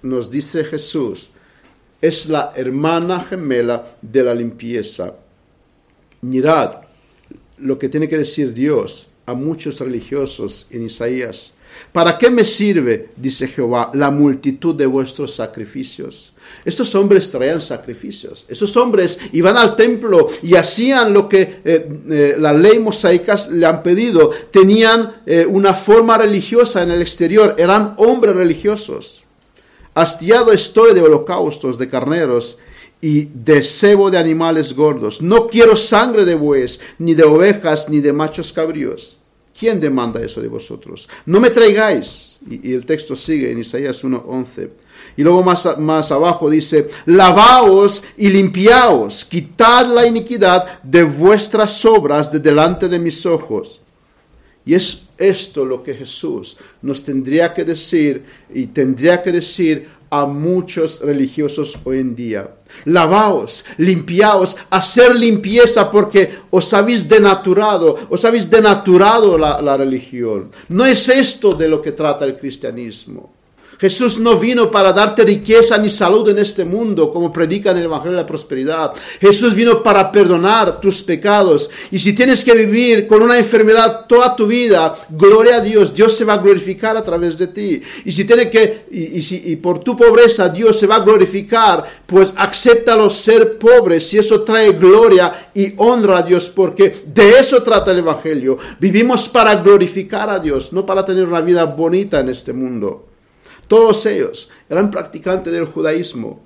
nos 0.01 0.31
dice 0.31 0.63
Jesús, 0.63 1.29
es 2.01 2.29
la 2.29 2.51
hermana 2.55 3.19
gemela 3.19 3.95
de 4.01 4.23
la 4.23 4.33
limpieza. 4.33 5.13
Mirad 6.21 6.81
lo 7.57 7.77
que 7.77 7.89
tiene 7.89 8.07
que 8.07 8.17
decir 8.17 8.53
Dios 8.53 9.09
a 9.25 9.33
muchos 9.33 9.79
religiosos 9.79 10.67
en 10.71 10.85
Isaías. 10.85 11.53
¿Para 11.91 12.17
qué 12.17 12.29
me 12.29 12.45
sirve, 12.45 13.09
dice 13.15 13.47
Jehová, 13.47 13.89
la 13.93 14.11
multitud 14.11 14.75
de 14.75 14.85
vuestros 14.85 15.33
sacrificios? 15.33 16.33
Estos 16.63 16.93
hombres 16.93 17.29
traían 17.31 17.59
sacrificios. 17.59 18.45
Esos 18.47 18.77
hombres 18.77 19.19
iban 19.31 19.57
al 19.57 19.75
templo 19.75 20.29
y 20.43 20.55
hacían 20.55 21.13
lo 21.13 21.27
que 21.27 21.61
eh, 21.63 21.89
eh, 22.09 22.35
la 22.39 22.53
ley 22.53 22.79
mosaica 22.79 23.35
le 23.49 23.65
han 23.65 23.81
pedido. 23.81 24.29
Tenían 24.51 25.21
eh, 25.25 25.45
una 25.47 25.73
forma 25.73 26.17
religiosa 26.17 26.83
en 26.83 26.91
el 26.91 27.01
exterior. 27.01 27.55
Eran 27.57 27.95
hombres 27.97 28.35
religiosos. 28.35 29.23
Hastiado 29.95 30.51
estoy 30.51 30.93
de 30.93 31.01
holocaustos, 31.01 31.77
de 31.77 31.89
carneros 31.89 32.59
y 33.01 33.25
de 33.33 33.63
cebo 33.63 34.11
de 34.11 34.17
animales 34.17 34.75
gordos. 34.75 35.21
No 35.21 35.47
quiero 35.47 35.75
sangre 35.75 36.25
de 36.25 36.35
bueyes, 36.35 36.79
ni 36.99 37.15
de 37.15 37.23
ovejas, 37.23 37.89
ni 37.89 37.99
de 37.99 38.13
machos 38.13 38.53
cabríos. 38.53 39.18
¿Quién 39.59 39.81
demanda 39.81 40.21
eso 40.21 40.41
de 40.41 40.47
vosotros? 40.47 41.09
No 41.25 41.41
me 41.41 41.49
traigáis. 41.49 42.37
Y, 42.49 42.71
el 42.71 42.85
texto 42.85 43.13
sigue 43.13 43.51
en 43.51 43.59
Isaías 43.59 44.01
1.11. 44.05 44.69
Y 45.17 45.23
luego 45.23 45.43
más, 45.43 45.77
más 45.77 46.13
abajo 46.13 46.49
dice, 46.49 46.89
lavaos 47.05 48.03
y 48.15 48.29
limpiaos, 48.29 49.25
quitad 49.25 49.93
la 49.93 50.07
iniquidad 50.07 50.81
de 50.81 51.03
vuestras 51.03 51.83
obras 51.83 52.31
de 52.31 52.39
delante 52.39 52.87
de 52.87 52.99
mis 52.99 53.25
ojos. 53.25 53.81
Y 54.65 54.75
es 54.75 55.03
esto 55.17 55.65
lo 55.65 55.83
que 55.83 55.93
Jesús 55.93 56.55
nos 56.81 57.03
tendría 57.03 57.53
que 57.53 57.65
decir 57.65 58.23
y 58.53 58.67
tendría 58.67 59.21
que 59.21 59.33
decir 59.33 59.89
a 60.09 60.25
muchos 60.25 61.01
religiosos 61.01 61.77
hoy 61.83 61.99
en 61.99 62.15
día. 62.15 62.55
Lavaos, 62.85 63.65
limpiaos, 63.77 64.55
hacer 64.69 65.15
limpieza 65.15 65.89
porque 65.91 66.29
os 66.49 66.73
habéis 66.73 67.07
denaturado, 67.07 67.97
os 68.09 68.23
habéis 68.25 68.49
denaturado 68.49 69.37
la, 69.37 69.61
la 69.61 69.77
religión. 69.77 70.51
No 70.69 70.85
es 70.85 71.09
esto 71.09 71.53
de 71.53 71.67
lo 71.67 71.81
que 71.81 71.91
trata 71.91 72.25
el 72.25 72.37
cristianismo. 72.37 73.38
Jesús 73.79 74.19
no 74.19 74.37
vino 74.37 74.69
para 74.69 74.91
darte 74.91 75.23
riqueza 75.23 75.77
ni 75.77 75.89
salud 75.89 76.27
en 76.27 76.39
este 76.39 76.65
mundo, 76.65 77.11
como 77.11 77.31
predica 77.31 77.71
en 77.71 77.77
el 77.77 77.85
Evangelio 77.85 78.17
de 78.17 78.23
la 78.23 78.27
Prosperidad. 78.27 78.91
Jesús 79.21 79.55
vino 79.55 79.81
para 79.81 80.11
perdonar 80.11 80.81
tus 80.81 81.01
pecados. 81.01 81.69
Y 81.89 81.97
si 81.97 82.11
tienes 82.11 82.43
que 82.43 82.53
vivir 82.53 83.07
con 83.07 83.21
una 83.21 83.37
enfermedad 83.37 84.05
toda 84.05 84.35
tu 84.35 84.47
vida, 84.47 84.97
gloria 85.09 85.55
a 85.55 85.61
Dios, 85.61 85.93
Dios 85.93 86.13
se 86.13 86.25
va 86.25 86.33
a 86.33 86.37
glorificar 86.39 86.97
a 86.97 87.03
través 87.05 87.37
de 87.37 87.47
ti. 87.47 87.81
Y 88.03 88.11
si 88.11 88.25
tiene 88.25 88.49
que, 88.49 88.85
y, 88.91 89.21
si, 89.21 89.43
y 89.45 89.55
por 89.55 89.79
tu 89.79 89.95
pobreza 89.95 90.49
Dios 90.49 90.77
se 90.77 90.85
va 90.85 90.97
a 90.97 91.05
glorificar, 91.05 91.85
pues 92.05 92.33
acéptalo 92.35 93.09
ser 93.09 93.57
pobre, 93.57 94.01
si 94.01 94.17
eso 94.17 94.41
trae 94.41 94.73
gloria 94.73 95.51
y 95.53 95.73
honra 95.77 96.17
a 96.17 96.23
Dios, 96.23 96.49
porque 96.49 97.05
de 97.07 97.39
eso 97.39 97.63
trata 97.63 97.91
el 97.91 97.99
Evangelio. 97.99 98.57
Vivimos 98.77 99.29
para 99.29 99.55
glorificar 99.55 100.29
a 100.29 100.39
Dios, 100.39 100.73
no 100.73 100.85
para 100.85 101.05
tener 101.05 101.25
una 101.25 101.39
vida 101.39 101.63
bonita 101.63 102.19
en 102.19 102.29
este 102.29 102.51
mundo. 102.51 103.08
Todos 103.69 104.05
ellos 104.05 104.49
eran 104.67 104.91
practicantes 104.91 105.53
del 105.53 105.65
judaísmo, 105.65 106.41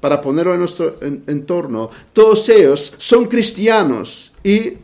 para 0.00 0.20
ponerlo 0.20 0.52
en 0.52 0.60
nuestro 0.60 0.98
entorno. 1.00 1.90
Todos 2.12 2.48
ellos 2.48 2.94
son 2.98 3.26
cristianos 3.26 4.32
y 4.44 4.74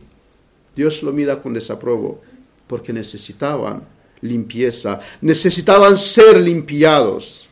Dios 0.75 1.01
lo 1.03 1.13
mira 1.13 1.41
con 1.41 1.53
desapruebo 1.53 2.19
porque 2.67 2.91
necesitaban 2.91 3.83
limpieza, 4.21 4.99
necesitaban 5.21 5.97
ser 5.97 6.41
limpiados. 6.41 7.47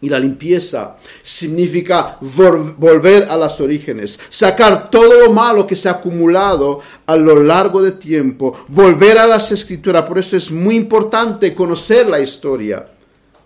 Y 0.00 0.08
la 0.08 0.18
limpieza 0.18 0.96
significa 1.22 2.18
volver 2.20 3.24
a 3.24 3.36
las 3.36 3.60
orígenes, 3.60 4.18
sacar 4.28 4.90
todo 4.90 5.20
lo 5.20 5.32
malo 5.32 5.66
que 5.66 5.76
se 5.76 5.88
ha 5.88 5.92
acumulado 5.92 6.80
a 7.06 7.16
lo 7.16 7.42
largo 7.42 7.80
de 7.80 7.92
tiempo, 7.92 8.66
volver 8.68 9.16
a 9.16 9.26
las 9.26 9.52
escrituras. 9.52 10.02
Por 10.02 10.18
eso 10.18 10.36
es 10.36 10.50
muy 10.50 10.74
importante 10.74 11.54
conocer 11.54 12.06
la 12.06 12.20
historia 12.20 12.86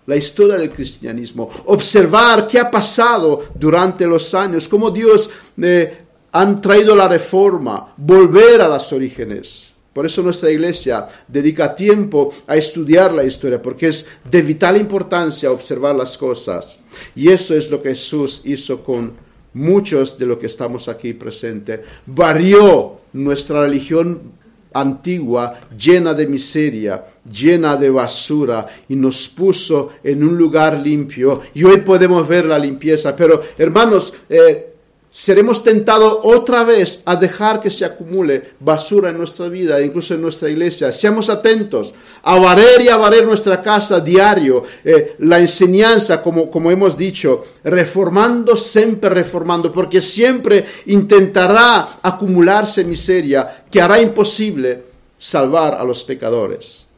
la 0.05 0.15
historia 0.15 0.57
del 0.57 0.71
cristianismo, 0.71 1.49
observar 1.65 2.47
qué 2.47 2.59
ha 2.59 2.71
pasado 2.71 3.45
durante 3.55 4.07
los 4.07 4.33
años, 4.33 4.67
cómo 4.67 4.89
Dios 4.89 5.29
eh, 5.61 5.97
han 6.31 6.61
traído 6.61 6.95
la 6.95 7.07
reforma, 7.07 7.93
volver 7.97 8.61
a 8.61 8.67
las 8.67 8.91
orígenes. 8.91 9.73
Por 9.93 10.05
eso 10.05 10.21
nuestra 10.21 10.51
iglesia 10.51 11.07
dedica 11.27 11.75
tiempo 11.75 12.31
a 12.47 12.55
estudiar 12.55 13.11
la 13.11 13.23
historia, 13.23 13.61
porque 13.61 13.87
es 13.87 14.07
de 14.29 14.41
vital 14.41 14.77
importancia 14.77 15.51
observar 15.51 15.95
las 15.95 16.17
cosas. 16.17 16.79
Y 17.15 17.29
eso 17.29 17.55
es 17.55 17.69
lo 17.69 17.81
que 17.81 17.89
Jesús 17.89 18.41
hizo 18.45 18.83
con 18.83 19.13
muchos 19.53 20.17
de 20.17 20.25
los 20.25 20.37
que 20.37 20.45
estamos 20.45 20.87
aquí 20.87 21.13
presentes. 21.13 21.81
Varió 22.05 23.01
nuestra 23.13 23.63
religión 23.63 24.33
antigua, 24.73 25.59
llena 25.77 26.13
de 26.13 26.27
miseria, 26.27 27.05
llena 27.31 27.75
de 27.75 27.89
basura, 27.89 28.65
y 28.87 28.95
nos 28.95 29.29
puso 29.29 29.89
en 30.03 30.23
un 30.23 30.37
lugar 30.37 30.79
limpio. 30.79 31.41
Y 31.53 31.63
hoy 31.63 31.77
podemos 31.77 32.27
ver 32.27 32.45
la 32.45 32.59
limpieza. 32.59 33.15
Pero, 33.15 33.41
hermanos, 33.57 34.13
eh, 34.29 34.69
seremos 35.11 35.63
tentados 35.63 36.19
otra 36.23 36.63
vez 36.63 37.01
a 37.05 37.15
dejar 37.15 37.59
que 37.59 37.71
se 37.71 37.83
acumule 37.83 38.51
basura 38.59 39.09
en 39.09 39.17
nuestra 39.17 39.47
vida, 39.47 39.81
incluso 39.81 40.13
en 40.13 40.21
nuestra 40.21 40.49
iglesia. 40.49 40.91
Seamos 40.91 41.29
atentos 41.29 41.93
a 42.21 42.57
y 42.79 42.87
a 42.87 43.21
nuestra 43.23 43.61
casa 43.61 43.99
diario. 43.99 44.63
Eh, 44.83 45.15
la 45.19 45.39
enseñanza, 45.39 46.21
como, 46.21 46.49
como 46.49 46.69
hemos 46.69 46.97
dicho, 46.97 47.43
reformando, 47.63 48.55
siempre 48.55 49.09
reformando, 49.09 49.71
porque 49.71 50.01
siempre 50.01 50.65
intentará 50.85 51.99
acumularse 52.01 52.83
miseria 52.83 53.65
que 53.69 53.81
hará 53.81 53.99
imposible 53.99 54.83
salvar 55.17 55.73
a 55.73 55.83
los 55.83 56.03
pecadores. 56.03 56.88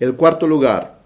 El 0.00 0.14
cuarto 0.14 0.46
lugar, 0.46 0.98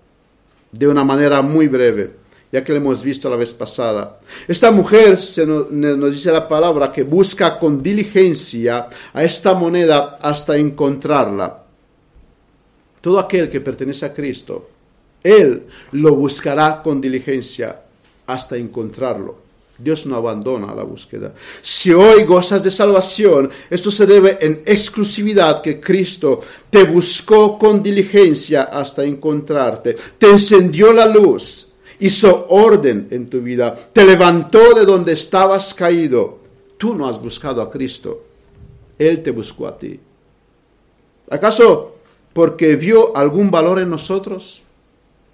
de 0.72 0.88
una 0.88 1.04
manera 1.04 1.42
muy 1.42 1.68
breve, 1.68 2.16
ya 2.50 2.64
que 2.64 2.72
lo 2.72 2.78
hemos 2.78 3.02
visto 3.02 3.28
la 3.28 3.36
vez 3.36 3.52
pasada. 3.52 4.18
Esta 4.46 4.70
mujer, 4.70 5.18
se 5.18 5.46
nos, 5.46 5.70
nos, 5.70 6.12
dice 6.12 6.32
la 6.32 6.48
palabra, 6.48 6.92
que 6.92 7.02
busca 7.02 7.58
con 7.58 7.82
diligencia 7.82 8.88
a 9.12 9.22
esta 9.22 9.54
moneda 9.54 10.16
hasta 10.20 10.56
encontrarla. 10.56 11.64
Todo 13.00 13.18
aquel 13.18 13.48
que 13.48 13.60
pertenece 13.60 14.06
a 14.06 14.14
Cristo, 14.14 14.70
Él 15.22 15.66
lo 15.92 16.14
buscará 16.16 16.82
con 16.82 17.00
diligencia 17.00 17.80
hasta 18.26 18.56
encontrarlo. 18.56 19.47
Dios 19.78 20.06
no 20.06 20.16
abandona 20.16 20.74
la 20.74 20.82
búsqueda. 20.82 21.34
Si 21.62 21.92
hoy 21.92 22.24
gozas 22.24 22.64
de 22.64 22.70
salvación, 22.70 23.48
esto 23.70 23.90
se 23.90 24.06
debe 24.06 24.38
en 24.40 24.62
exclusividad 24.66 25.62
que 25.62 25.78
Cristo 25.78 26.40
te 26.68 26.82
buscó 26.82 27.56
con 27.58 27.82
diligencia 27.82 28.64
hasta 28.64 29.04
encontrarte, 29.04 29.96
te 30.18 30.30
encendió 30.30 30.92
la 30.92 31.06
luz 31.06 31.68
hizo 32.00 32.46
orden 32.48 33.08
en 33.10 33.28
tu 33.28 33.40
vida, 33.40 33.74
te 33.92 34.04
levantó 34.04 34.74
de 34.74 34.84
donde 34.84 35.12
estabas 35.12 35.74
caído. 35.74 36.38
Tú 36.76 36.94
no 36.94 37.08
has 37.08 37.20
buscado 37.20 37.60
a 37.60 37.70
Cristo, 37.70 38.22
Él 38.98 39.22
te 39.22 39.30
buscó 39.30 39.66
a 39.66 39.76
ti. 39.76 39.98
¿Acaso 41.30 41.96
porque 42.32 42.76
vio 42.76 43.16
algún 43.16 43.50
valor 43.50 43.80
en 43.80 43.90
nosotros? 43.90 44.62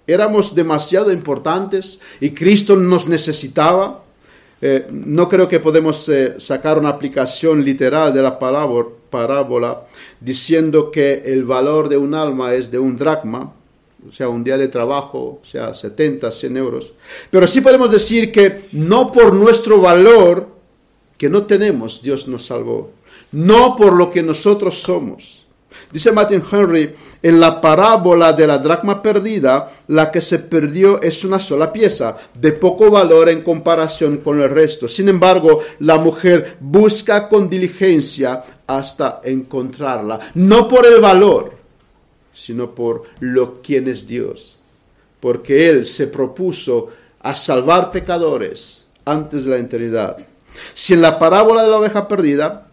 ¿Éramos 0.07 0.53
demasiado 0.53 1.11
importantes 1.11 1.99
y 2.19 2.31
Cristo 2.31 2.75
nos 2.75 3.07
necesitaba? 3.07 4.03
Eh, 4.61 4.87
no 4.89 5.27
creo 5.27 5.47
que 5.47 5.59
podemos 5.59 6.07
eh, 6.09 6.35
sacar 6.39 6.77
una 6.77 6.89
aplicación 6.89 7.63
literal 7.63 8.13
de 8.13 8.21
la 8.21 8.39
parábola 8.39 9.81
diciendo 10.19 10.89
que 10.89 11.23
el 11.25 11.43
valor 11.43 11.89
de 11.89 11.97
un 11.97 12.15
alma 12.15 12.53
es 12.53 12.71
de 12.71 12.79
un 12.79 12.95
dracma, 12.95 13.53
o 14.07 14.13
sea, 14.13 14.29
un 14.29 14.43
día 14.43 14.57
de 14.57 14.67
trabajo, 14.67 15.39
o 15.41 15.45
sea, 15.45 15.73
70, 15.73 16.31
100 16.31 16.57
euros. 16.57 16.93
Pero 17.29 17.47
sí 17.47 17.61
podemos 17.61 17.91
decir 17.91 18.31
que 18.31 18.67
no 18.71 19.11
por 19.11 19.33
nuestro 19.33 19.81
valor 19.81 20.47
que 21.17 21.29
no 21.29 21.45
tenemos, 21.45 22.01
Dios 22.01 22.27
nos 22.27 22.45
salvó. 22.45 22.91
No 23.31 23.75
por 23.75 23.93
lo 23.93 24.09
que 24.09 24.23
nosotros 24.23 24.75
somos. 24.75 25.45
Dice 25.91 26.11
Martin 26.11 26.43
Henry, 26.49 26.93
en 27.25 27.39
la 27.39 27.59
parábola 27.59 28.33
de 28.33 28.45
la 28.45 28.59
dracma 28.59 29.01
perdida, 29.01 29.71
la 29.87 30.11
que 30.11 30.21
se 30.21 30.37
perdió 30.37 31.01
es 31.01 31.25
una 31.25 31.39
sola 31.39 31.73
pieza, 31.73 32.15
de 32.35 32.51
poco 32.51 32.91
valor 32.91 33.29
en 33.29 33.41
comparación 33.41 34.17
con 34.17 34.39
el 34.43 34.49
resto. 34.51 34.87
Sin 34.87 35.09
embargo, 35.09 35.63
la 35.79 35.97
mujer 35.97 36.57
busca 36.59 37.27
con 37.27 37.49
diligencia 37.49 38.43
hasta 38.67 39.21
encontrarla, 39.23 40.19
no 40.35 40.67
por 40.67 40.85
el 40.85 41.01
valor, 41.01 41.53
sino 42.31 42.69
por 42.69 43.05
lo 43.21 43.59
quien 43.59 43.87
es 43.87 44.05
Dios, 44.05 44.59
porque 45.19 45.67
Él 45.67 45.87
se 45.87 46.05
propuso 46.05 46.89
a 47.21 47.33
salvar 47.33 47.89
pecadores 47.89 48.85
antes 49.03 49.45
de 49.45 49.49
la 49.49 49.57
eternidad. 49.57 50.17
Si 50.75 50.93
en 50.93 51.01
la 51.01 51.17
parábola 51.17 51.63
de 51.63 51.71
la 51.71 51.77
oveja 51.77 52.07
perdida 52.07 52.64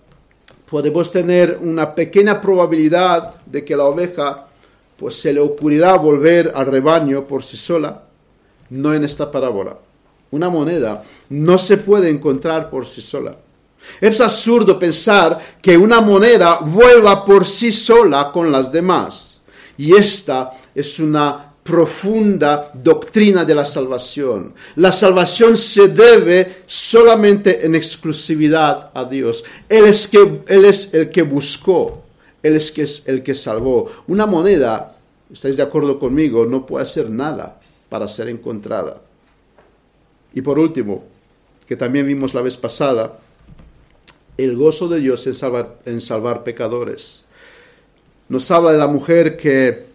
podemos 0.73 1.13
tener 1.13 1.59
una 1.61 1.95
pequeña 1.95 2.41
probabilidad 2.41 3.35
de 3.45 3.63
que 3.63 3.77
la 3.77 3.85
oveja 3.85 4.47
pues 4.97 5.17
se 5.17 5.31
le 5.31 5.39
ocurrirá 5.39 5.99
volver 5.99 6.51
al 6.55 6.65
rebaño 6.65 7.27
por 7.27 7.43
sí 7.43 7.59
sola, 7.59 8.05
no 8.71 8.95
en 8.95 9.05
esta 9.05 9.31
parábola. 9.31 9.77
una 10.31 10.49
moneda, 10.49 11.05
no 11.29 11.59
se 11.59 11.77
puede 11.77 12.09
encontrar 12.09 12.71
por 12.71 12.87
sí 12.87 13.03
sola. 13.03 13.37
Es 14.01 14.19
absurdo 14.23 14.79
pensar 14.79 15.59
que 15.61 15.77
una 15.77 16.01
moneda 16.01 16.61
vuelva 16.63 17.23
por 17.23 17.47
sí 17.47 17.71
sola 17.71 18.31
con 18.33 18.51
las 18.51 18.73
demás. 18.73 19.43
Y 19.77 19.95
esta 19.95 20.53
es 20.75 20.99
una 20.99 21.52
profunda 21.63 22.73
doctrina 22.75 23.45
de 23.45 23.55
la 23.55 23.65
salvación. 23.65 24.53
La 24.77 24.91
salvación 24.91 25.57
se 25.57 25.89
debe 25.89 26.63
solamente 26.67 27.65
en 27.65 27.75
exclusividad 27.75 28.91
a 28.95 29.05
Dios. 29.05 29.45
Él 29.69 29.85
es, 29.85 30.09
que, 30.09 30.43
él 30.49 30.65
es 30.65 30.93
el 30.93 31.11
que 31.11 31.23
buscó, 31.23 32.03
Él 32.43 32.57
es, 32.57 32.73
que 32.73 32.83
es 32.83 33.05
el 33.07 33.23
que 33.23 33.35
salvó. 33.35 33.91
Una 34.09 34.27
moneda, 34.27 34.97
¿estáis 35.33 35.57
de 35.57 35.63
acuerdo 35.63 35.99
conmigo? 35.99 36.45
No 36.47 36.67
puede 36.67 36.85
hacer 36.85 37.09
nada 37.09 37.61
para 37.89 38.09
ser 38.09 38.29
encontrada. 38.29 39.01
Y 40.35 40.41
por 40.41 40.59
último, 40.59 41.05
que 41.67 41.77
también 41.77 42.07
vimos 42.07 42.35
la 42.35 42.43
vez 42.43 42.57
pasada, 42.57 43.19
el 44.37 44.57
gozo 44.57 44.89
de 44.89 44.99
Dios 44.99 45.27
en 45.27 45.35
salvar, 45.35 45.79
en 45.85 46.01
salvar 46.01 46.43
pecadores. 46.43 47.25
Nos 48.29 48.51
habla 48.51 48.73
de 48.73 48.79
la 48.79 48.89
mujer 48.89 49.37
que 49.37 49.92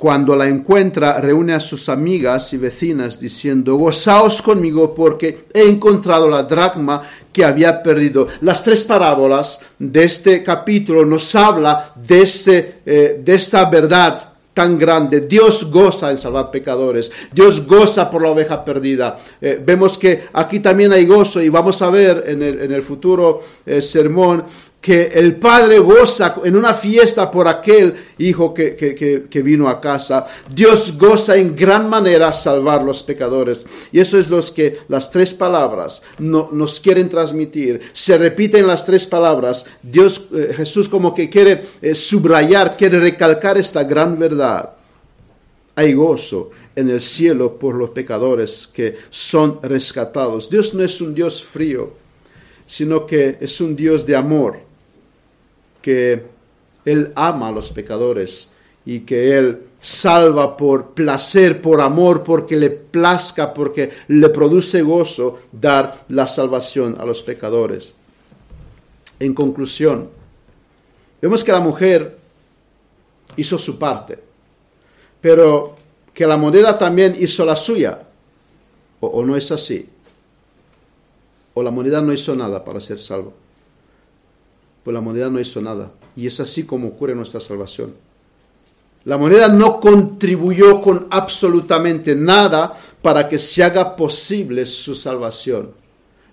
cuando 0.00 0.34
la 0.34 0.48
encuentra, 0.48 1.20
reúne 1.20 1.52
a 1.52 1.60
sus 1.60 1.90
amigas 1.90 2.54
y 2.54 2.56
vecinas 2.56 3.20
diciendo, 3.20 3.76
gozaos 3.76 4.40
conmigo 4.40 4.94
porque 4.94 5.44
he 5.52 5.64
encontrado 5.64 6.26
la 6.26 6.42
dracma 6.44 7.02
que 7.30 7.44
había 7.44 7.82
perdido. 7.82 8.26
Las 8.40 8.64
tres 8.64 8.82
parábolas 8.82 9.60
de 9.78 10.04
este 10.04 10.42
capítulo 10.42 11.04
nos 11.04 11.34
habla 11.34 11.92
de, 11.94 12.22
ese, 12.22 12.76
eh, 12.86 13.20
de 13.22 13.34
esta 13.34 13.66
verdad 13.66 14.30
tan 14.54 14.78
grande. 14.78 15.20
Dios 15.20 15.70
goza 15.70 16.10
en 16.10 16.16
salvar 16.16 16.50
pecadores. 16.50 17.12
Dios 17.30 17.66
goza 17.66 18.10
por 18.10 18.22
la 18.22 18.30
oveja 18.30 18.64
perdida. 18.64 19.18
Eh, 19.38 19.60
vemos 19.62 19.98
que 19.98 20.28
aquí 20.32 20.60
también 20.60 20.94
hay 20.94 21.04
gozo 21.04 21.42
y 21.42 21.50
vamos 21.50 21.82
a 21.82 21.90
ver 21.90 22.24
en 22.26 22.42
el, 22.42 22.82
futuro 22.82 23.42
eh, 23.66 23.82
sermón 23.82 24.44
que 24.80 25.10
el 25.12 25.36
padre 25.36 25.78
goza 25.78 26.36
en 26.42 26.56
una 26.56 26.72
fiesta 26.72 27.30
por 27.30 27.46
aquel 27.46 27.94
hijo 28.18 28.54
que, 28.54 29.42
vino 29.44 29.68
a 29.68 29.80
casa. 29.80 30.26
Dios 30.52 30.96
goza 30.96 31.36
en 31.36 31.54
gran 31.54 31.88
manera 31.88 32.32
salvar 32.32 32.82
los 32.82 33.02
pecadores. 33.02 33.66
Y 33.92 34.00
eso 34.00 34.18
es 34.18 34.30
lo 34.30 34.40
que 34.54 34.78
las 34.88 35.10
tres 35.10 35.34
palabras 35.34 36.02
nos 36.18 36.80
quieren 36.80 37.10
transmitir. 37.10 37.80
Se 37.92 38.16
repiten 38.16 38.66
las 38.66 38.86
tres 38.86 39.06
palabras. 39.06 39.66
Dios, 39.82 40.28
eh, 40.34 40.54
Jesús 40.56 40.88
como 40.88 41.14
que 41.14 41.28
quiere 41.28 41.66
eh, 41.82 41.94
subrayar, 41.94 42.76
quiere 42.76 42.98
recalcar 42.98 43.58
esta 43.58 43.84
gran 43.84 44.18
verdad. 44.18 44.70
Hay 45.76 45.92
gozo 45.92 46.50
en 46.74 46.88
el 46.88 47.02
cielo 47.02 47.58
por 47.58 47.74
los 47.74 47.90
pecadores 47.90 48.68
que 48.72 48.96
son 49.10 49.60
rescatados. 49.62 50.48
Dios 50.48 50.72
no 50.72 50.82
es 50.82 51.02
un 51.02 51.14
Dios 51.14 51.44
frío, 51.44 51.92
sino 52.66 53.04
que 53.04 53.36
es 53.40 53.60
un 53.60 53.76
Dios 53.76 54.06
de 54.06 54.16
amor 54.16 54.69
que 55.80 56.26
Él 56.84 57.12
ama 57.14 57.48
a 57.48 57.52
los 57.52 57.70
pecadores 57.70 58.50
y 58.84 59.00
que 59.00 59.36
Él 59.36 59.66
salva 59.80 60.56
por 60.56 60.90
placer, 60.90 61.60
por 61.60 61.80
amor, 61.80 62.22
porque 62.22 62.56
le 62.56 62.70
plazca, 62.70 63.54
porque 63.54 63.90
le 64.08 64.28
produce 64.28 64.82
gozo 64.82 65.40
dar 65.52 66.04
la 66.08 66.26
salvación 66.26 66.96
a 66.98 67.04
los 67.04 67.22
pecadores. 67.22 67.94
En 69.18 69.34
conclusión, 69.34 70.08
vemos 71.20 71.44
que 71.44 71.52
la 71.52 71.60
mujer 71.60 72.18
hizo 73.36 73.58
su 73.58 73.78
parte, 73.78 74.18
pero 75.20 75.76
que 76.12 76.26
la 76.26 76.36
moneda 76.36 76.76
también 76.76 77.16
hizo 77.18 77.44
la 77.44 77.56
suya, 77.56 78.02
o, 79.00 79.06
o 79.06 79.24
no 79.24 79.36
es 79.36 79.50
así, 79.50 79.88
o 81.54 81.62
la 81.62 81.70
moneda 81.70 82.00
no 82.00 82.12
hizo 82.12 82.34
nada 82.34 82.64
para 82.64 82.80
ser 82.80 83.00
salvo 83.00 83.32
pues 84.84 84.94
la 84.94 85.00
moneda 85.00 85.30
no 85.30 85.40
hizo 85.40 85.60
nada. 85.60 85.92
Y 86.16 86.26
es 86.26 86.40
así 86.40 86.64
como 86.64 86.88
ocurre 86.88 87.14
nuestra 87.14 87.40
salvación. 87.40 87.94
La 89.04 89.16
moneda 89.16 89.48
no 89.48 89.80
contribuyó 89.80 90.80
con 90.80 91.06
absolutamente 91.10 92.14
nada 92.14 92.78
para 93.00 93.28
que 93.28 93.38
se 93.38 93.62
haga 93.62 93.96
posible 93.96 94.66
su 94.66 94.94
salvación. 94.94 95.70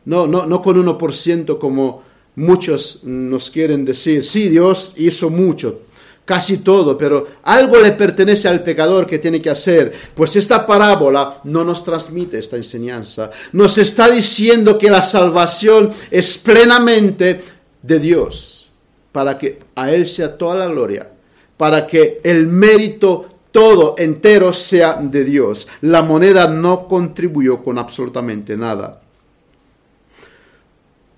No, 0.06 0.28
no, 0.28 0.46
no 0.46 0.62
con 0.62 0.84
1% 0.86 1.58
como 1.58 2.04
muchos 2.36 3.02
nos 3.04 3.50
quieren 3.50 3.86
decir. 3.86 4.26
Sí, 4.26 4.50
Dios 4.50 4.94
hizo 4.98 5.30
mucho, 5.30 5.82
casi 6.26 6.58
todo, 6.58 6.98
pero 6.98 7.28
algo 7.44 7.80
le 7.80 7.94
pertenece 7.94 8.50
al 8.50 8.64
pecador 8.64 9.08
que 9.08 9.20
tiene 9.20 9.42
que 9.42 9.50
hacer. 9.50 9.94
Pues 10.14 10.36
esta 10.36 10.66
parábola 10.66 11.40
no 11.46 11.64
nos 11.64 11.84
transmite 11.84 12.38
esta 12.38 12.58
enseñanza. 12.58 13.32
Nos 13.54 13.78
está 13.78 14.10
diciendo 14.10 14.78
que 14.78 14.90
la 14.90 15.02
salvación 15.02 15.94
es 16.12 16.38
plenamente 16.38 17.44
de 17.82 18.00
Dios, 18.00 18.72
para 19.12 19.38
que 19.38 19.60
a 19.76 19.92
Él 19.92 20.08
sea 20.08 20.38
toda 20.38 20.56
la 20.56 20.68
gloria, 20.68 21.10
para 21.58 21.88
que 21.88 22.22
el 22.24 22.48
mérito 22.48 23.28
todo 23.52 23.96
entero 23.98 24.54
sea 24.54 25.00
de 25.02 25.24
Dios. 25.24 25.68
La 25.82 26.04
moneda 26.04 26.48
no 26.48 26.88
contribuyó 26.88 27.64
con 27.64 27.80
absolutamente 27.80 28.56
nada. 28.56 29.02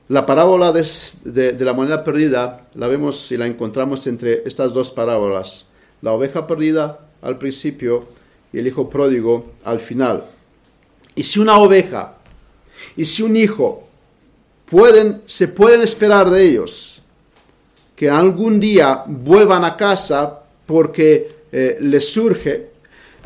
La 0.07 0.25
parábola 0.25 0.71
de, 0.71 1.57
la 1.59 1.73
moneda 1.73 2.03
perdida 2.03 2.67
la 2.75 2.87
vemos 2.87 3.31
y 3.31 3.37
la 3.37 3.45
encontramos 3.45 4.07
entre 4.07 4.43
estas 4.47 4.73
dos 4.73 4.89
parábolas. 4.89 5.65
La 6.01 6.13
oveja 6.13 6.47
perdida 6.47 6.99
al 7.21 7.37
principio 7.37 8.05
y 8.53 8.59
el 8.59 8.67
hijo 8.67 8.89
pródigo 8.89 9.51
al 9.65 9.81
final. 9.81 10.23
Y 11.15 11.23
si 11.23 11.39
una 11.39 11.57
oveja 11.57 12.13
y 12.95 13.05
si 13.05 13.21
un 13.21 13.35
hijo 13.35 13.88
pueden, 14.69 15.21
se 15.25 15.47
pueden 15.47 15.81
esperar 15.81 16.29
de 16.29 16.45
ellos 16.45 17.01
que 17.95 18.09
algún 18.09 18.59
día 18.59 19.03
vuelvan 19.05 19.65
a 19.65 19.75
casa 19.75 20.39
porque 20.65 21.29
eh, 21.51 21.77
les 21.81 22.07
surge. 22.07 22.69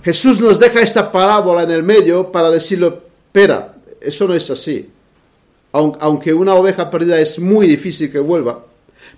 Jesús 0.03 0.41
nos 0.41 0.59
deja 0.59 0.81
esta 0.81 1.11
parábola 1.11 1.63
en 1.63 1.71
el 1.71 1.83
medio 1.83 2.31
para 2.31 2.49
decirlo, 2.49 3.03
espera, 3.27 3.75
eso 4.01 4.27
no 4.27 4.33
es 4.33 4.49
así. 4.49 4.89
Aunque 5.71 6.33
una 6.33 6.55
oveja 6.55 6.89
perdida 6.89 7.19
es 7.19 7.39
muy 7.39 7.67
difícil 7.67 8.11
que 8.11 8.19
vuelva. 8.19 8.63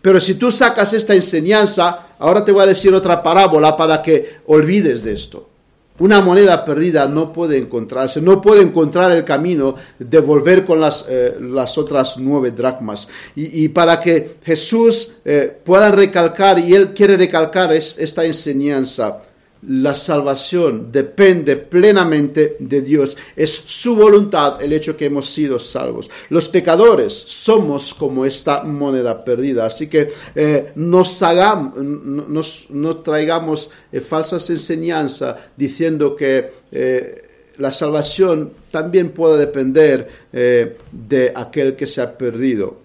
Pero 0.02 0.20
si 0.22 0.36
tú 0.36 0.52
sacas 0.52 0.94
esta 0.94 1.14
enseñanza, 1.14 2.08
ahora 2.20 2.44
te 2.44 2.52
voy 2.52 2.64
a 2.64 2.68
decir 2.68 2.94
otra 2.94 3.22
parábola 3.22 3.76
para 3.76 4.02
que 4.02 4.40
olvides 4.48 5.04
de 5.04 5.14
esto. 5.14 5.50
Una 5.98 6.20
moneda 6.20 6.66
perdida 6.66 7.08
no 7.08 7.32
puede 7.32 7.58
encontrarse, 7.58 8.22
no 8.22 8.42
puede 8.42 8.62
encontrar 8.62 9.12
el 9.12 9.24
camino 9.24 9.76
de 9.98 10.20
volver 10.20 10.66
con 10.66 10.82
las, 10.82 11.06
eh, 11.08 11.38
las 11.40 11.78
otras 11.78 12.18
nueve 12.18 12.52
dracmas. 12.52 13.08
Y, 13.36 13.70
para 13.70 14.02
que 14.02 14.36
Jesús 14.44 15.14
eh, 15.24 15.58
pueda 15.64 15.92
recalcar, 15.92 16.60
y 16.60 16.76
él 16.76 16.94
quiere 16.94 17.16
recalcar 17.16 17.72
esta 17.72 18.26
enseñanza, 18.26 19.22
la 19.68 19.96
salvación 19.96 20.92
depende 20.92 21.58
plenamente 21.58 22.58
de 22.60 22.82
Dios. 22.82 23.18
Es 23.36 23.52
su 23.52 23.96
voluntad 23.96 24.62
el 24.62 24.74
hecho 24.74 24.96
que 24.96 25.06
hemos 25.06 25.30
sido 25.30 25.60
salvos. 25.60 26.10
Los 26.30 26.50
pecadores 26.50 27.14
somos 27.14 27.94
como 27.94 28.26
esta 28.26 28.64
moneda 28.64 29.24
perdida. 29.24 29.66
Así 29.66 29.88
que 29.88 30.10
eh, 30.36 30.72
nos 30.76 31.22
hagamos, 31.24 32.68
no 32.70 32.98
traigamos 32.98 33.72
eh, 33.92 34.02
falsas 34.02 34.50
enseñanzas 34.50 35.36
diciendo 35.56 36.16
que 36.16 36.52
eh, 36.72 37.22
la 37.58 37.72
salvación 37.72 38.52
también 38.70 39.12
puede 39.12 39.38
depender 39.38 40.10
de 40.32 41.32
aquel 41.34 41.78
que 41.78 41.88
se 41.88 42.02
ha 42.02 42.18
perdido. 42.18 42.78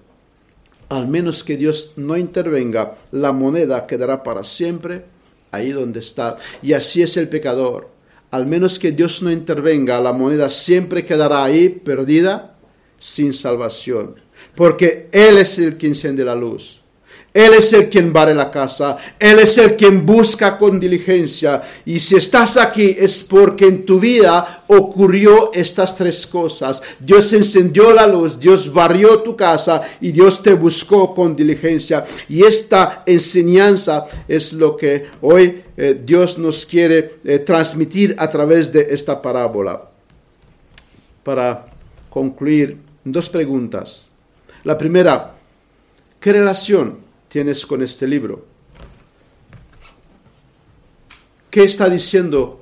Al 0.89 1.09
menos 1.09 1.43
que 1.43 1.57
Dios 1.57 1.93
no 1.97 2.17
intervenga, 2.17 2.97
la 3.11 3.33
moneda 3.33 3.89
quedará 3.89 4.23
para 4.23 4.45
siempre 4.45 5.05
ahí 5.51 5.73
donde 5.73 6.01
está. 6.01 6.37
Y 6.63 6.73
así 6.73 7.03
es 7.03 7.17
el 7.17 7.29
pecador. 7.29 7.91
Al 8.31 8.47
menos 8.47 8.79
que 8.79 8.93
Dios 8.93 9.23
no 9.23 9.31
intervenga, 9.31 10.01
la 10.01 10.13
moneda 10.13 10.49
siempre 10.51 11.05
quedará 11.05 11.43
ahí 11.43 11.69
perdida, 11.69 12.57
sin 12.99 13.35
salvación. 13.35 14.17
Porque 14.55 15.09
Él 15.13 15.39
es 15.39 15.59
el 15.59 15.77
que 15.77 15.89
enciende 15.89 16.25
la 16.25 16.35
luz. 16.35 16.80
Él 17.33 17.53
es 17.57 17.73
el 17.73 17.89
quien 17.89 18.13
vale 18.13 18.35
la 18.35 18.51
casa, 18.51 18.97
Él 19.19 19.39
es 19.39 19.57
el 19.57 19.77
quien 19.77 20.05
busca 20.05 20.59
con 20.59 20.81
diligencia. 20.81 21.63
Y 21.85 22.01
si 22.01 22.17
estás 22.17 22.57
aquí 22.57 22.97
es 22.99 23.23
porque 23.23 23.67
en 23.67 23.87
tu 23.87 24.01
vida 24.01 24.65
ocurrió 24.67 25.53
estas 25.55 25.97
tres 25.97 26.27
cosas. 26.27 26.83
Dios 26.99 27.33
encendió 27.33 27.93
la 27.93 28.07
luz, 28.07 28.39
Dios 28.39 28.73
barrió 28.73 29.21
tu 29.21 29.37
casa 29.37 29.81
y 30.01 30.11
Dios 30.11 30.43
te 30.43 30.55
buscó 30.55 31.15
con 31.15 31.37
diligencia. 31.37 32.05
Y 32.29 32.43
esta 32.43 33.05
enseñanza 33.07 34.07
es 34.27 34.53
lo 34.53 34.77
que 34.77 35.07
hoy 35.21 35.63
eh, 35.77 36.01
Dios 36.05 36.37
nos 36.37 36.67
quiere 36.67 37.19
eh, 37.25 37.39
transmitir 37.39 38.17
a 38.19 38.29
través 38.29 38.73
de 38.73 38.89
esta 38.91 39.23
parábola. 39.23 39.89
Para 41.23 41.67
concluir, 42.09 42.77
dos 43.05 43.29
preguntas. 43.29 44.09
La 44.65 44.77
primera, 44.77 45.35
¿qué 46.19 46.33
relación 46.33 47.00
tienes 47.31 47.65
con 47.65 47.81
este 47.83 48.07
libro? 48.07 48.45
¿Qué 51.49 51.63
está 51.63 51.89
diciendo 51.89 52.61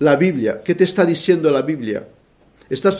la 0.00 0.16
Biblia? 0.16 0.60
¿Qué 0.62 0.74
te 0.74 0.84
está 0.84 1.04
diciendo 1.04 1.50
la 1.50 1.62
Biblia? 1.62 2.06
¿Estás 2.68 2.98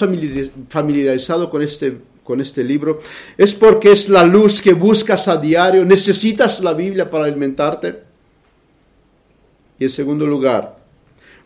familiarizado 0.69 1.51
con 1.51 1.63
este, 1.63 1.99
con 2.25 2.41
este 2.41 2.65
libro? 2.65 3.01
¿Es 3.37 3.53
porque 3.53 3.93
es 3.93 4.09
la 4.09 4.25
luz 4.25 4.63
que 4.63 4.73
buscas 4.73 5.29
a 5.29 5.37
diario? 5.37 5.85
¿Necesitas 5.85 6.61
la 6.61 6.73
Biblia 6.73 7.11
para 7.11 7.25
alimentarte? 7.25 8.03
Y 9.79 9.85
en 9.85 9.91
segundo 9.91 10.27
lugar, 10.27 10.79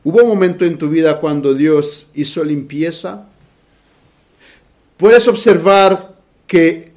¿hubo 0.05 0.23
un 0.23 0.29
momento 0.29 0.65
en 0.65 0.79
tu 0.79 0.89
vida 0.89 1.19
cuando 1.19 1.53
Dios 1.55 2.11
hizo 2.15 2.45
limpieza? 2.45 3.27
Puedes 4.97 5.27
observar 5.29 6.15
que 6.47 6.92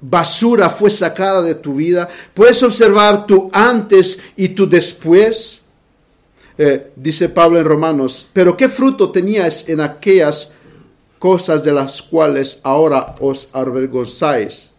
basura 0.00 0.70
fue 0.70 0.90
sacada 0.90 1.42
de 1.42 1.54
tu 1.54 1.74
vida. 1.74 2.08
Puedes 2.34 2.62
observar 2.62 3.26
tu 3.26 3.50
antes 3.52 4.20
y 4.36 4.48
tu 4.50 4.68
después. 4.68 5.62
Eh, 6.58 6.92
dice 6.96 7.28
Pablo 7.28 7.58
en 7.58 7.66
Romanos, 7.66 8.26
pero 8.32 8.56
¿qué 8.56 8.68
fruto 8.68 9.10
tenías 9.10 9.68
en 9.68 9.80
aquellas 9.80 10.52
cosas 11.18 11.62
de 11.62 11.72
las 11.72 12.00
cuales 12.00 12.60
ahora 12.62 13.14
os 13.20 13.50
avergonzáis? 13.52 14.72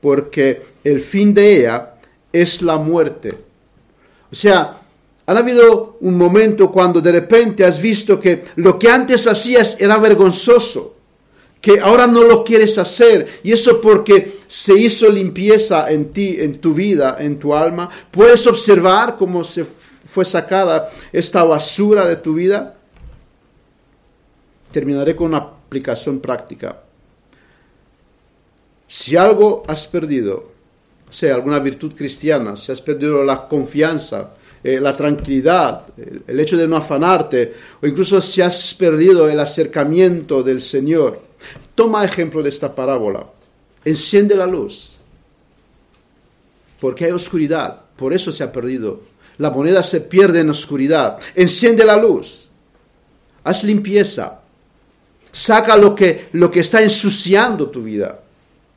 Porque 0.00 0.62
el 0.84 1.00
fin 1.00 1.32
de 1.32 1.60
ella 1.60 1.94
es 2.32 2.60
la 2.60 2.76
muerte. 2.76 3.38
O 4.30 4.34
sea, 4.34 4.82
ha 5.26 5.32
habido 5.32 5.96
un 6.00 6.18
momento 6.18 6.70
cuando 6.70 7.00
de 7.00 7.12
repente 7.12 7.64
has 7.64 7.80
visto 7.80 8.20
que 8.20 8.44
lo 8.56 8.78
que 8.78 8.90
antes 8.90 9.26
hacías 9.26 9.76
era 9.80 9.96
vergonzoso, 9.96 10.95
que 11.60 11.80
ahora 11.80 12.06
no 12.06 12.22
lo 12.22 12.44
quieres 12.44 12.78
hacer, 12.78 13.40
y 13.42 13.52
eso 13.52 13.80
porque 13.80 14.40
se 14.46 14.78
hizo 14.78 15.08
limpieza 15.08 15.90
en 15.90 16.12
ti, 16.12 16.36
en 16.38 16.60
tu 16.60 16.74
vida, 16.74 17.16
en 17.18 17.38
tu 17.38 17.54
alma. 17.54 17.90
Puedes 18.10 18.46
observar 18.46 19.16
cómo 19.16 19.42
se 19.42 19.64
fue 19.64 20.24
sacada 20.24 20.90
esta 21.12 21.42
basura 21.44 22.06
de 22.06 22.16
tu 22.16 22.34
vida. 22.34 22.76
Terminaré 24.70 25.16
con 25.16 25.28
una 25.28 25.38
aplicación 25.38 26.20
práctica. 26.20 26.82
Si 28.86 29.16
algo 29.16 29.64
has 29.66 29.88
perdido, 29.88 30.52
sea 31.10 31.34
alguna 31.34 31.58
virtud 31.58 31.94
cristiana, 31.94 32.56
si 32.56 32.70
has 32.70 32.80
perdido 32.80 33.24
la 33.24 33.48
confianza, 33.48 34.34
eh, 34.62 34.80
la 34.80 34.96
tranquilidad, 34.96 35.82
el, 36.26 36.40
hecho 36.40 36.56
de 36.56 36.68
no 36.68 36.76
afanarte, 36.76 37.54
o 37.82 37.86
incluso 37.86 38.20
si 38.20 38.42
has 38.42 38.74
perdido 38.74 39.28
el 39.28 39.40
acercamiento 39.40 40.42
del 40.42 40.60
Señor, 40.60 41.25
toma 41.74 42.04
ejemplo 42.04 42.42
de 42.42 42.48
esta 42.48 42.74
parábola. 42.74 43.26
Enciende 43.84 44.34
la 44.34 44.46
luz, 44.46 44.96
porque 46.80 47.04
hay 47.04 47.12
oscuridad, 47.12 47.82
por 47.96 48.12
eso 48.12 48.32
se 48.32 48.42
ha 48.42 48.52
perdido. 48.52 49.00
La 49.38 49.50
moneda 49.50 49.82
se 49.82 50.00
pierde 50.00 50.40
en 50.40 50.50
oscuridad. 50.50 51.18
Enciende 51.34 51.84
la 51.84 51.96
luz, 51.96 52.48
haz 53.44 53.64
limpieza, 53.64 54.40
saca 55.32 55.76
lo 55.76 55.94
que, 55.94 56.28
lo 56.32 56.50
que 56.50 56.60
está 56.60 56.82
ensuciando 56.82 57.70
tu 57.70 57.82
vida. 57.82 58.20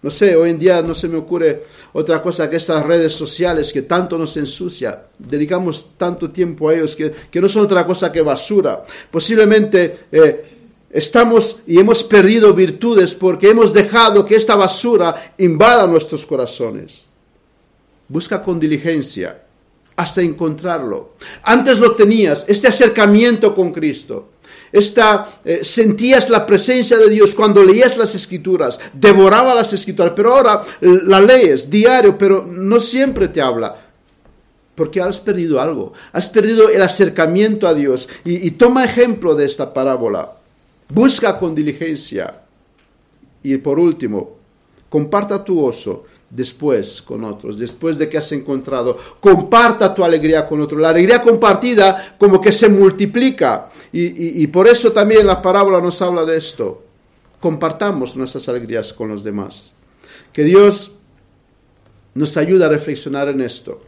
No 0.02 0.10
sé, 0.10 0.36
hoy 0.36 0.52
en 0.52 0.60
día 0.60 0.82
no 0.82 0.96
se 0.96 1.10
me 1.10 1.18
ocurre 1.18 1.64
otra 1.92 2.22
cosa 2.22 2.50
que 2.50 2.56
esas 2.56 2.86
redes 2.86 3.12
sociales 3.12 3.74
que 3.74 3.82
tanto 3.82 4.18
nos 4.18 4.38
ensucia. 4.38 5.08
Dedicamos 5.18 5.98
tanto 5.98 6.30
tiempo 6.30 6.70
a 6.70 6.76
ellos 6.76 6.96
que, 6.96 7.42
no 7.42 7.50
son 7.50 7.66
otra 7.66 7.86
cosa 7.86 8.10
que 8.10 8.22
basura. 8.22 8.86
Posiblemente 9.12 10.06
eh, 10.10 10.59
estamos 10.92 11.62
y 11.68 11.80
hemos 11.80 12.04
perdido 12.04 12.54
virtudes 12.54 13.14
porque 13.14 13.50
hemos 13.50 13.74
dejado 13.74 14.26
que 14.26 14.36
esta 14.36 14.56
basura 14.56 15.34
invada 15.38 15.88
nuestros 15.88 16.26
corazones. 16.26 17.06
Busca 18.08 18.42
con 18.42 18.60
diligencia 18.60 19.44
hasta 20.00 20.22
encontrarlo. 20.22 21.16
Antes 21.44 21.80
lo 21.80 21.94
tenías, 21.94 22.46
este 22.48 22.68
acercamiento 22.68 23.54
con 23.54 23.74
Cristo. 23.74 24.30
Esta, 24.72 25.42
eh, 25.44 25.60
sentías 25.64 26.30
la 26.30 26.46
presencia 26.46 26.96
de 26.98 27.10
Dios 27.10 27.36
cuando 27.36 27.62
leías 27.64 27.98
las 27.98 28.16
escrituras, 28.16 28.80
devoraba 28.94 29.54
las 29.54 29.74
escrituras, 29.74 30.14
pero 30.16 30.34
ahora 30.34 30.64
la 30.80 31.20
lees 31.20 31.70
diario, 31.70 32.18
pero 32.18 32.46
no 32.46 32.80
siempre 32.80 33.28
te 33.28 33.42
habla. 33.42 33.76
Porque 34.74 35.02
has 35.02 35.20
perdido 35.20 35.60
algo, 35.60 35.92
has 36.14 36.30
perdido 36.30 36.70
el 36.70 36.82
acercamiento 36.82 37.68
a 37.68 37.74
Dios. 37.74 38.08
Y, 38.24 38.48
y 38.48 38.52
toma 38.52 38.86
ejemplo 38.86 39.36
de 39.36 39.46
esta 39.46 39.74
parábola. 39.74 40.39
Busca 40.90 41.38
con 41.38 41.54
diligencia. 41.54 42.42
Y 43.44 43.58
por 43.58 43.80
último, 43.80 44.38
comparta 44.90 45.44
tu 45.44 45.64
oso 45.64 46.06
después 46.30 47.02
con 47.02 47.24
otros, 47.24 47.58
después 47.58 47.98
de 47.98 48.10
que 48.10 48.18
has 48.18 48.32
encontrado. 48.32 48.98
Comparta 49.20 49.94
tu 49.94 50.04
alegría 50.04 50.48
con 50.48 50.60
otros. 50.62 50.82
La 50.82 50.90
alegría 50.90 51.22
compartida 51.22 52.16
como 52.18 52.42
que 52.42 52.52
se 52.52 52.70
multiplica. 52.70 53.70
Y, 53.92 54.46
por 54.48 54.68
eso 54.68 54.92
también 54.92 55.26
la 55.26 55.42
parábola 55.42 55.80
nos 55.80 56.02
habla 56.02 56.26
de 56.26 56.38
esto. 56.38 56.84
Compartamos 57.40 58.16
nuestras 58.16 58.48
alegrías 58.50 58.94
con 58.94 59.10
los 59.10 59.24
demás. 59.24 59.74
Que 60.34 60.44
Dios 60.44 60.92
nos 62.14 62.36
ayude 62.38 62.66
a 62.66 62.70
reflexionar 62.70 63.30
en 63.30 63.42
esto. 63.42 63.82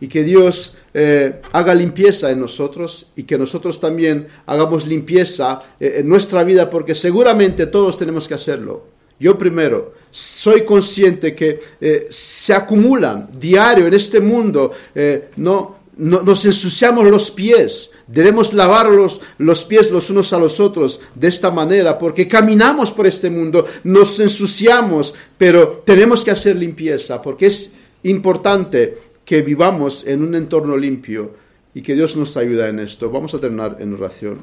Y 0.00 0.08
que 0.08 0.24
Dios 0.24 0.76
eh, 0.94 1.40
haga 1.52 1.74
limpieza 1.74 2.30
en 2.30 2.40
nosotros 2.40 3.08
y 3.16 3.24
que 3.24 3.36
nosotros 3.36 3.78
también 3.78 4.28
hagamos 4.46 4.86
limpieza 4.86 5.62
eh, 5.78 5.96
en 5.98 6.08
nuestra 6.08 6.42
vida 6.42 6.70
porque 6.70 6.94
seguramente 6.94 7.66
todos 7.66 7.98
tenemos 7.98 8.26
que 8.26 8.34
hacerlo. 8.34 8.84
Yo 9.20 9.36
primero 9.36 9.92
soy 10.10 10.64
consciente 10.64 11.34
que 11.34 11.60
eh, 11.78 12.06
se 12.08 12.54
acumulan 12.54 13.28
diario 13.38 13.86
en 13.86 13.92
este 13.92 14.18
mundo, 14.18 14.72
eh, 14.94 15.28
no, 15.36 15.76
nos 15.98 16.44
ensuciamos 16.46 17.04
los 17.10 17.30
pies, 17.30 17.90
debemos 18.06 18.54
lavar 18.54 18.88
los, 18.88 19.20
los 19.36 19.64
pies 19.64 19.90
los 19.90 20.08
unos 20.08 20.32
a 20.32 20.38
los 20.38 20.58
otros 20.58 21.02
de 21.14 21.28
esta 21.28 21.50
manera, 21.50 21.98
porque 21.98 22.26
caminamos 22.26 22.90
por 22.92 23.06
este 23.06 23.28
mundo, 23.28 23.66
nos 23.84 24.18
ensuciamos, 24.18 25.14
pero 25.36 25.82
tenemos 25.84 26.24
que 26.24 26.30
hacer 26.30 26.56
limpieza, 26.56 27.20
porque 27.20 27.46
es 27.46 27.74
importante 28.04 29.09
que 29.30 29.42
vivamos 29.42 30.04
en 30.08 30.24
un 30.24 30.34
entorno 30.34 30.76
limpio 30.76 31.30
y 31.72 31.82
que 31.82 31.94
Dios 31.94 32.16
nos 32.16 32.36
ayude 32.36 32.66
en 32.66 32.80
esto. 32.80 33.12
Vamos 33.12 33.32
a 33.32 33.38
terminar 33.38 33.76
en 33.78 33.94
oración. 33.94 34.38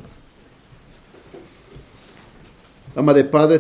Ama 2.96 3.14
de 3.14 3.26
Padre, 3.26 3.60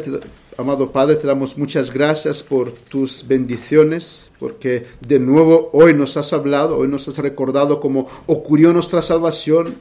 Amado 0.57 0.89
Padre, 0.89 1.17
te 1.17 1.27
damos 1.27 1.57
muchas 1.57 1.93
gracias 1.93 2.41
por 2.43 2.71
tus 2.71 3.27
bendiciones, 3.27 4.31
porque 4.39 4.85
de 5.05 5.19
nuevo 5.19 5.69
hoy 5.73 5.93
nos 5.93 6.15
has 6.15 6.31
hablado, 6.31 6.77
hoy 6.77 6.87
nos 6.87 7.09
has 7.09 7.17
recordado 7.17 7.81
cómo 7.81 8.07
ocurrió 8.25 8.71
nuestra 8.71 9.01
salvación 9.01 9.75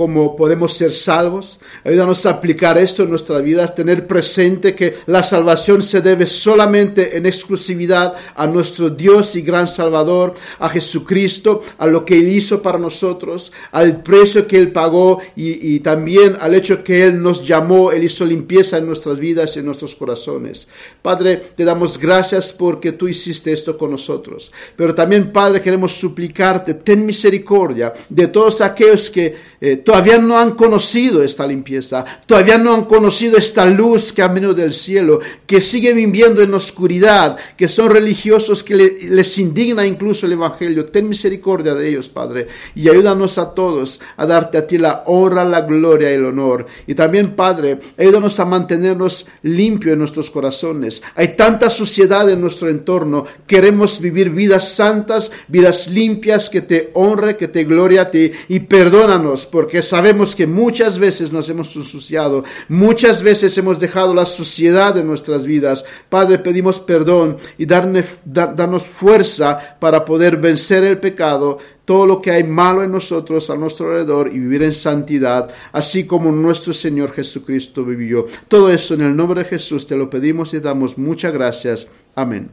cómo 0.00 0.34
podemos 0.34 0.72
ser 0.72 0.94
salvos. 0.94 1.60
Ayúdanos 1.84 2.24
a 2.24 2.30
aplicar 2.30 2.78
esto 2.78 3.02
en 3.02 3.10
nuestra 3.10 3.38
vida, 3.42 3.66
tener 3.66 4.06
presente 4.06 4.74
que 4.74 4.94
la 5.04 5.22
salvación 5.22 5.82
se 5.82 6.00
debe 6.00 6.24
solamente 6.24 7.18
en 7.18 7.26
exclusividad 7.26 8.14
a 8.34 8.46
nuestro 8.46 8.88
Dios 8.88 9.36
y 9.36 9.42
gran 9.42 9.68
Salvador, 9.68 10.32
a 10.58 10.70
Jesucristo, 10.70 11.60
a 11.76 11.86
lo 11.86 12.06
que 12.06 12.18
Él 12.18 12.30
hizo 12.30 12.62
para 12.62 12.78
nosotros, 12.78 13.52
al 13.72 14.02
precio 14.02 14.46
que 14.46 14.56
Él 14.56 14.72
pagó 14.72 15.20
y, 15.36 15.74
y 15.74 15.80
también 15.80 16.34
al 16.40 16.54
hecho 16.54 16.82
que 16.82 17.04
Él 17.04 17.20
nos 17.20 17.46
llamó, 17.46 17.92
Él 17.92 18.02
hizo 18.02 18.24
limpieza 18.24 18.78
en 18.78 18.86
nuestras 18.86 19.18
vidas 19.18 19.54
y 19.54 19.58
en 19.58 19.66
nuestros 19.66 19.94
corazones. 19.94 20.66
Padre, 21.02 21.36
te 21.54 21.66
damos 21.66 21.98
gracias 21.98 22.54
porque 22.54 22.92
tú 22.92 23.06
hiciste 23.06 23.52
esto 23.52 23.76
con 23.76 23.90
nosotros. 23.90 24.50
Pero 24.76 24.94
también, 24.94 25.30
Padre, 25.30 25.60
queremos 25.60 25.92
suplicarte, 25.92 26.72
ten 26.72 27.04
misericordia 27.04 27.92
de 28.08 28.28
todos 28.28 28.62
aquellos 28.62 29.10
que 29.10 29.50
eh, 29.60 29.76
todavía 29.90 30.18
no 30.18 30.38
han 30.38 30.52
conocido 30.52 31.20
esta 31.20 31.44
limpieza, 31.44 32.04
todavía 32.24 32.58
no 32.58 32.72
han 32.72 32.84
conocido 32.84 33.36
esta 33.36 33.66
luz 33.66 34.12
que 34.12 34.22
ha 34.22 34.28
venido 34.28 34.54
del 34.54 34.72
cielo, 34.72 35.18
que 35.48 35.60
siguen 35.60 35.96
viviendo 35.96 36.42
en 36.42 36.54
oscuridad, 36.54 37.36
que 37.56 37.66
son 37.66 37.90
religiosos, 37.90 38.62
que 38.62 38.76
les 38.76 39.38
indigna 39.38 39.84
incluso 39.84 40.26
el 40.26 40.34
Evangelio. 40.34 40.84
Ten 40.84 41.08
misericordia 41.08 41.74
de 41.74 41.88
ellos, 41.88 42.08
Padre, 42.08 42.46
y 42.76 42.88
ayúdanos 42.88 43.36
a 43.38 43.52
todos 43.52 44.00
a 44.16 44.26
darte 44.26 44.58
a 44.58 44.66
ti 44.68 44.78
la 44.78 45.02
honra, 45.06 45.44
la 45.44 45.62
gloria 45.62 46.08
y 46.12 46.14
el 46.14 46.24
honor. 46.24 46.66
Y 46.86 46.94
también, 46.94 47.34
Padre, 47.34 47.80
ayúdanos 47.98 48.38
a 48.38 48.44
mantenernos 48.44 49.26
limpios 49.42 49.94
en 49.94 49.98
nuestros 49.98 50.30
corazones. 50.30 51.02
Hay 51.16 51.34
tanta 51.34 51.68
suciedad 51.68 52.30
en 52.30 52.40
nuestro 52.40 52.68
entorno. 52.68 53.24
Queremos 53.44 54.00
vivir 54.00 54.30
vidas 54.30 54.72
santas, 54.72 55.32
vidas 55.48 55.88
limpias, 55.88 56.48
que 56.48 56.60
te 56.60 56.90
honre, 56.94 57.36
que 57.36 57.48
te 57.48 57.64
gloria 57.64 58.02
a 58.02 58.10
ti, 58.12 58.30
y 58.46 58.60
perdónanos 58.60 59.46
porque 59.46 59.69
sabemos 59.82 60.34
que 60.34 60.46
muchas 60.46 60.98
veces 60.98 61.32
nos 61.32 61.48
hemos 61.48 61.74
ensuciado, 61.74 62.44
muchas 62.68 63.22
veces 63.22 63.56
hemos 63.58 63.80
dejado 63.80 64.14
la 64.14 64.26
suciedad 64.26 64.96
en 64.98 65.06
nuestras 65.06 65.44
vidas. 65.44 65.84
Padre, 66.08 66.38
pedimos 66.38 66.78
perdón 66.78 67.36
y 67.58 67.66
darnos 67.66 68.82
fuerza 68.84 69.76
para 69.78 70.04
poder 70.04 70.36
vencer 70.36 70.84
el 70.84 70.98
pecado, 70.98 71.58
todo 71.84 72.06
lo 72.06 72.22
que 72.22 72.30
hay 72.30 72.44
malo 72.44 72.84
en 72.84 72.92
nosotros, 72.92 73.50
a 73.50 73.56
nuestro 73.56 73.86
alrededor 73.86 74.28
y 74.32 74.38
vivir 74.38 74.62
en 74.62 74.74
santidad, 74.74 75.52
así 75.72 76.06
como 76.06 76.30
nuestro 76.30 76.72
Señor 76.72 77.12
Jesucristo 77.12 77.84
vivió. 77.84 78.26
Todo 78.46 78.70
eso 78.70 78.94
en 78.94 79.02
el 79.02 79.16
nombre 79.16 79.42
de 79.42 79.48
Jesús 79.50 79.86
te 79.86 79.96
lo 79.96 80.08
pedimos 80.08 80.54
y 80.54 80.60
damos 80.60 80.96
muchas 80.96 81.32
gracias. 81.32 81.88
Amén. 82.14 82.48